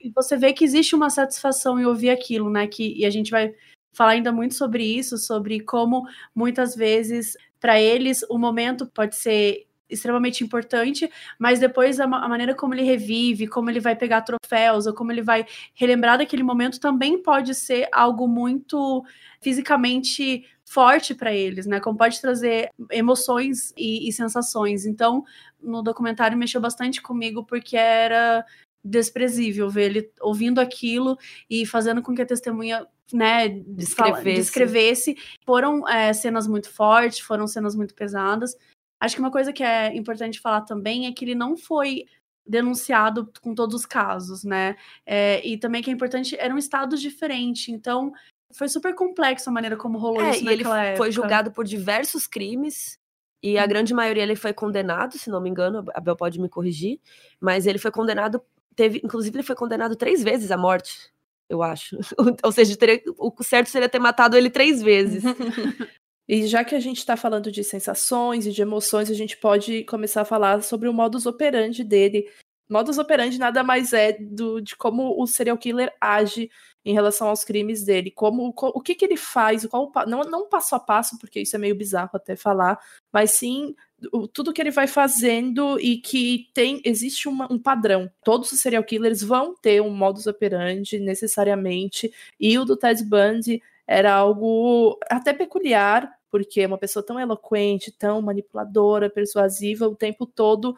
e 0.00 0.10
você 0.10 0.36
vê 0.36 0.52
que 0.52 0.64
existe 0.64 0.94
uma 0.94 1.08
satisfação 1.08 1.78
em 1.78 1.84
ouvir 1.84 2.10
aquilo, 2.10 2.50
né? 2.50 2.66
Que, 2.66 2.94
e 2.98 3.06
a 3.06 3.10
gente 3.10 3.30
vai 3.30 3.54
falar 3.92 4.12
ainda 4.12 4.32
muito 4.32 4.54
sobre 4.54 4.84
isso, 4.84 5.16
sobre 5.18 5.60
como 5.60 6.06
muitas 6.34 6.74
vezes 6.74 7.36
para 7.60 7.80
eles 7.80 8.24
o 8.28 8.38
momento 8.38 8.86
pode 8.86 9.14
ser 9.14 9.66
extremamente 9.92 10.42
importante, 10.42 11.10
mas 11.38 11.60
depois 11.60 12.00
a, 12.00 12.04
a, 12.04 12.28
maneira 12.28 12.54
como 12.54 12.74
ele 12.74 12.82
revive, 12.82 13.46
como 13.46 13.70
ele 13.70 13.80
vai 13.80 13.94
pegar 13.94 14.22
troféus, 14.22 14.86
ou 14.86 14.94
como 14.94 15.12
ele 15.12 15.22
vai 15.22 15.46
relembrar 15.74 16.18
daquele 16.18 16.42
momento 16.42 16.80
também 16.80 17.22
pode 17.22 17.54
ser 17.54 17.88
algo 17.92 18.26
muito 18.26 19.04
fisicamente 19.40 20.46
forte 20.64 21.14
para 21.14 21.32
eles, 21.32 21.66
né? 21.66 21.80
Como 21.80 21.98
pode 21.98 22.20
trazer 22.20 22.70
emoções 22.90 23.72
e, 23.76 24.08
e 24.08 24.12
sensações. 24.12 24.86
Então, 24.86 25.24
no 25.60 25.82
documentário 25.82 26.38
mexeu 26.38 26.60
bastante 26.60 27.02
comigo 27.02 27.44
porque 27.44 27.76
era 27.76 28.44
desprezível 28.84 29.70
ver 29.70 29.84
ele 29.84 30.10
ouvindo 30.20 30.60
aquilo 30.60 31.16
e 31.48 31.64
fazendo 31.64 32.02
com 32.02 32.14
que 32.14 32.22
a 32.22 32.26
testemunha 32.26 32.86
né, 33.12 33.48
descrevesse. 33.48 34.40
descrevesse. 34.40 35.16
Foram 35.44 35.86
é, 35.88 36.12
cenas 36.12 36.46
muito 36.46 36.70
fortes, 36.70 37.20
foram 37.20 37.46
cenas 37.46 37.74
muito 37.74 37.94
pesadas. 37.94 38.56
Acho 39.02 39.16
que 39.16 39.20
uma 39.20 39.32
coisa 39.32 39.52
que 39.52 39.64
é 39.64 39.92
importante 39.96 40.38
falar 40.38 40.60
também 40.60 41.08
é 41.08 41.12
que 41.12 41.24
ele 41.24 41.34
não 41.34 41.56
foi 41.56 42.06
denunciado 42.46 43.32
com 43.40 43.52
todos 43.52 43.74
os 43.74 43.84
casos, 43.84 44.44
né? 44.44 44.76
É, 45.04 45.44
e 45.44 45.56
também 45.56 45.82
que 45.82 45.90
é 45.90 45.92
importante, 45.92 46.36
eram 46.38 46.56
estados 46.56 47.00
diferentes, 47.00 47.68
então 47.68 48.12
foi 48.52 48.68
super 48.68 48.94
complexo 48.94 49.50
a 49.50 49.52
maneira 49.52 49.76
como 49.76 49.98
rolou 49.98 50.22
é, 50.22 50.30
isso 50.30 50.44
e 50.44 50.48
ele 50.48 50.62
época. 50.62 50.96
foi 50.96 51.10
julgado 51.10 51.50
por 51.50 51.64
diversos 51.64 52.28
crimes, 52.28 52.96
e 53.42 53.58
a 53.58 53.64
hum. 53.64 53.68
grande 53.68 53.92
maioria 53.92 54.22
ele 54.22 54.36
foi 54.36 54.52
condenado, 54.52 55.18
se 55.18 55.28
não 55.28 55.40
me 55.40 55.50
engano, 55.50 55.84
a 55.92 56.00
Bel 56.00 56.14
pode 56.14 56.40
me 56.40 56.48
corrigir, 56.48 57.00
mas 57.40 57.66
ele 57.66 57.78
foi 57.78 57.90
condenado, 57.90 58.40
teve, 58.76 59.00
inclusive 59.02 59.34
ele 59.34 59.42
foi 59.42 59.56
condenado 59.56 59.96
três 59.96 60.22
vezes 60.22 60.52
à 60.52 60.56
morte, 60.56 61.12
eu 61.48 61.60
acho. 61.60 61.98
Ou 62.44 62.52
seja, 62.52 62.76
teria, 62.76 63.02
o 63.18 63.34
certo 63.42 63.68
seria 63.68 63.88
ter 63.88 63.98
matado 63.98 64.36
ele 64.36 64.48
três 64.48 64.80
vezes. 64.80 65.24
E 66.28 66.46
já 66.46 66.64
que 66.64 66.74
a 66.74 66.80
gente 66.80 66.98
está 66.98 67.16
falando 67.16 67.50
de 67.50 67.64
sensações 67.64 68.46
e 68.46 68.52
de 68.52 68.62
emoções, 68.62 69.10
a 69.10 69.14
gente 69.14 69.36
pode 69.36 69.84
começar 69.84 70.22
a 70.22 70.24
falar 70.24 70.62
sobre 70.62 70.88
o 70.88 70.92
modus 70.92 71.26
operandi 71.26 71.82
dele. 71.82 72.28
Modus 72.68 72.96
operandi 72.96 73.38
nada 73.38 73.62
mais 73.62 73.92
é 73.92 74.12
do, 74.12 74.60
de 74.60 74.76
como 74.76 75.20
o 75.20 75.26
serial 75.26 75.58
killer 75.58 75.92
age 76.00 76.48
em 76.84 76.94
relação 76.94 77.28
aos 77.28 77.44
crimes 77.44 77.84
dele, 77.84 78.10
como 78.10 78.52
o 78.56 78.80
que, 78.80 78.94
que 78.94 79.04
ele 79.04 79.16
faz, 79.16 79.66
qual 79.66 79.92
não, 80.06 80.22
não 80.22 80.48
passo 80.48 80.74
a 80.74 80.80
passo, 80.80 81.18
porque 81.18 81.40
isso 81.40 81.54
é 81.54 81.58
meio 81.58 81.76
bizarro 81.76 82.10
até 82.14 82.34
falar, 82.34 82.78
mas 83.12 83.32
sim 83.32 83.74
o, 84.12 84.26
tudo 84.26 84.52
que 84.52 84.60
ele 84.60 84.70
vai 84.70 84.88
fazendo 84.88 85.78
e 85.78 85.98
que 85.98 86.48
tem 86.52 86.80
existe 86.84 87.28
uma, 87.28 87.50
um 87.52 87.58
padrão. 87.58 88.10
Todos 88.24 88.50
os 88.50 88.60
serial 88.60 88.82
killers 88.82 89.22
vão 89.22 89.54
ter 89.54 89.80
um 89.80 89.90
modus 89.90 90.26
operandi 90.26 90.98
necessariamente, 90.98 92.12
e 92.40 92.58
o 92.58 92.64
do 92.64 92.76
Ted 92.76 93.04
Bundy 93.04 93.62
era 93.92 94.14
algo 94.14 94.98
até 95.10 95.32
peculiar, 95.32 96.10
porque 96.30 96.64
uma 96.64 96.78
pessoa 96.78 97.04
tão 97.04 97.20
eloquente, 97.20 97.92
tão 97.92 98.22
manipuladora, 98.22 99.10
persuasiva, 99.10 99.86
o 99.86 99.94
tempo 99.94 100.26
todo 100.26 100.74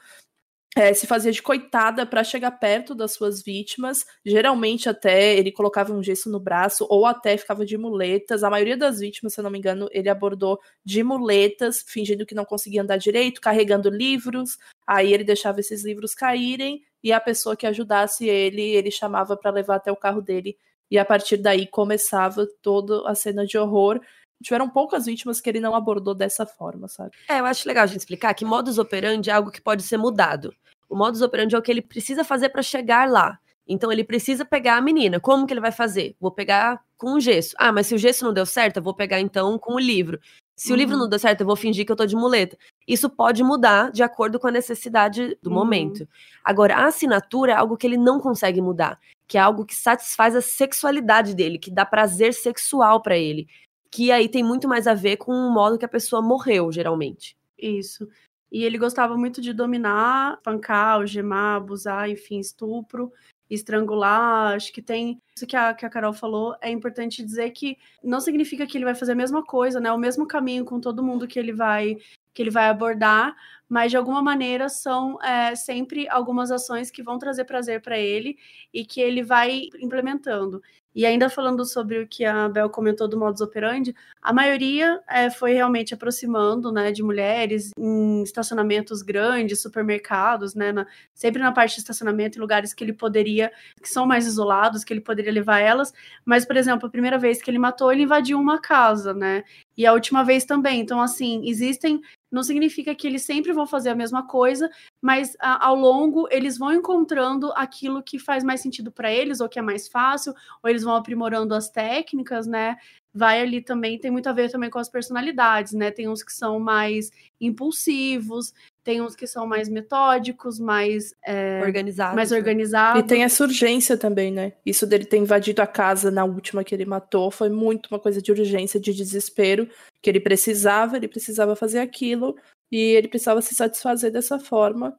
é, 0.76 0.92
se 0.92 1.06
fazia 1.06 1.30
de 1.30 1.40
coitada 1.40 2.04
para 2.04 2.24
chegar 2.24 2.50
perto 2.52 2.94
das 2.94 3.12
suas 3.12 3.42
vítimas. 3.42 4.04
Geralmente, 4.26 4.88
até 4.88 5.34
ele 5.36 5.52
colocava 5.52 5.92
um 5.92 6.02
gesso 6.02 6.28
no 6.28 6.40
braço 6.40 6.84
ou 6.90 7.06
até 7.06 7.36
ficava 7.36 7.64
de 7.64 7.78
muletas. 7.78 8.42
A 8.42 8.50
maioria 8.50 8.76
das 8.76 8.98
vítimas, 8.98 9.34
se 9.34 9.40
eu 9.40 9.44
não 9.44 9.50
me 9.50 9.58
engano, 9.58 9.88
ele 9.92 10.08
abordou 10.08 10.58
de 10.84 11.04
muletas, 11.04 11.84
fingindo 11.86 12.26
que 12.26 12.34
não 12.34 12.44
conseguia 12.44 12.82
andar 12.82 12.96
direito, 12.96 13.40
carregando 13.40 13.88
livros. 13.88 14.58
Aí 14.86 15.14
ele 15.14 15.22
deixava 15.22 15.60
esses 15.60 15.84
livros 15.84 16.12
caírem 16.14 16.82
e 17.02 17.12
a 17.12 17.20
pessoa 17.20 17.56
que 17.56 17.66
ajudasse 17.66 18.28
ele, 18.28 18.62
ele 18.62 18.90
chamava 18.90 19.36
para 19.36 19.52
levar 19.52 19.76
até 19.76 19.92
o 19.92 19.96
carro 19.96 20.20
dele 20.20 20.56
e 20.90 20.98
a 20.98 21.04
partir 21.04 21.36
daí 21.36 21.66
começava 21.66 22.46
toda 22.62 23.08
a 23.08 23.14
cena 23.14 23.46
de 23.46 23.58
horror. 23.58 24.00
Tiveram 24.42 24.68
poucas 24.68 25.06
vítimas 25.06 25.40
que 25.40 25.48
ele 25.48 25.60
não 25.60 25.74
abordou 25.74 26.14
dessa 26.14 26.44
forma, 26.44 26.88
sabe? 26.88 27.12
É, 27.28 27.40
eu 27.40 27.46
acho 27.46 27.66
legal 27.66 27.84
a 27.84 27.86
gente 27.86 28.00
explicar 28.00 28.34
que 28.34 28.44
modus 28.44 28.78
operandi 28.78 29.30
é 29.30 29.32
algo 29.32 29.50
que 29.50 29.60
pode 29.60 29.82
ser 29.82 29.96
mudado. 29.96 30.54
O 30.88 30.96
modus 30.96 31.22
operandi 31.22 31.54
é 31.54 31.58
o 31.58 31.62
que 31.62 31.70
ele 31.70 31.82
precisa 31.82 32.24
fazer 32.24 32.50
para 32.50 32.62
chegar 32.62 33.08
lá. 33.08 33.38
Então 33.66 33.90
ele 33.90 34.04
precisa 34.04 34.44
pegar 34.44 34.76
a 34.76 34.80
menina. 34.80 35.18
Como 35.18 35.46
que 35.46 35.52
ele 35.52 35.60
vai 35.60 35.72
fazer? 35.72 36.14
Vou 36.20 36.30
pegar 36.30 36.80
com 36.98 37.14
o 37.14 37.20
gesso. 37.20 37.54
Ah, 37.58 37.72
mas 37.72 37.86
se 37.86 37.94
o 37.94 37.98
gesso 37.98 38.24
não 38.24 38.32
deu 38.32 38.44
certo, 38.44 38.76
eu 38.76 38.82
vou 38.82 38.94
pegar 38.94 39.20
então 39.20 39.58
com 39.58 39.74
o 39.74 39.78
livro. 39.78 40.20
Se 40.56 40.68
uhum. 40.68 40.74
o 40.74 40.78
livro 40.78 40.94
uhum. 40.94 41.02
não 41.02 41.08
deu 41.08 41.18
certo, 41.18 41.40
eu 41.40 41.46
vou 41.46 41.56
fingir 41.56 41.84
que 41.84 41.90
eu 41.90 41.96
tô 41.96 42.06
de 42.06 42.14
muleta. 42.14 42.56
Isso 42.86 43.08
pode 43.08 43.42
mudar 43.42 43.90
de 43.90 44.02
acordo 44.02 44.38
com 44.38 44.46
a 44.46 44.52
necessidade 44.52 45.36
do 45.42 45.48
uhum. 45.48 45.56
momento. 45.56 46.06
Agora, 46.44 46.76
a 46.76 46.86
assinatura 46.86 47.52
é 47.52 47.56
algo 47.56 47.76
que 47.76 47.86
ele 47.86 47.96
não 47.96 48.20
consegue 48.20 48.60
mudar. 48.60 49.00
Que 49.26 49.38
é 49.38 49.40
algo 49.40 49.64
que 49.64 49.74
satisfaz 49.74 50.36
a 50.36 50.42
sexualidade 50.42 51.34
dele, 51.34 51.58
que 51.58 51.70
dá 51.70 51.84
prazer 51.84 52.34
sexual 52.34 53.00
para 53.00 53.16
ele, 53.16 53.48
que 53.90 54.10
aí 54.10 54.28
tem 54.28 54.42
muito 54.42 54.68
mais 54.68 54.86
a 54.86 54.94
ver 54.94 55.16
com 55.16 55.32
o 55.32 55.52
modo 55.52 55.78
que 55.78 55.84
a 55.84 55.88
pessoa 55.88 56.20
morreu, 56.20 56.70
geralmente. 56.70 57.36
Isso. 57.58 58.08
E 58.50 58.64
ele 58.64 58.78
gostava 58.78 59.16
muito 59.16 59.40
de 59.40 59.52
dominar, 59.52 60.40
pancar, 60.42 60.94
algemar, 60.94 61.56
abusar, 61.56 62.08
enfim, 62.08 62.38
estupro, 62.38 63.12
estrangular. 63.50 64.54
Acho 64.54 64.72
que 64.72 64.82
tem 64.82 65.20
isso 65.34 65.46
que 65.46 65.56
a, 65.56 65.74
que 65.74 65.84
a 65.84 65.90
Carol 65.90 66.12
falou. 66.12 66.54
É 66.60 66.70
importante 66.70 67.24
dizer 67.24 67.50
que 67.50 67.76
não 68.02 68.20
significa 68.20 68.66
que 68.66 68.78
ele 68.78 68.84
vai 68.84 68.94
fazer 68.94 69.12
a 69.12 69.16
mesma 69.16 69.42
coisa, 69.42 69.80
né? 69.80 69.92
O 69.92 69.98
mesmo 69.98 70.26
caminho 70.26 70.64
com 70.64 70.80
todo 70.80 71.02
mundo 71.02 71.26
que 71.26 71.38
ele 71.38 71.52
vai 71.52 71.96
que 72.34 72.42
ele 72.42 72.50
vai 72.50 72.68
abordar, 72.68 73.34
mas 73.68 73.90
de 73.90 73.96
alguma 73.96 74.20
maneira 74.20 74.68
são 74.68 75.22
é, 75.22 75.54
sempre 75.54 76.08
algumas 76.08 76.50
ações 76.50 76.90
que 76.90 77.02
vão 77.02 77.18
trazer 77.18 77.44
prazer 77.44 77.80
para 77.80 77.98
ele 77.98 78.36
e 78.72 78.84
que 78.84 79.00
ele 79.00 79.22
vai 79.22 79.68
implementando. 79.80 80.60
E 80.94 81.04
ainda 81.04 81.28
falando 81.28 81.64
sobre 81.64 81.98
o 81.98 82.06
que 82.06 82.24
a 82.24 82.48
Bel 82.48 82.70
comentou 82.70 83.08
do 83.08 83.18
modus 83.18 83.40
operandi, 83.40 83.92
a 84.22 84.32
maioria 84.32 85.02
é, 85.08 85.28
foi 85.28 85.52
realmente 85.52 85.92
aproximando 85.92 86.70
né, 86.70 86.92
de 86.92 87.02
mulheres 87.02 87.72
em 87.76 88.22
estacionamentos 88.22 89.02
grandes, 89.02 89.60
supermercados, 89.60 90.54
né, 90.54 90.70
na, 90.70 90.86
sempre 91.12 91.42
na 91.42 91.50
parte 91.50 91.74
de 91.74 91.80
estacionamento, 91.80 92.38
em 92.38 92.40
lugares 92.40 92.72
que 92.72 92.84
ele 92.84 92.92
poderia, 92.92 93.50
que 93.82 93.88
são 93.88 94.06
mais 94.06 94.24
isolados, 94.24 94.84
que 94.84 94.92
ele 94.92 95.00
poderia 95.00 95.32
levar 95.32 95.58
elas. 95.58 95.92
Mas, 96.24 96.46
por 96.46 96.56
exemplo, 96.56 96.86
a 96.86 96.90
primeira 96.90 97.18
vez 97.18 97.42
que 97.42 97.50
ele 97.50 97.58
matou, 97.58 97.90
ele 97.92 98.04
invadiu 98.04 98.38
uma 98.38 98.60
casa, 98.60 99.12
né? 99.12 99.42
E 99.76 99.84
a 99.84 99.92
última 99.92 100.22
vez 100.22 100.44
também. 100.44 100.78
Então, 100.80 101.00
assim, 101.00 101.42
existem 101.44 102.00
não 102.34 102.42
significa 102.42 102.94
que 102.96 103.06
eles 103.06 103.22
sempre 103.22 103.52
vão 103.52 103.64
fazer 103.64 103.90
a 103.90 103.94
mesma 103.94 104.26
coisa, 104.26 104.68
mas 105.00 105.36
a, 105.38 105.68
ao 105.68 105.76
longo 105.76 106.26
eles 106.32 106.58
vão 106.58 106.72
encontrando 106.72 107.52
aquilo 107.52 108.02
que 108.02 108.18
faz 108.18 108.42
mais 108.42 108.60
sentido 108.60 108.90
para 108.90 109.12
eles, 109.12 109.40
ou 109.40 109.48
que 109.48 109.58
é 109.58 109.62
mais 109.62 109.86
fácil, 109.86 110.34
ou 110.60 110.68
eles 110.68 110.82
vão 110.82 110.96
aprimorando 110.96 111.54
as 111.54 111.70
técnicas, 111.70 112.44
né? 112.48 112.76
Vai 113.14 113.40
ali 113.40 113.60
também, 113.60 113.96
tem 113.96 114.10
muito 114.10 114.28
a 114.28 114.32
ver 114.32 114.50
também 114.50 114.68
com 114.68 114.80
as 114.80 114.88
personalidades, 114.88 115.72
né? 115.72 115.92
Tem 115.92 116.08
uns 116.08 116.24
que 116.24 116.32
são 116.32 116.58
mais 116.58 117.12
impulsivos, 117.40 118.52
tem 118.82 119.00
uns 119.00 119.14
que 119.14 119.28
são 119.28 119.46
mais 119.46 119.68
metódicos, 119.68 120.58
mais 120.58 121.14
é, 121.24 121.60
organizados. 121.64 122.16
Mais 122.16 122.32
organizados. 122.32 123.00
E 123.00 123.06
tem 123.06 123.22
essa 123.22 123.44
urgência 123.44 123.96
também, 123.96 124.32
né? 124.32 124.54
Isso 124.66 124.84
dele 124.88 125.04
ter 125.04 125.18
invadido 125.18 125.62
a 125.62 125.68
casa 125.68 126.10
na 126.10 126.24
última 126.24 126.64
que 126.64 126.74
ele 126.74 126.84
matou 126.84 127.30
foi 127.30 127.48
muito 127.48 127.86
uma 127.92 128.00
coisa 128.00 128.20
de 128.20 128.32
urgência, 128.32 128.80
de 128.80 128.92
desespero, 128.92 129.68
que 130.04 130.10
ele 130.10 130.20
precisava, 130.20 130.98
ele 130.98 131.08
precisava 131.08 131.56
fazer 131.56 131.78
aquilo 131.78 132.36
e 132.70 132.78
ele 132.78 133.08
precisava 133.08 133.40
se 133.40 133.54
satisfazer 133.54 134.12
dessa 134.12 134.38
forma. 134.38 134.94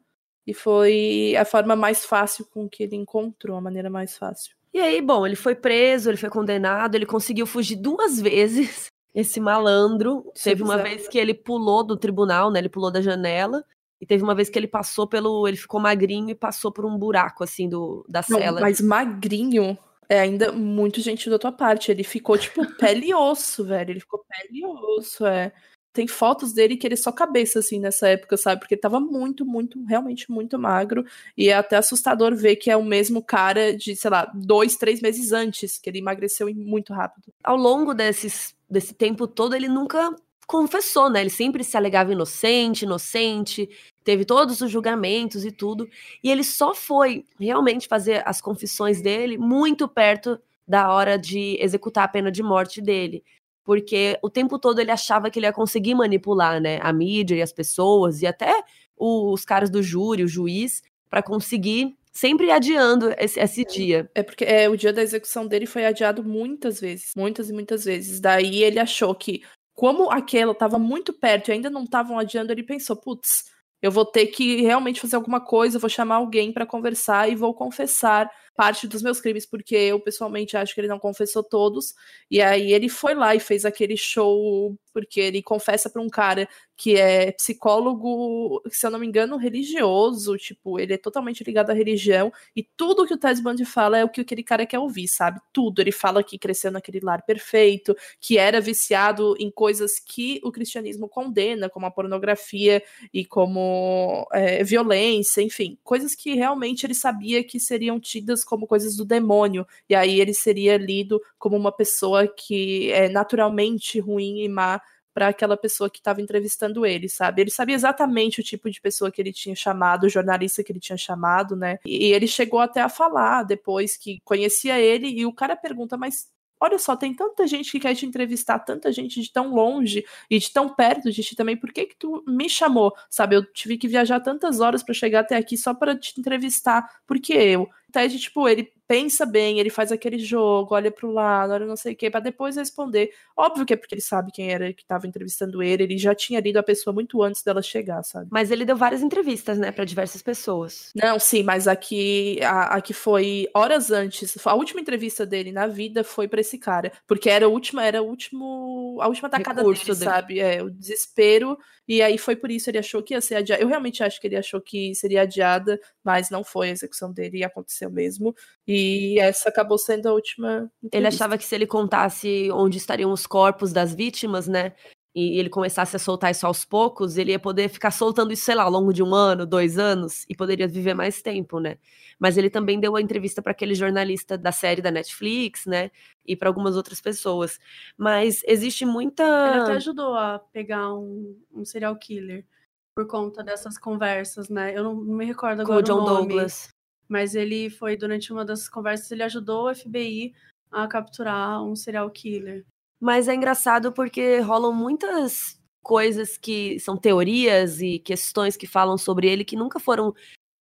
E 0.48 0.54
foi 0.54 1.36
a 1.38 1.46
forma 1.46 1.76
mais 1.76 2.04
fácil 2.04 2.46
com 2.52 2.68
que 2.68 2.82
ele 2.82 2.96
encontrou, 2.96 3.56
a 3.56 3.62
maneira 3.62 3.88
mais 3.88 4.18
fácil. 4.18 4.56
E 4.74 4.80
aí, 4.80 5.02
bom, 5.02 5.26
ele 5.26 5.36
foi 5.36 5.54
preso, 5.54 6.10
ele 6.10 6.18
foi 6.18 6.30
condenado, 6.30 6.96
ele 6.96 7.06
conseguiu 7.06 7.46
fugir 7.46 7.76
duas 7.76 8.20
vezes. 8.20 8.88
Esse 9.14 9.40
malandro. 9.40 10.30
Sim, 10.36 10.50
teve 10.50 10.64
uma 10.64 10.78
vez 10.78 11.08
que 11.08 11.18
ele 11.18 11.34
pulou 11.34 11.84
do 11.84 11.96
tribunal, 11.96 12.52
né? 12.52 12.60
Ele 12.60 12.68
pulou 12.68 12.92
da 12.92 13.02
janela. 13.02 13.64
E 14.02 14.06
teve 14.06 14.24
uma 14.24 14.36
vez 14.36 14.50
que 14.50 14.60
ele 14.60 14.68
passou 14.68 15.08
pelo. 15.08 15.48
Ele 15.48 15.56
ficou 15.56 15.80
magrinho 15.80 16.32
e 16.32 16.36
passou 16.36 16.70
por 16.70 16.84
um 16.84 16.98
buraco, 16.98 17.44
assim, 17.44 17.70
do, 17.70 18.06
da 18.10 18.22
Não, 18.28 18.38
cela. 18.38 18.60
Mas 18.60 18.82
magrinho 18.82 19.78
é 20.10 20.20
ainda 20.20 20.52
muito 20.52 21.02
gentil 21.02 21.32
da 21.32 21.40
tua 21.40 21.52
parte. 21.52 21.92
Ele 21.92 22.04
ficou, 22.04 22.38
tipo, 22.38 22.66
pele 22.78 23.08
e 23.08 23.14
osso, 23.14 23.64
velho. 23.66 23.92
Ele 23.92 24.00
ficou 24.00 24.24
pele 24.28 24.60
e 24.60 24.66
osso, 24.66 25.26
é. 25.26 25.52
Tem 25.94 26.08
fotos 26.08 26.52
dele 26.52 26.76
que 26.76 26.86
ele 26.86 26.96
é 26.96 26.98
só 26.98 27.10
cabeça, 27.10 27.60
assim, 27.60 27.80
nessa 27.80 28.10
época, 28.10 28.36
sabe? 28.36 28.60
Porque 28.60 28.76
ele 28.76 28.82
tava 28.82 29.00
muito, 29.00 29.46
muito, 29.46 29.82
realmente 29.86 30.30
muito 30.30 30.60
magro. 30.60 31.06
E 31.38 31.48
é 31.50 31.54
até 31.54 31.78
assustador 31.78 32.36
ver 32.36 32.58
que 32.58 32.70
é 32.70 32.76
o 32.76 32.84
mesmo 32.84 33.24
cara 33.24 33.76
de, 33.76 33.96
sei 33.96 34.12
lá, 34.12 34.30
dois, 34.36 34.76
três 34.76 35.00
meses 35.02 35.32
antes, 35.32 35.78
que 35.78 35.90
ele 35.90 36.00
emagreceu 36.00 36.54
muito 36.54 36.94
rápido. 36.94 37.32
Ao 37.42 37.56
longo 37.56 37.94
desses, 37.94 38.54
desse 38.70 38.94
tempo 38.94 39.26
todo, 39.26 39.56
ele 39.56 39.70
nunca 39.70 40.14
confessou, 40.48 41.10
né? 41.10 41.22
Ele 41.22 41.30
sempre 41.30 41.64
se 41.64 41.76
alegava 41.78 42.12
inocente, 42.12 42.86
inocente, 42.86 43.70
teve 44.04 44.26
todos 44.26 44.62
os 44.62 44.72
julgamentos 44.72 45.46
e 45.46 45.52
tudo. 45.52 45.90
E 46.24 46.30
ele 46.30 46.44
só 46.44 46.74
foi 46.74 47.26
realmente 47.40 47.88
fazer 47.88 48.22
as 48.26 48.42
confissões 48.42 49.02
dele 49.02 49.38
muito 49.38 49.88
perto 49.88 50.40
da 50.68 50.92
hora 50.92 51.18
de 51.18 51.58
executar 51.60 52.06
a 52.06 52.08
pena 52.08 52.32
de 52.32 52.42
morte 52.44 52.82
dele. 52.82 53.24
Porque 53.64 54.18
o 54.22 54.30
tempo 54.30 54.60
todo 54.60 54.80
ele 54.80 54.92
achava 54.92 55.30
que 55.30 55.40
ele 55.40 55.48
ia 55.48 55.54
conseguir 55.54 55.96
manipular, 55.96 56.62
né, 56.62 56.80
a 56.82 56.94
mídia 56.94 57.36
e 57.36 57.42
as 57.42 57.52
pessoas 57.52 58.22
e 58.22 58.28
até 58.28 58.64
os 58.98 59.44
caras 59.44 59.70
do 59.70 59.82
júri, 59.82 60.24
o 60.24 60.28
juiz, 60.28 60.84
para 61.10 61.24
conseguir 61.24 61.96
sempre 62.16 62.50
adiando 62.50 63.14
esse, 63.18 63.40
esse, 63.40 63.66
dia. 63.66 64.10
É 64.16 64.24
porque 64.24 64.46
é, 64.46 64.70
o 64.70 64.78
dia 64.78 64.94
da 64.94 65.02
execução 65.02 65.46
dele 65.46 65.66
foi 65.66 65.86
adiado 65.86 66.24
muitas 66.24 66.80
vezes, 66.80 67.12
muitas 67.16 67.50
e 67.50 67.54
muitas 67.54 67.84
vezes. 67.84 68.22
Daí 68.22 68.64
ele 68.64 68.80
achou 68.80 69.14
que 69.14 69.42
como 69.76 70.10
aquela 70.10 70.54
estava 70.54 70.80
muito 70.80 71.14
perto 71.14 71.50
e 71.50 71.52
ainda 71.52 71.70
não 71.70 71.84
estavam 71.84 72.18
adiando, 72.18 72.52
ele 72.52 72.64
pensou, 72.64 72.96
putz, 72.96 73.44
eu 73.82 73.92
vou 73.92 74.06
ter 74.06 74.28
que 74.28 74.62
realmente 74.62 75.00
fazer 75.02 75.16
alguma 75.16 75.40
coisa, 75.40 75.78
vou 75.78 75.90
chamar 75.90 76.16
alguém 76.16 76.52
para 76.52 76.66
conversar 76.66 77.30
e 77.30 77.36
vou 77.36 77.54
confessar 77.54 78.32
parte 78.56 78.88
dos 78.88 79.04
meus 79.04 79.20
crimes, 79.20 79.46
porque 79.46 79.76
eu 79.76 80.00
pessoalmente 80.00 80.56
acho 80.56 80.74
que 80.74 80.82
ele 80.82 80.88
não 80.88 80.98
confessou 80.98 81.44
todos. 81.44 81.94
E 82.32 82.42
aí 82.42 82.72
ele 82.72 82.88
foi 82.90 83.14
lá 83.14 83.36
e 83.36 83.40
fez 83.40 83.66
aquele 83.66 83.98
show, 83.98 84.76
porque 84.94 85.20
ele 85.20 85.44
confessa 85.44 85.90
para 85.90 86.02
um 86.02 86.10
cara 86.10 86.48
que 86.76 86.98
é 86.98 87.32
psicólogo, 87.32 88.62
se 88.70 88.86
eu 88.86 88.92
não 88.92 89.00
me 89.00 89.08
engano, 89.08 89.38
religioso, 89.38 90.38
tipo, 90.38 90.80
ele 90.80 90.94
é 90.94 90.98
totalmente 90.98 91.44
ligado 91.44 91.70
à 91.70 91.74
religião, 91.74 92.32
e 92.56 92.64
tudo 92.64 93.06
que 93.08 93.14
o 93.14 93.18
Ted 93.18 93.42
Bundy 93.42 93.66
fala 93.66 93.98
é 93.98 94.04
o 94.04 94.10
que 94.10 94.22
aquele 94.22 94.44
cara 94.44 94.66
quer 94.66 94.80
ouvir, 94.80 95.08
sabe? 95.08 95.40
Tudo. 95.54 95.80
Ele 95.80 95.92
fala 95.92 96.24
que 96.24 96.38
cresceu 96.38 96.72
naquele 96.72 97.00
lar 97.00 97.24
perfeito, 97.26 97.96
que 98.20 98.38
era 98.38 98.60
viciado 98.60 99.36
em 99.40 99.50
coisas 99.50 100.00
que 100.00 100.40
o 100.44 100.52
cristianismo 100.52 101.08
condena, 101.08 101.70
como 101.70 101.86
a 101.86 101.92
pornografia 101.92 102.84
e 103.14 103.26
como 103.26 104.28
é, 104.34 104.64
violência, 104.64 105.42
enfim, 105.42 105.78
coisas 105.84 106.14
que 106.16 106.34
realmente 106.36 106.86
ele 106.86 106.94
sabia 106.94 107.44
que 107.44 107.60
seriam 107.60 108.00
tidas 108.00 108.44
como 108.44 108.68
coisas 108.68 108.96
do 108.96 109.06
demônio, 109.06 109.66
e 109.90 109.96
aí 109.96 110.20
ele 110.20 110.34
seria 110.34 110.78
lido 110.78 111.22
como 111.38 111.56
uma 111.56 111.72
pessoa 111.72 112.28
que 112.28 112.92
é 112.92 113.08
naturalmente 113.08 114.00
ruim 114.00 114.44
e 114.44 114.50
má 114.50 114.82
para 115.16 115.30
aquela 115.30 115.56
pessoa 115.56 115.90
que 115.90 116.00
estava 116.00 116.22
entrevistando 116.22 116.86
ele, 116.86 117.08
sabe? 117.08 117.42
Ele 117.42 117.50
sabia 117.50 117.74
exatamente 117.74 118.42
o 118.42 118.44
tipo 118.44 118.70
de 118.70 118.82
pessoa 118.82 119.10
que 119.10 119.22
ele 119.22 119.32
tinha 119.32 119.56
chamado, 119.56 120.04
o 120.04 120.10
jornalista 120.10 120.62
que 120.62 120.74
ele 120.74 120.80
tinha 120.80 120.98
chamado, 120.98 121.56
né? 121.56 121.80
E 121.86 122.12
ele 122.12 122.28
chegou 122.28 122.60
até 122.60 122.82
a 122.82 122.90
falar 122.90 123.44
depois 123.44 123.96
que 123.96 124.20
conhecia 124.26 124.78
ele 124.78 125.08
e 125.08 125.26
o 125.26 125.32
cara 125.32 125.56
pergunta, 125.56 125.96
mas 125.96 126.28
olha 126.60 126.78
só, 126.78 126.98
tem 126.98 127.14
tanta 127.14 127.48
gente 127.48 127.72
que 127.72 127.80
quer 127.80 127.96
te 127.96 128.06
entrevistar, 128.06 128.60
tanta 128.60 128.92
gente 128.92 129.22
de 129.22 129.32
tão 129.32 129.54
longe 129.54 130.04
e 130.30 130.38
de 130.38 130.52
tão 130.52 130.68
perto 130.68 131.10
de 131.10 131.24
ti 131.24 131.34
também, 131.34 131.56
por 131.56 131.72
que 131.72 131.86
que 131.86 131.96
tu 131.96 132.22
me 132.28 132.50
chamou? 132.50 132.94
Sabe, 133.10 133.38
eu 133.38 133.46
tive 133.54 133.78
que 133.78 133.88
viajar 133.88 134.20
tantas 134.20 134.60
horas 134.60 134.84
para 134.84 134.94
chegar 134.94 135.22
até 135.22 135.38
aqui 135.38 135.58
só 135.58 135.74
para 135.74 135.98
te 135.98 136.20
entrevistar, 136.20 136.90
porque 137.08 137.34
eu? 137.34 137.70
Ted, 137.96 138.20
tipo, 138.20 138.46
ele 138.46 138.70
pensa 138.88 139.26
bem, 139.26 139.58
ele 139.58 139.70
faz 139.70 139.92
aquele 139.92 140.20
jogo, 140.20 140.76
olha 140.76 140.92
pro 140.92 141.12
lado, 141.12 141.54
olha 141.54 141.66
não 141.66 141.78
sei 141.78 141.94
o 141.94 141.96
quê, 141.96 142.10
para 142.10 142.20
depois 142.20 142.56
responder. 142.56 143.10
Óbvio 143.36 143.66
que 143.66 143.74
é 143.74 143.78
porque 143.78 143.96
ele 143.96 144.02
sabe 144.02 144.32
quem 144.32 144.52
era 144.52 144.74
que 144.74 144.86
tava 144.86 145.08
entrevistando 145.08 145.64
ele, 145.64 145.84
ele 145.84 145.98
já 145.98 146.14
tinha 146.14 146.40
lido 146.40 146.58
a 146.58 146.64
pessoa 146.64 146.94
muito 146.94 147.24
antes 147.24 147.42
dela 147.42 147.62
chegar, 147.62 148.04
sabe? 148.04 148.28
Mas 148.30 148.52
ele 148.52 148.66
deu 148.66 148.76
várias 148.76 149.02
entrevistas, 149.02 149.58
né, 149.58 149.72
para 149.72 149.86
diversas 149.86 150.22
pessoas. 150.22 150.92
Não, 150.94 151.18
sim, 151.18 151.42
mas 151.42 151.68
aqui 151.68 152.40
a, 152.44 152.76
a 152.76 152.82
que 152.82 152.94
foi 152.94 153.48
horas 153.54 153.92
antes, 153.92 154.36
a 154.46 154.54
última 154.54 154.82
entrevista 154.82 155.26
dele 155.26 155.52
na 155.52 155.68
vida 155.68 156.04
foi 156.04 156.28
para 156.28 156.42
esse 156.42 156.58
cara, 156.58 156.92
porque 157.08 157.30
era 157.30 157.46
a 157.46 157.50
última, 157.50 157.84
era 157.84 158.04
o 158.04 158.06
último, 158.06 158.98
a 159.02 159.08
última 159.08 159.30
tacada 159.30 159.64
dele, 159.64 159.80
dele, 159.80 159.96
sabe? 159.96 160.40
É, 160.40 160.62
o 160.62 160.70
desespero, 160.70 161.58
e 161.88 162.02
aí 162.02 162.18
foi 162.18 162.36
por 162.36 162.52
isso 162.52 162.70
ele 162.70 162.78
achou 162.78 163.02
que 163.02 163.14
ia 163.14 163.22
ser 163.22 163.36
adiada. 163.36 163.62
Eu 163.62 163.68
realmente 163.68 164.04
acho 164.04 164.20
que 164.20 164.28
ele 164.28 164.36
achou 164.36 164.60
que 164.60 164.94
seria 164.96 165.22
adiada, 165.22 165.80
mas 166.04 166.30
não 166.30 166.44
foi 166.44 166.70
a 166.70 166.72
execução 166.72 167.12
dele 167.12 167.40
e 167.40 167.44
aconteceu 167.86 167.90
mesmo. 167.90 168.36
E 168.68 169.20
essa 169.20 169.50
acabou 169.50 169.78
sendo 169.78 170.08
a 170.08 170.14
última. 170.14 170.72
Entrevista. 170.84 170.98
Ele 170.98 171.08
achava 171.08 171.38
que 171.38 171.46
se 171.46 171.56
ele 171.56 171.68
contasse 171.68 172.50
onde 172.52 172.78
estariam 172.78 173.12
os 173.12 173.26
corpos 173.26 173.72
das 173.72 173.94
vítimas, 173.94 174.48
né? 174.48 174.74
E 175.14 175.40
ele 175.40 175.50
começasse 175.50 175.96
a 175.96 176.00
soltar 176.00 176.32
isso 176.32 176.46
aos 176.46 176.66
poucos, 176.66 177.18
ele 177.18 177.32
ia 177.32 177.40
poder 177.40 177.70
ficar 177.70 177.92
soltando 177.92 178.34
isso, 178.34 178.44
sei 178.44 178.54
lá, 178.54 178.64
ao 178.64 178.70
longo 178.70 178.92
de 178.92 179.02
um 179.02 179.16
ano, 179.16 179.46
dois 179.46 179.80
anos, 179.80 180.26
e 180.28 180.36
poderia 180.36 180.68
viver 180.68 180.94
mais 180.94 181.22
tempo, 181.22 181.58
né? 181.58 181.78
Mas 182.20 182.36
ele 182.38 182.50
também 182.50 182.82
deu 182.82 182.98
a 182.98 183.02
entrevista 183.02 183.42
para 183.42 183.54
aquele 183.54 183.76
jornalista 183.76 184.38
da 184.38 184.52
série 184.52 184.82
da 184.82 184.92
Netflix, 184.92 185.66
né? 185.66 185.90
E 186.26 186.36
para 186.36 186.50
algumas 186.50 186.76
outras 186.76 187.00
pessoas. 187.00 187.58
Mas 187.98 188.42
existe 188.46 188.86
muita. 188.86 189.24
Ele 189.24 189.62
até 189.62 189.74
ajudou 189.74 190.16
a 190.16 190.40
pegar 190.52 190.94
um, 190.94 191.40
um 191.54 191.64
serial 191.64 191.96
killer 191.96 192.46
por 192.94 193.08
conta 193.08 193.42
dessas 193.42 193.78
conversas, 193.78 194.50
né? 194.50 194.78
Eu 194.78 194.84
não, 194.84 194.96
me 194.96 195.24
recordo 195.24 195.62
agora. 195.62 195.82
Com 195.82 195.94
o 195.94 195.96
John 195.96 196.04
o 196.04 196.06
nome. 196.06 196.28
Douglas 196.28 196.75
mas 197.08 197.36
ele 197.36 197.70
foi, 197.70 197.96
durante 197.96 198.32
uma 198.32 198.46
das 198.46 198.68
conversas, 198.70 199.12
ele 199.12 199.24
ajudou 199.24 199.70
o 199.70 199.76
FBI 199.76 200.34
a 200.72 200.88
capturar 200.88 201.64
um 201.64 201.76
serial 201.76 202.10
killer. 202.10 202.66
Mas 203.00 203.28
é 203.28 203.36
engraçado 203.36 203.92
porque 203.92 204.40
rolam 204.40 204.74
muitas 204.74 205.60
coisas 205.84 206.38
que 206.38 206.80
são 206.80 206.98
teorias 206.98 207.80
e 207.82 208.00
questões 208.00 208.58
que 208.58 208.66
falam 208.66 208.98
sobre 208.98 209.30
ele 209.30 209.46
que 209.46 209.56
nunca 209.56 209.80
foram 209.80 210.14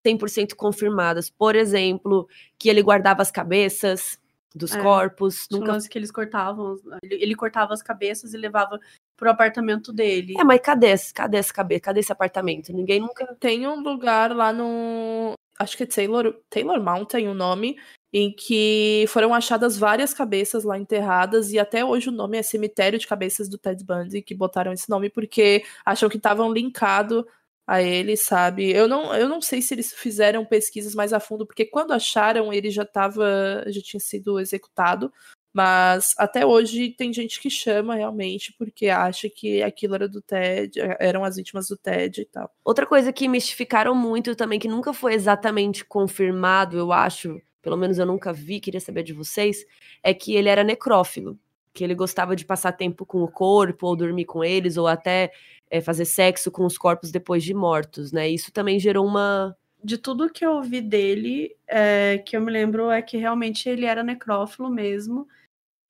100% 0.05 0.53
confirmadas. 0.55 1.29
Por 1.29 1.55
exemplo, 1.55 2.27
que 2.59 2.69
ele 2.69 2.83
guardava 2.83 3.21
as 3.21 3.31
cabeças 3.31 4.19
dos 4.55 4.73
É, 4.73 4.81
corpos. 4.81 5.47
Nunca... 5.51 5.77
que 5.89 5.97
eles 5.97 6.11
cortavam, 6.11 6.77
ele, 7.03 7.15
ele 7.15 7.35
cortava 7.35 7.73
as 7.73 7.81
cabeças 7.81 8.33
e 8.33 8.37
levava 8.37 8.79
pro 9.17 9.29
apartamento 9.29 9.91
dele. 9.91 10.35
É, 10.39 10.43
mas 10.43 10.61
cadê, 10.61 10.95
cadê 11.13 11.37
essa 11.37 11.53
cabeça? 11.53 11.81
Cadê 11.81 11.99
esse 11.99 12.11
apartamento? 12.11 12.71
Ninguém 12.71 13.01
nunca. 13.01 13.35
Tem 13.39 13.67
um 13.67 13.81
lugar 13.81 14.33
lá 14.33 14.53
no. 14.53 15.33
Acho 15.59 15.77
que 15.77 15.83
é 15.83 15.85
Taylor, 15.85 16.35
Taylor 16.49 16.81
Mountain 16.81 17.27
o 17.27 17.33
nome, 17.33 17.77
em 18.11 18.31
que 18.33 19.05
foram 19.09 19.33
achadas 19.33 19.77
várias 19.77 20.13
cabeças 20.13 20.63
lá 20.63 20.77
enterradas, 20.77 21.51
e 21.51 21.59
até 21.59 21.83
hoje 21.83 22.09
o 22.09 22.13
nome 22.13 22.37
é 22.37 22.43
Cemitério 22.43 22.99
de 22.99 23.07
Cabeças 23.07 23.49
do 23.49 23.57
Ted 23.57 23.83
Bundy, 23.83 24.21
que 24.21 24.35
botaram 24.35 24.71
esse 24.73 24.89
nome 24.89 25.09
porque 25.09 25.63
acham 25.85 26.09
que 26.09 26.17
estavam 26.17 26.51
linkados 26.51 27.23
a 27.67 27.81
ele, 27.81 28.15
sabe? 28.15 28.71
Eu 28.71 28.87
não, 28.87 29.13
eu 29.15 29.27
não 29.27 29.41
sei 29.41 29.61
se 29.61 29.73
eles 29.73 29.91
fizeram 29.91 30.45
pesquisas 30.45 30.93
mais 30.93 31.11
a 31.13 31.19
fundo, 31.19 31.45
porque 31.45 31.65
quando 31.65 31.91
acharam 31.93 32.53
ele 32.53 32.69
já 32.69 32.85
tava, 32.85 33.63
já 33.67 33.81
tinha 33.81 33.99
sido 33.99 34.39
executado. 34.39 35.11
Mas 35.55 36.13
até 36.17 36.45
hoje 36.45 36.89
tem 36.89 37.13
gente 37.13 37.39
que 37.39 37.49
chama 37.49 37.95
realmente 37.95 38.53
porque 38.59 38.89
acha 38.89 39.29
que 39.29 39.63
aquilo 39.63 39.95
era 39.95 40.05
do 40.05 40.19
Ted, 40.21 40.77
eram 40.99 41.23
as 41.23 41.37
vítimas 41.37 41.69
do 41.69 41.77
Ted 41.77 42.23
e 42.23 42.25
tal. 42.25 42.53
Outra 42.61 42.85
coisa 42.85 43.13
que 43.13 43.25
mistificaram 43.25 43.95
muito 43.95 44.35
também, 44.35 44.59
que 44.59 44.67
nunca 44.67 44.91
foi 44.91 45.13
exatamente 45.13 45.85
confirmado, 45.85 46.77
eu 46.77 46.91
acho, 46.91 47.39
pelo 47.61 47.77
menos 47.77 47.97
eu 47.97 48.05
nunca 48.05 48.33
vi, 48.33 48.59
queria 48.59 48.81
saber 48.81 49.03
de 49.03 49.13
vocês, 49.13 49.65
é 50.03 50.13
que 50.13 50.35
ele 50.35 50.49
era 50.49 50.61
necrófilo. 50.61 51.39
Que 51.73 51.85
ele 51.85 51.95
gostava 51.95 52.35
de 52.35 52.43
passar 52.43 52.73
tempo 52.73 53.05
com 53.05 53.23
o 53.23 53.31
corpo, 53.31 53.87
ou 53.87 53.95
dormir 53.95 54.25
com 54.25 54.43
eles, 54.43 54.75
ou 54.75 54.87
até 54.87 55.31
é, 55.71 55.79
fazer 55.79 56.03
sexo 56.03 56.51
com 56.51 56.65
os 56.65 56.77
corpos 56.77 57.11
depois 57.11 57.45
de 57.45 57.53
mortos, 57.53 58.11
né? 58.11 58.27
Isso 58.27 58.51
também 58.51 58.77
gerou 58.77 59.05
uma. 59.05 59.55
De 59.81 59.97
tudo 59.97 60.29
que 60.29 60.45
eu 60.45 60.51
ouvi 60.51 60.81
dele, 60.81 61.55
é, 61.65 62.21
que 62.25 62.35
eu 62.35 62.41
me 62.41 62.51
lembro 62.51 62.91
é 62.91 63.01
que 63.01 63.15
realmente 63.15 63.69
ele 63.69 63.85
era 63.85 64.03
necrófilo 64.03 64.69
mesmo. 64.69 65.25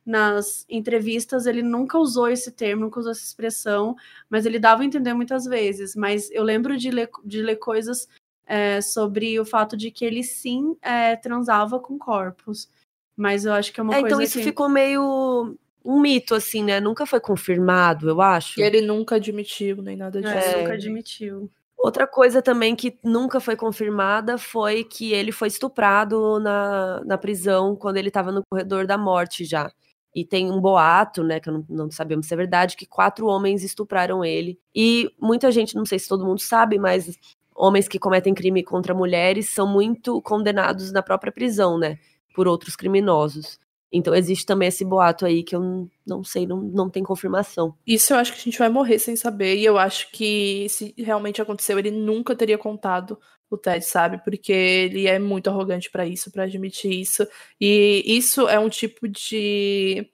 Nas 0.06 0.66
entrevistas 0.70 1.47
ele 1.47 1.64
nunca 1.64 1.97
usou 1.97 2.28
esse 2.28 2.51
termo, 2.51 2.84
nunca 2.84 2.99
usou 2.99 3.12
essa 3.12 3.24
expressão, 3.24 3.95
mas 4.30 4.45
ele 4.45 4.60
dava 4.60 4.84
a 4.84 4.86
entender 4.86 5.14
muitas 5.14 5.45
vezes. 5.45 5.95
Mas 5.95 6.30
eu 6.32 6.43
lembro 6.43 6.78
de 6.78 6.91
ler, 6.91 7.10
de 7.24 7.41
ler 7.41 7.56
coisas 7.56 8.08
é, 8.45 8.82
sobre 8.82 9.39
o 9.39 9.45
fato 9.45 9.76
de 9.76 9.89
que 9.89 10.06
ele 10.06 10.22
sim 10.24 10.78
é, 10.82 11.16
transava 11.16 11.80
com 11.80 11.97
corpos. 11.97 12.70
Mas 13.18 13.45
eu 13.45 13.53
acho 13.53 13.74
que 13.74 13.80
é 13.80 13.84
uma 13.84 13.93
É, 13.95 14.01
coisa 14.01 14.08
então 14.16 14.22
isso 14.22 14.38
que... 14.38 14.43
ficou 14.43 14.70
meio 14.70 15.58
um 15.84 15.99
mito, 16.01 16.36
assim, 16.36 16.64
né? 16.64 16.80
Nunca 16.80 17.06
foi 17.06 17.20
confirmado, 17.20 18.10
eu 18.10 18.22
acho. 18.22 18.60
E 18.60 18.64
ele 18.64 18.82
nunca 18.82 19.16
admitiu 19.16 19.82
nem 19.82 19.95
nada 19.95 20.22
disso. 20.22 20.34
É, 20.34 20.53
É. 20.53 20.62
nunca 20.62 20.74
admitiu. 20.74 21.49
Outra 21.78 22.08
coisa 22.08 22.41
também 22.41 22.76
que 22.76 22.97
nunca 23.03 23.39
foi 23.39 23.56
confirmada 23.56 24.38
foi 24.38 24.84
que 24.84 25.14
ele 25.14 25.32
foi 25.32 25.47
estuprado 25.47 26.39
na, 26.39 27.03
na 27.06 27.18
prisão 27.18 27.76
quando 27.76 27.97
ele 27.97 28.08
estava 28.08 28.32
no 28.32 28.41
corredor 28.49 28.88
da 28.88 28.97
morte 28.97 29.45
já. 29.45 29.72
E 30.16 30.24
tem 30.26 30.49
um 30.49 30.61
boato, 30.61 31.24
né, 31.24 31.41
que 31.41 31.51
não, 31.51 31.66
não 31.70 31.91
sabemos 31.91 32.28
se 32.28 32.34
é 32.34 32.38
verdade, 32.38 32.78
que 32.78 32.86
quatro 32.86 33.28
homens 33.28 33.63
estupraram 33.63 34.24
ele. 34.24 34.57
E 34.74 35.11
muita 35.20 35.51
gente, 35.51 35.76
não 35.76 35.86
sei 35.86 35.99
se 35.99 36.07
todo 36.07 36.26
mundo 36.26 36.39
sabe, 36.39 36.80
mas 36.80 37.20
homens 37.53 37.88
que 37.88 37.99
cometem 37.99 38.34
crime 38.34 38.63
contra 38.63 38.93
mulheres 38.93 39.49
são 39.49 39.68
muito 39.68 40.22
condenados 40.22 40.91
na 40.91 41.03
própria 41.03 41.34
prisão, 41.34 41.78
né, 41.78 41.99
por 42.34 42.47
outros 42.47 42.78
criminosos. 42.78 43.59
Então 43.96 44.14
existe 44.14 44.46
também 44.46 44.68
esse 44.68 44.84
boato 44.84 45.26
aí 45.26 45.43
que 45.43 45.56
eu 45.56 45.89
não, 46.06 46.24
sei, 46.24 46.46
não, 46.46 46.62
não 46.62 46.89
tem 46.89 47.04
confirmação. 47.04 47.74
Isso 47.88 48.14
eu 48.14 48.18
acho 48.18 48.34
que 48.34 48.39
a 48.39 48.43
gente 48.43 48.60
vai 48.60 48.70
morrer 48.70 49.00
sem 49.00 49.16
saber. 49.16 49.56
E 49.56 49.66
eu 49.66 49.78
acho 49.78 50.12
que 50.12 50.68
se 50.70 50.93
realmente 50.98 51.41
aconteceu, 51.41 51.80
ele 51.80 51.91
nunca 51.91 52.36
teria 52.36 52.58
contado 52.58 53.20
o 53.50 53.58
Ted, 53.58 53.86
sabe? 53.86 54.22
Porque 54.24 54.52
ele 54.52 55.08
é 55.08 55.20
muito 55.20 55.50
arrogante 55.50 55.89
pra 55.89 56.06
isso, 56.06 56.32
pra 56.32 56.43
admitir 56.43 56.91
isso. 56.91 57.26
E 57.60 58.04
isso 58.06 58.48
é 58.50 58.60
um 58.60 58.70
tipo 58.70 59.08
de 59.08 60.10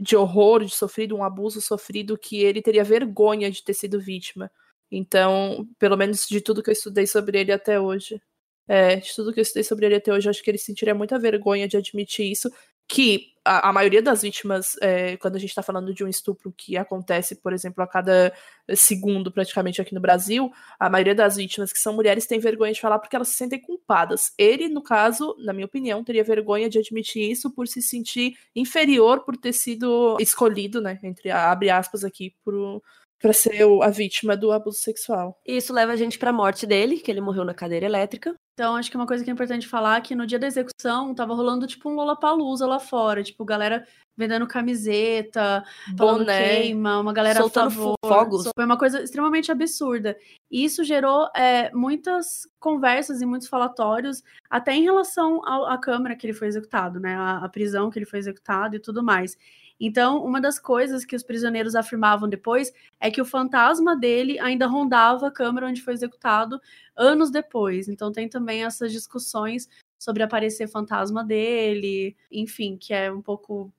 de 0.00 0.16
horror, 0.16 0.64
de 0.64 0.74
sofrido, 0.74 1.16
um 1.16 1.22
abuso 1.22 1.60
sofrido 1.60 2.18
que 2.18 2.42
ele 2.42 2.62
teria 2.62 2.82
vergonha 2.84 3.50
de 3.50 3.62
ter 3.62 3.74
sido 3.74 4.00
vítima. 4.00 4.50
Então, 4.90 5.68
pelo 5.78 5.96
menos 5.96 6.26
de 6.26 6.40
tudo 6.40 6.62
que 6.62 6.70
eu 6.70 6.72
estudei 6.72 7.06
sobre 7.06 7.40
ele 7.40 7.52
até 7.52 7.78
hoje, 7.80 8.20
é, 8.66 8.96
de 8.96 9.14
tudo 9.14 9.32
que 9.32 9.40
eu 9.40 9.42
estudei 9.42 9.64
sobre 9.64 9.86
ele 9.86 9.96
até 9.96 10.12
hoje, 10.12 10.28
acho 10.28 10.42
que 10.42 10.50
ele 10.50 10.58
sentiria 10.58 10.94
muita 10.94 11.18
vergonha 11.18 11.68
de 11.68 11.76
admitir 11.76 12.30
isso. 12.30 12.50
Que 12.86 13.34
a, 13.44 13.68
a 13.68 13.72
maioria 13.72 14.00
das 14.00 14.22
vítimas, 14.22 14.76
é, 14.80 15.16
quando 15.18 15.36
a 15.36 15.38
gente 15.38 15.50
está 15.50 15.62
falando 15.62 15.92
de 15.92 16.02
um 16.02 16.08
estupro 16.08 16.52
que 16.56 16.76
acontece, 16.76 17.36
por 17.36 17.52
exemplo, 17.52 17.84
a 17.84 17.86
cada 17.86 18.32
segundo, 18.74 19.30
praticamente 19.30 19.80
aqui 19.82 19.94
no 19.94 20.00
Brasil, 20.00 20.50
a 20.78 20.88
maioria 20.88 21.14
das 21.14 21.36
vítimas 21.36 21.72
que 21.72 21.78
são 21.78 21.92
mulheres 21.92 22.26
tem 22.26 22.38
vergonha 22.38 22.72
de 22.72 22.80
falar 22.80 22.98
porque 22.98 23.14
elas 23.14 23.28
se 23.28 23.34
sentem 23.34 23.60
culpadas. 23.60 24.32
Ele, 24.38 24.68
no 24.68 24.82
caso, 24.82 25.36
na 25.38 25.52
minha 25.52 25.66
opinião, 25.66 26.02
teria 26.02 26.24
vergonha 26.24 26.70
de 26.70 26.78
admitir 26.78 27.30
isso 27.30 27.50
por 27.50 27.68
se 27.68 27.82
sentir 27.82 28.36
inferior 28.56 29.24
por 29.24 29.36
ter 29.36 29.52
sido 29.52 30.16
escolhido, 30.18 30.80
né? 30.80 30.98
Entre 31.02 31.30
abre 31.30 31.68
aspas 31.68 32.02
aqui, 32.02 32.34
por 32.42 32.82
para 33.24 33.32
ser 33.32 33.64
o- 33.64 33.82
a 33.82 33.88
vítima 33.88 34.36
do 34.36 34.52
abuso 34.52 34.76
sexual. 34.76 35.40
E 35.46 35.56
isso 35.56 35.72
leva 35.72 35.92
a 35.92 35.96
gente 35.96 36.18
pra 36.18 36.30
morte 36.30 36.66
dele, 36.66 36.98
que 36.98 37.10
ele 37.10 37.22
morreu 37.22 37.42
na 37.42 37.54
cadeira 37.54 37.86
elétrica. 37.86 38.34
Então, 38.52 38.76
acho 38.76 38.90
que 38.90 38.96
uma 38.98 39.06
coisa 39.06 39.24
que 39.24 39.30
é 39.30 39.32
importante 39.32 39.66
falar 39.66 39.96
é 39.96 40.00
que 40.02 40.14
no 40.14 40.26
dia 40.26 40.38
da 40.38 40.46
execução 40.46 41.14
tava 41.14 41.34
rolando 41.34 41.66
tipo 41.66 41.88
um 41.88 41.94
Lollapalooza 41.94 42.66
lá 42.66 42.78
fora, 42.78 43.22
tipo, 43.22 43.42
galera 43.42 43.86
vendendo 44.16 44.46
camiseta, 44.46 45.64
falando 45.96 46.18
Boné. 46.18 46.60
queima, 46.60 47.00
uma 47.00 47.12
galera 47.14 47.40
soltando 47.40 47.66
a 47.66 47.70
favor. 47.70 47.94
fogos. 48.06 48.48
Foi 48.54 48.64
uma 48.64 48.78
coisa 48.78 49.02
extremamente 49.02 49.50
absurda. 49.50 50.16
E 50.50 50.62
isso 50.64 50.84
gerou 50.84 51.28
é, 51.34 51.70
muitas 51.74 52.46
conversas 52.60 53.20
e 53.22 53.26
muitos 53.26 53.48
falatórios, 53.48 54.22
até 54.50 54.74
em 54.74 54.82
relação 54.82 55.40
à 55.44 55.76
câmara 55.78 56.14
que 56.14 56.26
ele 56.26 56.34
foi 56.34 56.46
executado, 56.46 57.00
né? 57.00 57.16
A, 57.16 57.38
a 57.38 57.48
prisão 57.48 57.90
que 57.90 57.98
ele 57.98 58.06
foi 58.06 58.18
executado 58.18 58.76
e 58.76 58.78
tudo 58.78 59.02
mais. 59.02 59.36
Então, 59.78 60.24
uma 60.24 60.40
das 60.40 60.58
coisas 60.58 61.04
que 61.04 61.16
os 61.16 61.22
prisioneiros 61.22 61.74
afirmavam 61.74 62.28
depois 62.28 62.72
é 63.00 63.10
que 63.10 63.20
o 63.20 63.24
fantasma 63.24 63.96
dele 63.96 64.38
ainda 64.38 64.66
rondava 64.66 65.28
a 65.28 65.32
câmara 65.32 65.66
onde 65.66 65.82
foi 65.82 65.94
executado 65.94 66.60
anos 66.96 67.30
depois. 67.30 67.88
Então, 67.88 68.12
tem 68.12 68.28
também 68.28 68.64
essas 68.64 68.92
discussões 68.92 69.68
sobre 69.98 70.22
aparecer 70.22 70.68
fantasma 70.68 71.24
dele, 71.24 72.16
enfim, 72.30 72.76
que 72.76 72.92
é 72.92 73.10
um 73.10 73.22
pouco 73.22 73.72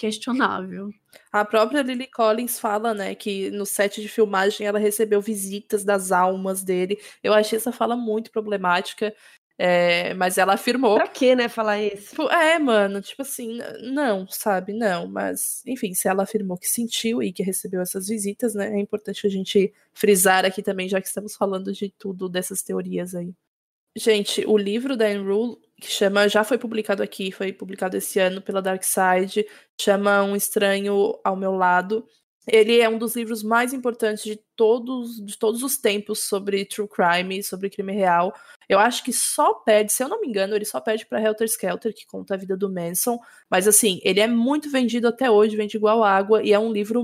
questionável. 0.00 0.90
A 1.30 1.44
própria 1.44 1.82
Lily 1.82 2.06
Collins 2.06 2.58
fala, 2.58 2.94
né, 2.94 3.14
que 3.14 3.50
no 3.50 3.66
set 3.66 4.00
de 4.00 4.08
filmagem 4.08 4.66
ela 4.66 4.78
recebeu 4.78 5.20
visitas 5.20 5.84
das 5.84 6.10
almas 6.10 6.64
dele. 6.64 6.98
Eu 7.22 7.34
achei 7.34 7.58
essa 7.58 7.70
fala 7.70 7.94
muito 7.94 8.30
problemática, 8.30 9.14
é, 9.62 10.14
mas 10.14 10.38
ela 10.38 10.54
afirmou. 10.54 10.94
Pra 10.94 11.06
que, 11.06 11.36
né, 11.36 11.46
falar 11.46 11.78
isso? 11.82 12.10
Tipo, 12.10 12.30
é, 12.30 12.58
mano, 12.58 13.02
tipo 13.02 13.20
assim, 13.20 13.58
não, 13.82 14.26
sabe, 14.26 14.72
não, 14.72 15.06
mas, 15.06 15.62
enfim, 15.66 15.92
se 15.92 16.08
ela 16.08 16.22
afirmou 16.22 16.56
que 16.56 16.66
sentiu 16.66 17.22
e 17.22 17.30
que 17.30 17.42
recebeu 17.42 17.82
essas 17.82 18.08
visitas, 18.08 18.54
né, 18.54 18.74
é 18.74 18.80
importante 18.80 19.26
a 19.26 19.28
gente 19.28 19.70
frisar 19.92 20.46
aqui 20.46 20.62
também, 20.62 20.88
já 20.88 20.98
que 20.98 21.06
estamos 21.06 21.36
falando 21.36 21.74
de 21.74 21.90
tudo 21.90 22.26
dessas 22.26 22.62
teorias 22.62 23.14
aí. 23.14 23.34
Gente, 23.94 24.46
o 24.46 24.56
livro 24.56 24.96
da 24.96 25.04
Anne 25.04 25.28
Rule, 25.28 25.58
que 25.78 25.88
chama, 25.88 26.26
já 26.26 26.42
foi 26.42 26.56
publicado 26.56 27.02
aqui, 27.02 27.30
foi 27.30 27.52
publicado 27.52 27.98
esse 27.98 28.18
ano 28.18 28.40
pela 28.40 28.62
Dark 28.62 28.82
Side, 28.82 29.44
chama 29.78 30.22
Um 30.22 30.34
Estranho 30.34 31.20
ao 31.22 31.36
Meu 31.36 31.52
Lado. 31.52 32.06
Ele 32.46 32.80
é 32.80 32.88
um 32.88 32.98
dos 32.98 33.14
livros 33.14 33.42
mais 33.42 33.72
importantes 33.72 34.24
de 34.24 34.40
todos, 34.56 35.24
de 35.24 35.38
todos 35.38 35.62
os 35.62 35.76
tempos 35.76 36.20
sobre 36.20 36.64
true 36.64 36.88
crime, 36.88 37.42
sobre 37.42 37.70
crime 37.70 37.92
real. 37.92 38.34
Eu 38.68 38.78
acho 38.78 39.04
que 39.04 39.12
só 39.12 39.54
perde, 39.54 39.92
se 39.92 40.02
eu 40.02 40.08
não 40.08 40.20
me 40.20 40.28
engano, 40.28 40.54
ele 40.54 40.64
só 40.64 40.80
perde 40.80 41.06
para 41.06 41.20
Helter 41.20 41.46
Skelter, 41.46 41.94
que 41.94 42.06
conta 42.06 42.34
a 42.34 42.36
vida 42.36 42.56
do 42.56 42.72
Manson. 42.72 43.18
Mas 43.50 43.68
assim, 43.68 44.00
ele 44.02 44.20
é 44.20 44.26
muito 44.26 44.70
vendido 44.70 45.08
até 45.08 45.30
hoje, 45.30 45.56
vende 45.56 45.76
igual 45.76 46.02
água, 46.02 46.42
e 46.42 46.52
é 46.52 46.58
um 46.58 46.72
livro 46.72 47.02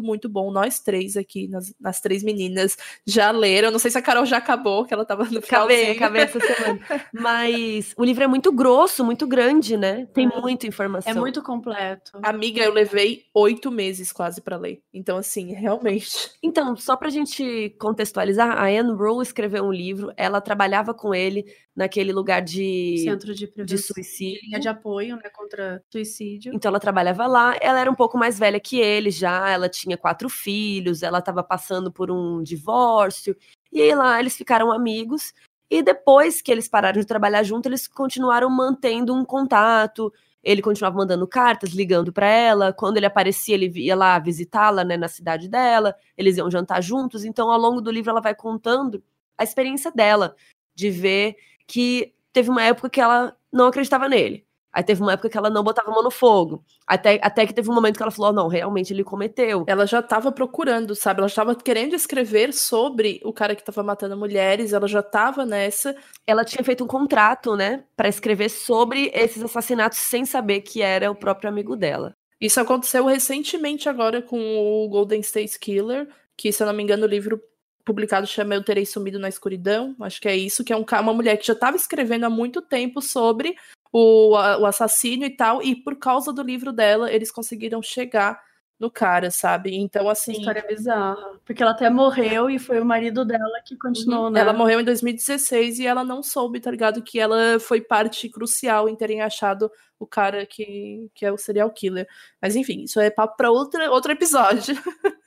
muito, 0.00 0.22
muito 0.22 0.28
bom. 0.28 0.50
Nós 0.52 0.78
três 0.80 1.16
aqui, 1.16 1.48
nas, 1.48 1.74
nas 1.80 2.00
três 2.00 2.22
meninas, 2.22 2.76
já 3.06 3.30
leram. 3.30 3.70
Não 3.70 3.78
sei 3.78 3.90
se 3.90 3.98
a 3.98 4.02
Carol 4.02 4.24
já 4.24 4.36
acabou, 4.38 4.84
que 4.84 4.94
ela 4.94 5.04
tava 5.04 5.24
no 5.24 5.38
Acabei, 5.38 5.94
finalzinho. 5.94 5.96
acabei 5.96 6.22
essa 6.22 6.40
semana. 6.40 6.80
Mas 7.12 7.94
o 7.96 8.04
livro 8.04 8.24
é 8.24 8.26
muito 8.26 8.52
grosso, 8.52 9.04
muito 9.04 9.26
grande, 9.26 9.76
né? 9.76 10.06
Tem 10.14 10.26
É. 10.32 10.40
muita 10.40 10.66
informação. 10.66 11.10
É 11.10 11.14
muito 11.14 11.42
completo. 11.42 12.12
Amiga, 12.22 12.62
eu 12.62 12.72
levei 12.72 13.24
oito 13.34 13.70
meses 13.70 14.12
quase 14.12 14.40
para 14.40 14.56
ler. 14.56 14.80
Então, 14.92 15.16
assim, 15.18 15.52
realmente. 15.52 16.30
Então, 16.42 16.74
só 16.76 16.96
pra 16.96 17.10
gente 17.10 17.74
contextualizar, 17.78 18.50
a 18.58 18.66
Anne 18.66 18.92
Rule 18.92 19.22
escreveu 19.22 19.64
um 19.64 19.72
livro, 19.72 20.12
ela 20.16 20.40
trabalhava 20.40 20.94
com 20.94 21.14
ele 21.14 21.44
naquele 21.74 22.12
lugar 22.12 22.42
de, 22.42 22.98
Centro 22.98 23.34
de 23.34 23.50
de 23.56 23.78
suicídio. 23.78 24.40
Linha 24.44 24.60
de 24.60 24.68
apoio, 24.68 25.16
né, 25.16 25.30
contra 25.32 25.82
suicídio. 25.90 26.52
Então 26.54 26.68
ela 26.68 26.78
trabalhava 26.78 27.26
lá, 27.26 27.56
ela 27.60 27.80
era 27.80 27.90
um 27.90 27.94
pouco 27.94 28.18
mais 28.18 28.38
velha 28.38 28.60
que 28.60 28.78
ele 28.78 29.10
já, 29.10 29.50
ela 29.50 29.68
tinha 29.68 29.96
quatro 29.96 30.28
filhos, 30.28 31.02
ela 31.02 31.18
estava 31.18 31.42
passando 31.42 31.90
por 31.90 32.10
um 32.10 32.42
divórcio, 32.42 33.36
e 33.72 33.80
aí 33.80 33.94
lá 33.94 34.20
eles 34.20 34.36
ficaram 34.36 34.70
amigos, 34.70 35.32
e 35.70 35.82
depois 35.82 36.42
que 36.42 36.52
eles 36.52 36.68
pararam 36.68 37.00
de 37.00 37.06
trabalhar 37.06 37.42
junto, 37.42 37.66
eles 37.66 37.88
continuaram 37.88 38.50
mantendo 38.50 39.14
um 39.14 39.24
contato, 39.24 40.12
ele 40.44 40.60
continuava 40.60 40.96
mandando 40.96 41.26
cartas, 41.26 41.70
ligando 41.70 42.12
para 42.12 42.26
ela, 42.26 42.72
quando 42.72 42.98
ele 42.98 43.06
aparecia, 43.06 43.54
ele 43.54 43.72
ia 43.76 43.96
lá 43.96 44.18
visitá-la, 44.18 44.84
né, 44.84 44.98
na 44.98 45.08
cidade 45.08 45.48
dela, 45.48 45.94
eles 46.18 46.36
iam 46.36 46.50
jantar 46.50 46.82
juntos, 46.82 47.24
então 47.24 47.50
ao 47.50 47.58
longo 47.58 47.80
do 47.80 47.90
livro 47.90 48.10
ela 48.10 48.20
vai 48.20 48.34
contando 48.34 49.02
a 49.38 49.44
experiência 49.44 49.90
dela, 49.90 50.36
de 50.74 50.90
ver 50.90 51.36
que 51.72 52.12
teve 52.34 52.50
uma 52.50 52.62
época 52.62 52.90
que 52.90 53.00
ela 53.00 53.34
não 53.50 53.66
acreditava 53.66 54.06
nele. 54.06 54.44
Aí 54.70 54.82
teve 54.82 55.00
uma 55.00 55.14
época 55.14 55.30
que 55.30 55.38
ela 55.38 55.48
não 55.48 55.64
botava 55.64 55.90
a 55.90 55.94
mão 55.94 56.02
no 56.02 56.10
fogo. 56.10 56.62
Até, 56.86 57.18
até 57.22 57.46
que 57.46 57.54
teve 57.54 57.70
um 57.70 57.74
momento 57.74 57.96
que 57.96 58.02
ela 58.02 58.12
falou: 58.12 58.30
não, 58.30 58.46
realmente 58.46 58.92
ele 58.92 59.02
cometeu. 59.02 59.64
Ela 59.66 59.86
já 59.86 60.00
estava 60.00 60.30
procurando, 60.30 60.94
sabe? 60.94 61.20
Ela 61.20 61.28
estava 61.28 61.54
querendo 61.54 61.94
escrever 61.94 62.52
sobre 62.52 63.22
o 63.24 63.32
cara 63.32 63.54
que 63.54 63.62
estava 63.62 63.82
matando 63.82 64.18
mulheres, 64.18 64.74
ela 64.74 64.86
já 64.86 65.00
estava 65.00 65.46
nessa. 65.46 65.96
Ela 66.26 66.44
tinha 66.44 66.62
feito 66.62 66.84
um 66.84 66.86
contrato, 66.86 67.56
né, 67.56 67.84
para 67.96 68.08
escrever 68.08 68.50
sobre 68.50 69.10
esses 69.14 69.42
assassinatos 69.42 69.98
sem 69.98 70.26
saber 70.26 70.60
que 70.60 70.82
era 70.82 71.10
o 71.10 71.14
próprio 71.14 71.48
amigo 71.48 71.74
dela. 71.74 72.14
Isso 72.38 72.60
aconteceu 72.60 73.06
recentemente 73.06 73.88
agora 73.88 74.20
com 74.20 74.38
o 74.38 74.88
Golden 74.90 75.20
State 75.20 75.58
Killer, 75.58 76.06
que, 76.36 76.52
se 76.52 76.62
eu 76.62 76.66
não 76.66 76.74
me 76.74 76.82
engano, 76.82 77.04
o 77.04 77.08
livro 77.08 77.40
publicado 77.84 78.26
chama 78.26 78.54
Eu 78.54 78.64
Terei 78.64 78.86
Sumido 78.86 79.18
na 79.18 79.28
Escuridão. 79.28 79.94
Acho 80.00 80.20
que 80.20 80.28
é 80.28 80.36
isso, 80.36 80.64
que 80.64 80.72
é 80.72 80.76
um, 80.76 80.84
uma 81.00 81.14
mulher 81.14 81.36
que 81.36 81.46
já 81.46 81.52
estava 81.52 81.76
escrevendo 81.76 82.24
há 82.24 82.30
muito 82.30 82.62
tempo 82.62 83.00
sobre 83.00 83.56
o, 83.92 84.30
o 84.32 84.66
assassino 84.66 85.24
e 85.24 85.30
tal, 85.30 85.62
e 85.62 85.76
por 85.76 85.96
causa 85.96 86.32
do 86.32 86.42
livro 86.42 86.72
dela, 86.72 87.12
eles 87.12 87.30
conseguiram 87.30 87.82
chegar 87.82 88.40
no 88.82 88.90
cara, 88.90 89.30
sabe? 89.30 89.76
Então, 89.76 90.08
assim. 90.08 90.32
História 90.32 90.64
bizarra. 90.66 91.38
Porque 91.44 91.62
ela 91.62 91.70
até 91.70 91.88
morreu 91.88 92.50
e 92.50 92.58
foi 92.58 92.80
o 92.80 92.84
marido 92.84 93.24
dela 93.24 93.60
que 93.64 93.76
continuou, 93.76 94.24
uhum. 94.24 94.30
né? 94.30 94.40
Ela 94.40 94.52
morreu 94.52 94.80
em 94.80 94.84
2016 94.84 95.78
e 95.78 95.86
ela 95.86 96.02
não 96.02 96.20
soube, 96.20 96.58
tá 96.58 96.68
ligado? 96.68 97.00
Que 97.00 97.20
ela 97.20 97.60
foi 97.60 97.80
parte 97.80 98.28
crucial 98.28 98.88
em 98.88 98.96
terem 98.96 99.22
achado 99.22 99.70
o 100.00 100.06
cara 100.06 100.44
que, 100.44 101.08
que 101.14 101.24
é 101.24 101.30
o 101.30 101.38
serial 101.38 101.70
killer. 101.70 102.08
Mas 102.40 102.56
enfim, 102.56 102.82
isso 102.82 102.98
é 102.98 103.08
papo 103.08 103.36
pra 103.36 103.52
outra, 103.52 103.88
outro 103.88 104.10
episódio. 104.10 104.74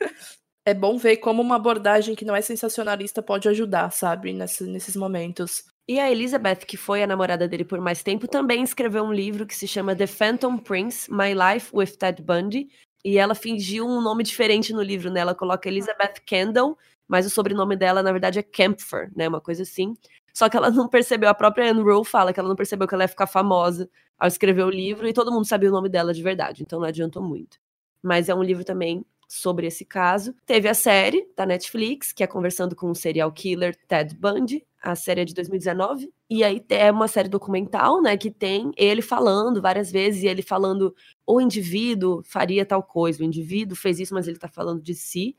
é 0.66 0.74
bom 0.74 0.98
ver 0.98 1.18
como 1.18 1.42
uma 1.42 1.56
abordagem 1.56 2.16
que 2.16 2.26
não 2.26 2.36
é 2.36 2.42
sensacionalista 2.42 3.22
pode 3.22 3.48
ajudar, 3.48 3.92
sabe? 3.92 4.34
Nesse, 4.34 4.64
nesses 4.64 4.96
momentos. 4.96 5.64
E 5.88 6.00
a 6.00 6.12
Elizabeth, 6.12 6.66
que 6.68 6.76
foi 6.76 7.04
a 7.04 7.08
namorada 7.08 7.48
dele 7.48 7.64
por 7.64 7.80
mais 7.80 8.02
tempo, 8.02 8.28
também 8.28 8.64
escreveu 8.64 9.04
um 9.04 9.14
livro 9.14 9.46
que 9.46 9.56
se 9.56 9.68
chama 9.68 9.96
The 9.96 10.08
Phantom 10.08 10.58
Prince: 10.58 11.12
My 11.12 11.34
Life 11.34 11.70
with 11.72 11.98
Ted 11.98 12.22
Bundy. 12.24 12.68
E 13.04 13.20
ela 13.20 13.36
fingiu 13.36 13.86
um 13.86 14.02
nome 14.02 14.24
diferente 14.24 14.74
no 14.74 14.82
livro, 14.82 15.12
né? 15.12 15.20
Ela 15.20 15.36
coloca 15.36 15.70
Elizabeth 15.70 16.16
Kendall, 16.26 16.76
mas 17.08 17.28
o 17.28 17.30
sobrenome 17.30 17.76
dela, 17.76 18.02
na 18.02 18.12
verdade, 18.12 18.40
é 18.40 18.44
Kempfer, 18.44 19.12
né? 19.16 19.28
Uma 19.28 19.40
coisa 19.40 19.62
assim. 19.62 19.94
Só 20.34 20.50
que 20.50 20.58
ela 20.58 20.72
não 20.72 20.88
percebeu, 20.90 21.30
a 21.30 21.34
própria 21.36 21.70
Anne 21.70 21.82
Rule 21.82 22.04
fala 22.04 22.34
que 22.34 22.40
ela 22.40 22.50
não 22.50 22.56
percebeu 22.56 22.88
que 22.88 22.96
ela 22.96 23.04
ia 23.04 23.08
ficar 23.08 23.28
famosa 23.28 23.88
ao 24.18 24.28
escrever 24.28 24.64
o 24.64 24.70
livro, 24.70 25.08
e 25.08 25.14
todo 25.14 25.32
mundo 25.32 25.46
sabia 25.46 25.70
o 25.70 25.72
nome 25.72 25.88
dela 25.88 26.14
de 26.14 26.24
verdade, 26.24 26.64
então 26.64 26.80
não 26.80 26.88
adiantou 26.88 27.22
muito. 27.22 27.60
Mas 28.02 28.28
é 28.28 28.36
um 28.36 28.44
livro 28.44 28.64
também 28.64 29.06
sobre 29.28 29.68
esse 29.68 29.86
caso. 29.86 30.34
Teve 30.46 30.68
a 30.68 30.74
série 30.74 31.28
da 31.36 31.46
Netflix, 31.46 32.12
que 32.12 32.24
é 32.24 32.28
Conversando 32.28 32.76
com 32.76 32.90
o 32.90 32.96
Serial 32.96 33.32
Killer 33.32 33.76
Ted 33.88 34.16
Bundy, 34.16 34.66
a 34.82 34.96
série 34.96 35.22
é 35.22 35.26
de 35.26 35.34
2019, 35.34 36.14
e 36.30 36.44
aí 36.44 36.64
é 36.70 36.92
uma 36.92 37.08
série 37.08 37.28
documental, 37.28 38.02
né, 38.02 38.16
que 38.16 38.30
tem 38.30 38.72
ele 38.78 39.02
falando 39.02 39.62
várias 39.62 39.92
vezes, 39.92 40.22
e 40.24 40.28
ele 40.28 40.44
falando, 40.44 40.96
o 41.26 41.42
indivíduo 41.42 42.22
faria 42.24 42.66
tal 42.66 42.84
coisa, 42.84 43.22
o 43.22 43.26
indivíduo 43.26 43.76
fez 43.76 44.00
isso, 44.00 44.14
mas 44.14 44.28
ele 44.28 44.38
tá 44.38 44.48
falando 44.48 44.82
de 44.82 44.94
si, 44.94 45.36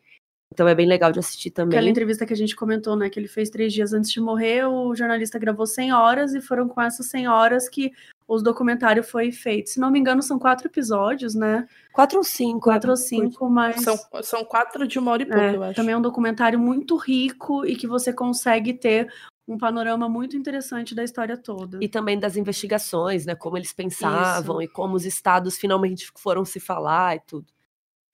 então 0.53 0.67
é 0.67 0.75
bem 0.75 0.87
legal 0.87 1.13
de 1.13 1.21
assistir 1.21 1.51
também. 1.51 1.79
Aquela 1.79 1.91
entrevista 1.91 2.27
que 2.27 2.33
a 2.33 2.37
gente 2.37 2.57
comentou, 2.57 2.97
né, 2.97 3.09
que 3.09 3.21
ele 3.21 3.29
fez 3.29 3.49
três 3.49 3.73
dias 3.73 3.93
antes 3.93 4.11
de 4.11 4.21
morrer, 4.21 4.65
o 4.67 4.95
jornalista 4.97 5.39
gravou 5.39 5.67
100 5.67 5.93
horas, 5.93 6.35
e 6.35 6.41
foram 6.41 6.69
com 6.69 6.83
essas 6.83 7.07
100 7.07 7.29
horas 7.29 7.69
que 7.69 7.93
o 8.29 8.39
documentário 8.39 9.05
foi 9.05 9.31
feito. 9.31 9.71
Se 9.71 9.79
não 9.79 9.91
me 9.91 9.99
engano, 9.99 10.23
são 10.23 10.39
quatro 10.39 10.67
episódios, 10.67 11.35
né? 11.35 11.69
Quatro 11.93 12.19
ou 12.19 12.25
cinco. 12.25 12.61
Quatro 12.61 12.91
ou 12.91 12.97
cinco, 12.97 13.49
mas. 13.49 13.83
São, 13.83 13.97
são 14.23 14.45
quatro 14.45 14.87
de 14.87 14.99
uma 14.99 15.13
hora 15.13 15.23
e 15.23 15.27
pouco, 15.27 15.41
é, 15.41 15.57
eu 15.57 15.63
acho. 15.63 15.77
Também 15.77 15.95
é 15.95 15.97
um 15.97 16.03
documentário 16.03 16.59
muito 16.59 16.97
rico 16.97 17.65
e 17.65 17.77
que 17.77 17.87
você 17.87 18.13
consegue 18.13 18.75
ter 18.75 19.13
um 19.47 19.57
panorama 19.57 20.09
muito 20.09 20.37
interessante 20.37 20.95
da 20.95 21.05
história 21.05 21.37
toda. 21.37 21.79
E 21.81 21.89
também 21.89 22.19
das 22.19 22.37
investigações, 22.37 23.25
né? 23.25 23.37
Como 23.37 23.57
eles 23.57 23.73
pensavam 23.73 24.61
Isso. 24.61 24.71
e 24.71 24.75
como 24.75 24.97
os 24.97 25.05
estados 25.05 25.57
finalmente 25.57 26.11
foram 26.17 26.45
se 26.45 26.59
falar 26.59 27.17
e 27.17 27.21
tudo. 27.21 27.47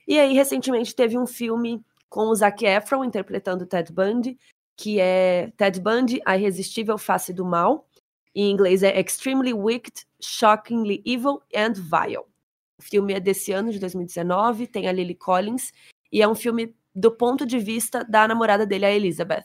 E 0.07 0.19
aí, 0.19 0.35
recentemente, 0.35 0.95
teve 0.95 1.17
um 1.17 1.27
filme 1.27 1.83
com 2.09 2.27
o 2.27 2.35
Zac 2.35 2.67
Efron 2.67 3.05
interpretando 3.05 3.65
Ted 3.65 3.91
Bundy, 3.91 4.39
que 4.77 5.01
é 5.01 5.51
Ted 5.57 5.81
Bundy, 5.81 6.21
A 6.27 6.37
Irresistível 6.37 6.99
Face 6.99 7.33
do 7.33 7.47
Mal. 7.47 7.87
Em 8.35 8.51
inglês 8.51 8.83
é 8.83 8.99
Extremely 8.99 9.53
Wicked, 9.53 10.07
Shockingly 10.21 11.03
Evil 11.05 11.43
and 11.55 11.75
Vile. 11.75 12.25
O 12.79 12.83
filme 12.83 13.13
é 13.13 13.21
desse 13.21 13.53
ano, 13.53 13.71
de 13.71 13.79
2019, 13.79 14.67
tem 14.67 14.89
a 14.89 14.93
Lily 14.93 15.15
Collins, 15.15 15.73
e 16.11 16.21
é 16.23 16.29
um 16.29 16.35
filme 16.35 16.75
do 16.95 17.11
ponto 17.11 17.47
de 17.47 17.59
vista 17.59 18.05
da 18.05 18.27
namorada 18.27 18.67
dele, 18.67 18.87
a 18.87 18.91
Elizabeth. 18.91 19.45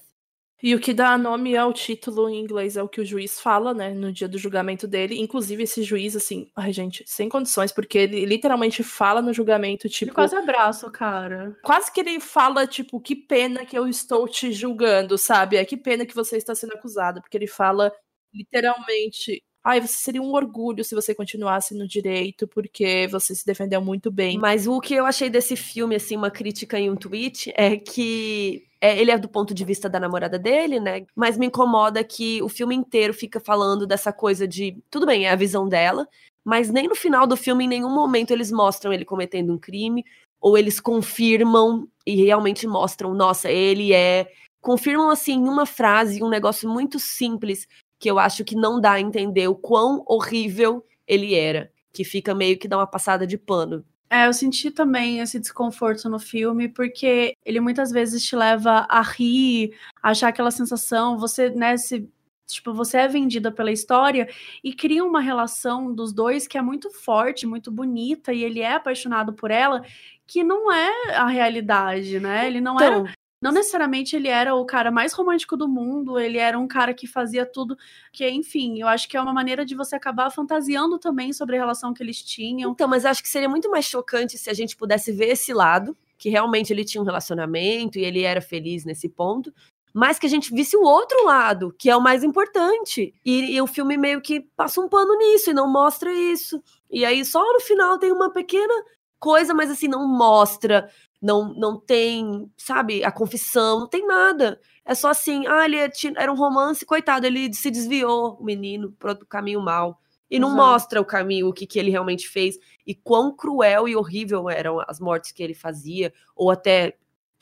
E 0.62 0.74
o 0.74 0.80
que 0.80 0.92
dá 0.92 1.16
nome 1.20 1.56
ao 1.56 1.72
título 1.72 2.28
em 2.28 2.40
inglês 2.42 2.78
é 2.78 2.82
o 2.82 2.90
que 2.90 3.00
o 3.00 3.06
juiz 3.06 3.40
fala, 3.40 3.76
né, 3.76 3.94
no 3.94 4.12
dia 4.12 4.28
do 4.28 4.40
julgamento 4.40 4.88
dele. 4.88 5.20
Inclusive, 5.20 5.62
esse 5.62 5.84
juiz, 5.84 6.16
assim, 6.16 6.50
ai, 6.56 6.74
gente, 6.74 7.04
sem 7.06 7.30
condições, 7.30 7.72
porque 7.72 8.00
ele 8.00 8.26
literalmente 8.26 8.82
fala 8.82 9.22
no 9.22 9.32
julgamento, 9.32 9.88
tipo. 9.88 10.10
Ele 10.10 10.16
quase 10.16 10.36
abraço, 10.36 10.90
cara. 10.90 11.56
Quase 11.62 11.92
que 11.92 12.00
ele 12.00 12.20
fala, 12.20 12.66
tipo, 12.66 13.00
que 13.00 13.16
pena 13.16 13.68
que 13.68 13.78
eu 13.78 13.88
estou 13.88 14.28
te 14.28 14.52
julgando, 14.52 15.16
sabe? 15.16 15.58
É 15.58 15.64
que 15.64 15.78
pena 15.78 16.08
que 16.08 16.16
você 16.16 16.38
está 16.38 16.56
sendo 16.56 16.74
acusado, 16.74 17.22
porque 17.22 17.38
ele 17.38 17.48
fala 17.48 17.94
literalmente 18.38 19.44
ai, 19.68 19.82
você 19.82 19.98
seria 19.98 20.22
um 20.22 20.32
orgulho 20.32 20.82
se 20.82 20.96
você 20.96 21.14
continuasse 21.14 21.76
no 21.76 21.86
direito, 21.86 22.48
porque 22.48 23.06
você 23.12 23.36
se 23.36 23.46
defendeu 23.46 23.82
muito 23.82 24.10
bem. 24.10 24.38
Mas 24.38 24.66
o 24.66 24.80
que 24.80 24.94
eu 24.94 25.06
achei 25.06 25.30
desse 25.30 25.58
filme, 25.58 25.94
assim, 25.94 26.16
uma 26.16 26.32
crítica 26.32 26.80
em 26.80 26.90
um 26.90 26.96
tweet, 26.96 27.52
é 27.54 27.76
que 27.76 28.64
é, 28.80 28.98
ele 28.98 29.12
é 29.12 29.18
do 29.18 29.28
ponto 29.28 29.54
de 29.54 29.66
vista 29.66 29.90
da 29.90 30.00
namorada 30.00 30.40
dele, 30.40 30.80
né? 30.80 31.06
Mas 31.14 31.38
me 31.38 31.48
incomoda 31.48 32.02
que 32.02 32.42
o 32.42 32.48
filme 32.48 32.76
inteiro 32.76 33.14
fica 33.14 33.42
falando 33.42 33.86
dessa 33.86 34.14
coisa 34.14 34.48
de. 34.48 34.78
Tudo 34.90 35.06
bem, 35.06 35.26
é 35.26 35.32
a 35.32 35.36
visão 35.36 35.68
dela, 35.68 36.08
mas 36.46 36.70
nem 36.70 36.88
no 36.88 36.96
final 36.96 37.28
do 37.28 37.36
filme, 37.36 37.66
em 37.66 37.68
nenhum 37.68 37.94
momento, 37.94 38.32
eles 38.32 38.50
mostram 38.50 38.94
ele 38.94 39.04
cometendo 39.04 39.52
um 39.52 39.58
crime, 39.58 40.06
ou 40.40 40.58
eles 40.58 40.80
confirmam 40.80 41.86
e 42.06 42.24
realmente 42.24 42.66
mostram, 42.66 43.14
nossa, 43.14 43.52
ele 43.52 43.94
é. 43.94 44.32
Confirmam 44.62 45.10
assim, 45.10 45.34
em 45.34 45.48
uma 45.50 45.66
frase, 45.66 46.24
um 46.24 46.30
negócio 46.30 46.70
muito 46.70 47.00
simples, 47.00 47.68
que 48.00 48.10
eu 48.10 48.20
acho 48.20 48.43
que 48.43 48.56
não 48.56 48.80
dá 48.80 48.93
a 48.93 49.02
entender 49.02 49.48
o 49.48 49.56
quão 49.56 50.04
horrível 50.06 50.86
ele 51.08 51.36
era, 51.36 51.72
que 51.91 52.04
fica 52.04 52.36
meio 52.36 52.58
que 52.58 52.68
dá 52.68 52.78
uma 52.78 52.88
passada 52.88 53.26
de 53.26 53.38
pano. 53.38 53.84
É, 54.10 54.26
eu 54.26 54.34
senti 54.34 54.72
também 54.72 55.20
esse 55.20 55.38
desconforto 55.38 56.08
no 56.08 56.18
filme, 56.18 56.70
porque 56.70 57.36
ele 57.43 57.60
muitas 57.60 57.91
vezes 57.91 58.24
te 58.24 58.36
leva 58.36 58.86
a 58.89 59.02
rir, 59.02 59.74
a 60.02 60.12
achar 60.12 60.30
aquela 60.30 60.52
sensação, 60.52 61.18
você, 61.18 61.50
né, 61.50 61.76
se, 61.76 62.10
tipo, 62.45 62.74
você 62.74 63.00
é 63.00 63.08
vendida 63.08 63.52
pela 63.52 63.72
história 63.72 64.30
e 64.64 64.74
cria 64.74 65.04
uma 65.04 65.20
relação 65.20 65.93
dos 65.93 66.14
dois 66.14 66.48
que 66.48 66.58
é 66.58 66.62
muito 66.62 66.89
forte, 66.89 67.45
muito 67.45 67.70
bonita, 67.70 68.32
e 68.32 68.43
ele 68.43 68.62
é 68.62 68.74
apaixonado 68.74 69.34
por 69.34 69.52
ela, 69.52 69.84
que 70.26 70.41
não 70.41 70.72
é 70.72 71.16
a 71.16 71.28
realidade, 71.28 72.20
né? 72.20 72.48
Ele 72.48 72.62
não 72.62 72.76
então, 72.76 72.88
era 72.88 73.14
não 73.42 73.52
necessariamente 73.52 74.16
ele 74.16 74.28
era 74.28 74.56
o 74.56 74.66
cara 74.66 74.92
mais 74.92 75.14
romântico 75.14 75.56
do 75.56 75.68
mundo, 75.68 76.20
ele 76.20 76.38
era 76.38 76.58
um 76.58 76.68
cara 76.68 76.94
que 76.94 77.06
fazia 77.06 77.46
tudo, 77.46 77.78
que 78.12 78.28
enfim, 78.30 78.80
eu 78.80 78.88
acho 78.88 79.08
que 79.08 79.16
é 79.16 79.22
uma 79.22 79.34
maneira 79.34 79.66
de 79.66 79.76
você 79.76 79.96
acabar 79.96 80.32
fantasiando 80.32 80.98
também 80.98 81.32
sobre 81.32 81.56
a 81.56 81.60
relação 81.60 81.94
que 81.94 82.02
eles 82.02 82.22
tinham. 82.24 82.72
Então, 82.72 82.88
mas 82.88 83.06
acho 83.06 83.22
que 83.22 83.30
seria 83.30 83.50
muito 83.50 83.70
mais 83.70 83.86
chocante 83.86 84.38
se 84.38 84.50
a 84.50 84.54
gente 84.54 84.76
pudesse 84.76 85.12
ver 85.12 85.30
esse 85.30 85.54
lado, 85.54 85.96
que 86.18 86.30
realmente 86.30 86.74
ele 86.74 86.84
tinha 86.84 87.02
um 87.02 87.06
relacionamento 87.06 88.00
e 88.00 88.04
ele 88.04 88.24
era 88.24 88.42
feliz 88.42 88.84
nesse 88.84 89.08
ponto, 89.08 89.54
mas 89.94 90.20
que 90.20 90.26
a 90.26 90.30
gente 90.30 90.54
visse 90.54 90.76
o 90.76 90.84
outro 90.84 91.26
lado, 91.26 91.74
que 91.78 91.90
é 91.90 91.96
o 91.96 92.02
mais 92.02 92.24
importante. 92.24 93.14
E, 93.26 93.56
e, 93.56 93.62
o 93.62 93.68
filme 93.68 93.98
meio 93.98 94.22
que 94.22 94.42
passa 94.56 94.82
um 94.82 94.88
pano 94.88 95.16
nisso 95.18 95.50
e 95.50 95.54
não 95.54 95.72
mostra 95.72 96.12
isso. 96.12 96.62
E 96.90 97.06
aí 97.06 97.24
só 97.26 97.42
no 97.54 97.60
final 97.60 97.98
tem 97.98 98.12
uma 98.12 98.32
pequena 98.32 98.74
coisa, 99.20 99.54
mas 99.54 99.72
assim, 99.72 99.88
não 99.88 100.08
mostra 100.08 100.90
não, 101.22 101.53
não 101.53 101.80
tem, 101.80 102.51
sabe, 102.57 103.03
a 103.03 103.11
confissão, 103.11 103.82
não 103.82 103.88
tem 103.88 104.05
nada. 104.05 104.59
É 104.86 104.93
só 104.93 105.09
assim, 105.09 105.45
ah, 105.47 105.65
ele 105.65 105.78
é 105.78 105.89
era 106.15 106.32
um 106.32 106.36
romance, 106.36 106.86
coitado, 106.86 107.26
ele 107.26 107.53
se 107.53 107.70
desviou, 107.72 108.38
o 108.39 108.43
menino, 108.43 108.91
para 108.91 109.13
o 109.13 109.26
caminho 109.26 109.61
mal. 109.61 109.99
E 110.30 110.39
não 110.39 110.49
Exato. 110.49 110.63
mostra 110.63 111.01
o 111.01 111.05
caminho, 111.05 111.47
o 111.47 111.53
que, 111.53 111.65
que 111.65 111.80
ele 111.80 111.89
realmente 111.89 112.28
fez, 112.28 112.57
e 112.86 112.93
quão 112.93 113.36
cruel 113.36 113.88
e 113.88 113.95
horrível 113.95 114.49
eram 114.49 114.80
as 114.88 114.99
mortes 114.99 115.32
que 115.32 115.41
ele 115.41 115.53
fazia, 115.53 116.13
ou 116.36 116.51
até 116.51 116.97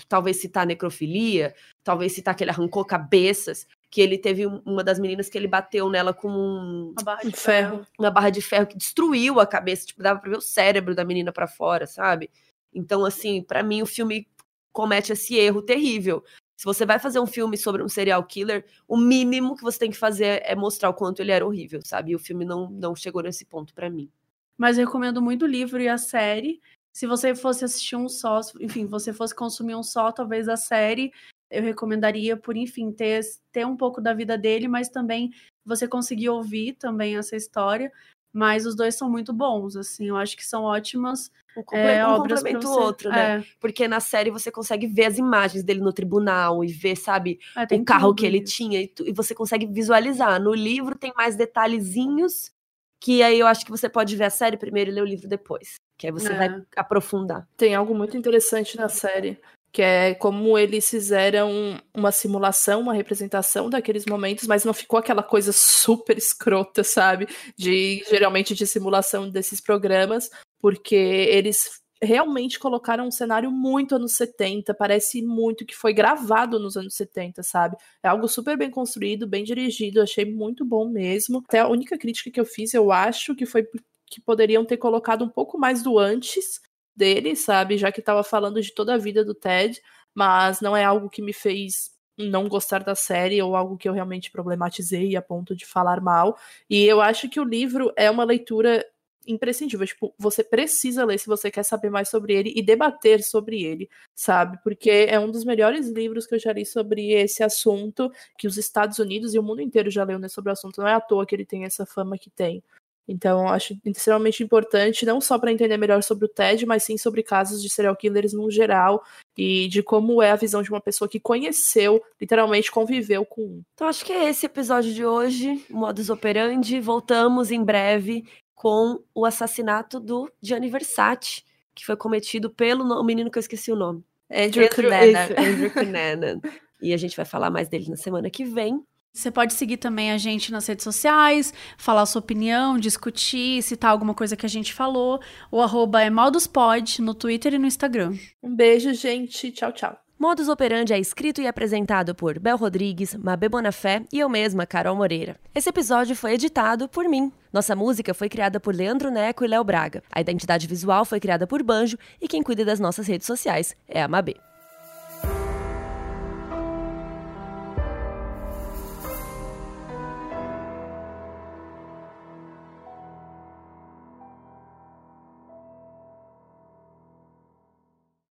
talvez 0.08 0.40
citar 0.40 0.66
necrofilia, 0.66 1.56
talvez 1.84 2.14
citar 2.14 2.36
que 2.36 2.44
ele 2.44 2.52
arrancou 2.52 2.86
cabeças, 2.86 3.66
que 3.90 4.02
ele 4.02 4.18
teve 4.18 4.46
uma 4.46 4.84
das 4.84 5.00
meninas 5.00 5.30
que 5.30 5.38
ele 5.38 5.48
bateu 5.48 5.90
nela 5.90 6.14
com 6.14 6.30
um, 6.30 6.94
uma 6.98 7.04
barra 7.04 7.24
de 7.24 7.32
ferro. 7.32 7.88
uma 7.98 8.12
barra 8.12 8.30
de 8.30 8.42
ferro 8.42 8.68
que 8.68 8.78
destruiu 8.78 9.40
a 9.40 9.48
cabeça, 9.48 9.88
tipo, 9.88 10.04
dava 10.04 10.20
para 10.20 10.30
ver 10.30 10.38
o 10.38 10.42
cérebro 10.42 10.94
da 10.94 11.06
menina 11.06 11.32
para 11.32 11.48
fora, 11.48 11.88
sabe? 11.88 12.30
Então, 12.76 13.06
assim, 13.06 13.42
para 13.42 13.64
mim 13.64 13.82
o 13.82 13.86
filme 13.86 14.28
comete 14.74 15.14
esse 15.14 15.36
erro 15.36 15.62
terrível. 15.62 16.22
Se 16.58 16.66
você 16.66 16.86
vai 16.86 17.00
fazer 17.00 17.20
um 17.20 17.26
filme 17.26 17.58
sobre 17.58 17.82
um 17.82 17.88
serial 17.88 18.24
killer, 18.26 18.66
o 18.88 18.98
mínimo 18.98 19.56
que 19.56 19.64
você 19.64 19.80
tem 19.80 19.90
que 19.90 19.98
fazer 19.98 20.42
é 20.46 20.56
mostrar 20.56 20.90
o 20.90 20.94
quanto 20.94 21.22
ele 21.22 21.32
era 21.32 21.46
horrível, 21.46 21.80
sabe? 21.84 22.12
E 22.12 22.16
o 22.16 22.20
filme 22.20 22.44
não, 22.44 22.70
não 22.70 22.96
chegou 22.96 23.24
nesse 23.24 23.46
ponto 23.46 23.74
para 23.74 23.90
mim. 23.90 24.12
Mas 24.58 24.78
eu 24.78 24.86
recomendo 24.86 25.22
muito 25.22 25.44
o 25.44 25.48
livro 25.48 25.82
e 25.82 25.88
a 25.88 25.98
série. 25.98 26.62
Se 26.94 27.08
você 27.08 27.36
fosse 27.36 27.66
assistir 27.66 27.96
um 27.96 28.08
só, 28.08 28.40
enfim, 28.60 28.86
você 28.86 29.12
fosse 29.12 29.36
consumir 29.36 29.76
um 29.76 29.84
só, 29.84 30.12
talvez 30.12 30.48
a 30.48 30.58
série 30.58 31.12
eu 31.52 31.62
recomendaria 31.62 32.36
por, 32.36 32.58
enfim, 32.58 32.92
ter, 32.92 33.22
ter 33.52 33.66
um 33.66 33.78
pouco 33.78 34.02
da 34.02 34.14
vida 34.14 34.38
dele, 34.38 34.68
mas 34.68 34.90
também 34.90 35.32
você 35.66 35.88
conseguir 35.88 36.30
ouvir 36.30 36.74
também 36.74 37.18
essa 37.18 37.36
história. 37.36 37.92
Mas 38.32 38.66
os 38.66 38.76
dois 38.76 38.96
são 38.96 39.10
muito 39.10 39.32
bons, 39.32 39.78
assim, 39.78 40.08
eu 40.08 40.18
acho 40.18 40.36
que 40.36 40.46
são 40.46 40.64
ótimas 40.64 41.32
um, 41.58 41.78
é, 41.78 42.08
um 42.08 42.18
complementa 42.18 42.68
o 42.68 42.72
outro, 42.72 43.10
né? 43.10 43.40
É. 43.40 43.44
Porque 43.60 43.88
na 43.88 44.00
série 44.00 44.32
você 44.32 44.52
consegue 44.52 44.88
ver 44.88 45.06
as 45.06 45.18
imagens 45.18 45.64
dele 45.64 45.80
no 45.80 45.94
tribunal 45.94 46.64
e 46.64 46.68
ver, 46.68 46.96
sabe, 46.96 47.40
é, 47.56 47.76
o 47.76 47.84
carro 47.84 48.14
que 48.14 48.26
ele 48.26 48.42
tinha 48.42 48.82
e, 48.82 48.88
tu, 48.88 49.08
e, 49.08 49.14
você 49.14 49.34
consegue 49.34 49.66
visualizar. 49.66 50.42
No 50.42 50.54
livro 50.54 50.98
tem 50.98 51.14
mais 51.16 51.36
detalhezinhos 51.36 52.52
que 53.00 53.22
aí 53.22 53.40
eu 53.40 53.48
acho 53.48 53.64
que 53.64 53.72
você 53.72 53.88
pode 53.88 54.16
ver 54.16 54.24
a 54.24 54.30
série 54.30 54.58
primeiro 54.58 54.90
e 54.90 54.94
ler 54.94 55.02
o 55.02 55.06
livro 55.06 55.28
depois. 55.28 55.76
Que 55.98 56.08
aí 56.08 56.12
você 56.12 56.34
vai 56.34 56.48
é. 56.48 56.62
aprofundar. 56.76 57.48
Tem 57.56 57.76
algo 57.76 57.94
muito 57.94 58.18
interessante 58.18 58.78
na 58.78 58.90
série 58.90 59.40
que 59.76 59.82
é 59.82 60.16
como 60.16 60.58
eles 60.58 60.90
fizeram 60.90 61.78
uma 61.94 62.10
simulação, 62.10 62.80
uma 62.80 62.94
representação 62.94 63.70
daqueles 63.70 64.06
momentos, 64.06 64.48
mas 64.48 64.64
não 64.64 64.74
ficou 64.74 64.98
aquela 64.98 65.22
coisa 65.22 65.52
super 65.52 66.18
escrota, 66.18 66.82
sabe? 66.82 67.28
De 67.58 68.02
geralmente 68.10 68.56
de 68.56 68.66
simulação 68.66 69.30
desses 69.30 69.60
programas, 69.60 70.32
porque 70.60 70.96
eles 70.96 71.84
realmente 72.02 72.60
colocaram 72.60 73.08
um 73.08 73.12
cenário 73.12 73.52
muito 73.52 73.96
anos 73.96 74.16
70, 74.16 74.74
parece 74.74 75.22
muito 75.22 75.66
que 75.66 75.76
foi 75.76 75.94
gravado 75.94 76.60
nos 76.60 76.76
anos 76.76 76.96
70, 76.96 77.42
sabe? 77.44 77.78
É 78.04 78.08
algo 78.08 78.28
super 78.28 78.58
bem 78.58 78.70
construído, 78.70 79.28
bem 79.28 79.44
dirigido, 79.44 80.02
achei 80.02 80.26
muito 80.26 80.66
bom 80.66 80.90
mesmo. 80.90 81.42
Até 81.48 81.60
a 81.60 81.68
única 81.68 81.98
crítica 81.98 82.30
que 82.30 82.40
eu 82.40 82.46
fiz, 82.46 82.74
eu 82.74 82.92
acho 82.92 83.36
que 83.36 83.46
foi 83.46 83.68
que 84.08 84.22
poderiam 84.22 84.64
ter 84.66 84.78
colocado 84.78 85.26
um 85.26 85.30
pouco 85.30 85.58
mais 85.58 85.82
do 85.82 85.98
antes 85.98 86.62
dele, 86.96 87.36
sabe? 87.36 87.78
Já 87.78 87.92
que 87.92 88.00
estava 88.00 88.24
falando 88.24 88.62
de 88.62 88.74
toda 88.74 88.94
a 88.94 88.98
vida 88.98 89.24
do 89.26 89.34
Ted, 89.34 89.82
mas 90.14 90.62
não 90.62 90.76
é 90.76 90.84
algo 90.84 91.10
que 91.10 91.22
me 91.22 91.34
fez 91.34 91.96
não 92.18 92.48
gostar 92.48 92.84
da 92.84 92.96
série 92.96 93.42
ou 93.42 93.56
algo 93.56 93.78
que 93.78 93.90
eu 93.90 93.94
realmente 93.94 94.32
problematizei 94.32 95.16
a 95.18 95.22
ponto 95.22 95.56
de 95.56 95.66
falar 95.66 96.00
mal. 96.00 96.38
E 96.70 96.84
eu 96.86 97.02
acho 97.02 97.28
que 97.28 97.40
o 97.40 97.44
livro 97.44 97.92
é 97.98 98.10
uma 98.10 98.24
leitura 98.24 98.86
imprescindível. 99.28 99.86
Tipo, 99.86 100.14
você 100.18 100.44
precisa 100.44 101.06
ler 101.06 101.20
se 101.20 101.28
você 101.28 101.52
quer 101.52 101.64
saber 101.64 101.90
mais 101.90 102.10
sobre 102.10 102.34
ele 102.34 102.54
e 102.56 102.62
debater 102.62 103.24
sobre 103.24 103.64
ele, 103.64 103.90
sabe? 104.14 104.58
Porque 104.64 104.90
é 104.90 105.20
um 105.20 105.30
dos 105.32 105.44
melhores 105.44 105.88
livros 105.90 106.26
que 106.26 106.36
eu 106.36 106.40
já 106.40 106.54
li 106.54 106.66
sobre 106.66 107.12
esse 107.12 107.44
assunto, 107.44 108.12
que 108.38 108.48
os 108.48 108.58
Estados 108.58 109.00
Unidos 109.00 109.34
e 109.34 109.40
o 109.40 109.44
mundo 109.44 109.62
inteiro 109.62 109.90
já 109.90 110.04
leu 110.04 110.20
né, 110.20 110.28
sobre 110.28 110.50
o 110.50 110.54
assunto. 110.54 110.80
Não 110.82 110.88
é 110.88 110.94
à 110.94 111.02
toa 111.02 111.26
que 111.26 111.36
ele 111.36 111.46
tem 111.46 111.66
essa 111.66 111.86
fama 111.86 112.18
que 112.18 112.30
tem. 112.30 112.64
Então, 113.08 113.48
acho 113.48 113.78
extremamente 113.86 114.44
importante, 114.44 115.06
não 115.06 115.22
só 115.22 115.38
para 115.38 115.52
entender 115.52 115.78
melhor 115.78 116.02
sobre 116.02 116.26
o 116.26 116.30
TED, 116.30 116.66
mas 116.66 116.84
sim 116.84 116.98
sobre 116.98 117.22
casos 117.22 117.62
de 117.62 117.70
serial 117.70 117.96
killers 117.96 118.34
no 118.34 118.50
geral 118.50 119.04
e 119.38 119.68
de 119.68 119.84
como 119.84 120.22
é 120.22 120.32
a 120.32 120.36
visão 120.36 120.64
de 120.64 120.72
uma 120.72 120.82
pessoa 120.82 121.08
que 121.08 121.20
conheceu, 121.20 122.02
literalmente 122.20 122.72
conviveu 122.72 123.24
com 123.26 123.42
um. 123.42 123.62
Então, 123.76 123.88
acho 123.88 124.04
que 124.04 124.12
é 124.12 124.30
esse 124.30 124.46
episódio 124.46 124.92
de 124.94 125.06
hoje, 125.06 125.64
Modus 125.70 126.10
Operandi. 126.10 126.80
Voltamos 126.80 127.52
em 127.52 127.64
breve 127.64 128.26
com 128.56 129.00
o 129.14 129.26
assassinato 129.26 130.00
do 130.00 130.32
Gianni 130.42 130.70
Versace, 130.70 131.44
que 131.76 131.86
foi 131.86 131.96
cometido 131.96 132.50
pelo 132.50 132.84
o 133.00 133.04
menino 133.04 133.30
que 133.30 133.38
eu 133.38 133.42
esqueci 133.42 133.72
o 133.72 133.76
nome. 133.76 134.04
Andrew, 134.32 134.66
Andrew 134.66 134.70
Cunanan. 134.70 135.28
Andrew 135.38 135.72
Cunanan. 135.72 136.42
e 136.82 136.94
a 136.94 136.98
gente 136.98 137.16
vai 137.16 137.26
falar 137.26 137.52
mais 137.52 137.68
dele 137.68 137.90
na 137.90 137.98
semana 137.98 138.30
que 138.30 138.46
vem. 138.46 138.84
Você 139.16 139.32
pode 139.32 139.54
seguir 139.54 139.78
também 139.78 140.12
a 140.12 140.18
gente 140.18 140.52
nas 140.52 140.68
redes 140.68 140.84
sociais, 140.84 141.54
falar 141.78 142.06
sua 142.06 142.20
opinião, 142.20 142.78
discutir, 142.78 143.64
citar 143.64 143.92
alguma 143.92 144.14
coisa 144.14 144.36
que 144.36 144.46
a 144.46 144.50
gente 144.50 144.74
falou. 144.74 145.22
O 145.50 145.62
arroba 145.62 146.02
é 146.02 146.10
maldospod 146.10 147.02
no 147.02 147.14
Twitter 147.14 147.54
e 147.54 147.58
no 147.58 147.66
Instagram. 147.66 148.14
Um 148.44 148.54
beijo, 148.54 148.94
gente. 148.94 149.54
Tchau, 149.54 149.72
tchau. 149.72 149.98
Modus 150.20 150.50
Operandi 150.50 150.94
é 150.94 151.00
escrito 151.00 151.42
e 151.42 151.48
apresentado 151.48 152.14
por 152.14 152.40
Bel 152.40 152.58
Rodrigues, 152.58 153.16
Mabê 153.16 153.48
Bonafé 153.48 154.04
e 154.12 154.20
eu 154.20 154.28
mesma, 154.28 154.66
Carol 154.66 154.98
Moreira. 154.98 155.38
Esse 155.54 155.70
episódio 155.70 156.16
foi 156.16 156.34
editado 156.34 156.90
por 156.90 157.08
mim. 157.08 157.32
Nossa 157.54 157.74
música 157.74 158.14
foi 158.14 158.28
criada 158.28 158.60
por 158.60 158.76
Leandro 158.76 159.10
Neco 159.10 159.46
e 159.46 159.48
Léo 159.48 159.64
Braga. 159.64 160.04
A 160.12 160.20
identidade 160.20 160.68
visual 160.68 161.06
foi 161.06 161.22
criada 161.22 161.48
por 161.48 161.64
Banjo 161.64 161.98
e 162.22 162.28
quem 162.28 162.44
cuida 162.44 162.66
das 162.66 162.82
nossas 162.82 163.08
redes 163.08 163.28
sociais 163.28 163.76
é 163.88 164.02
a 164.02 164.08
Mabê. 164.10 164.36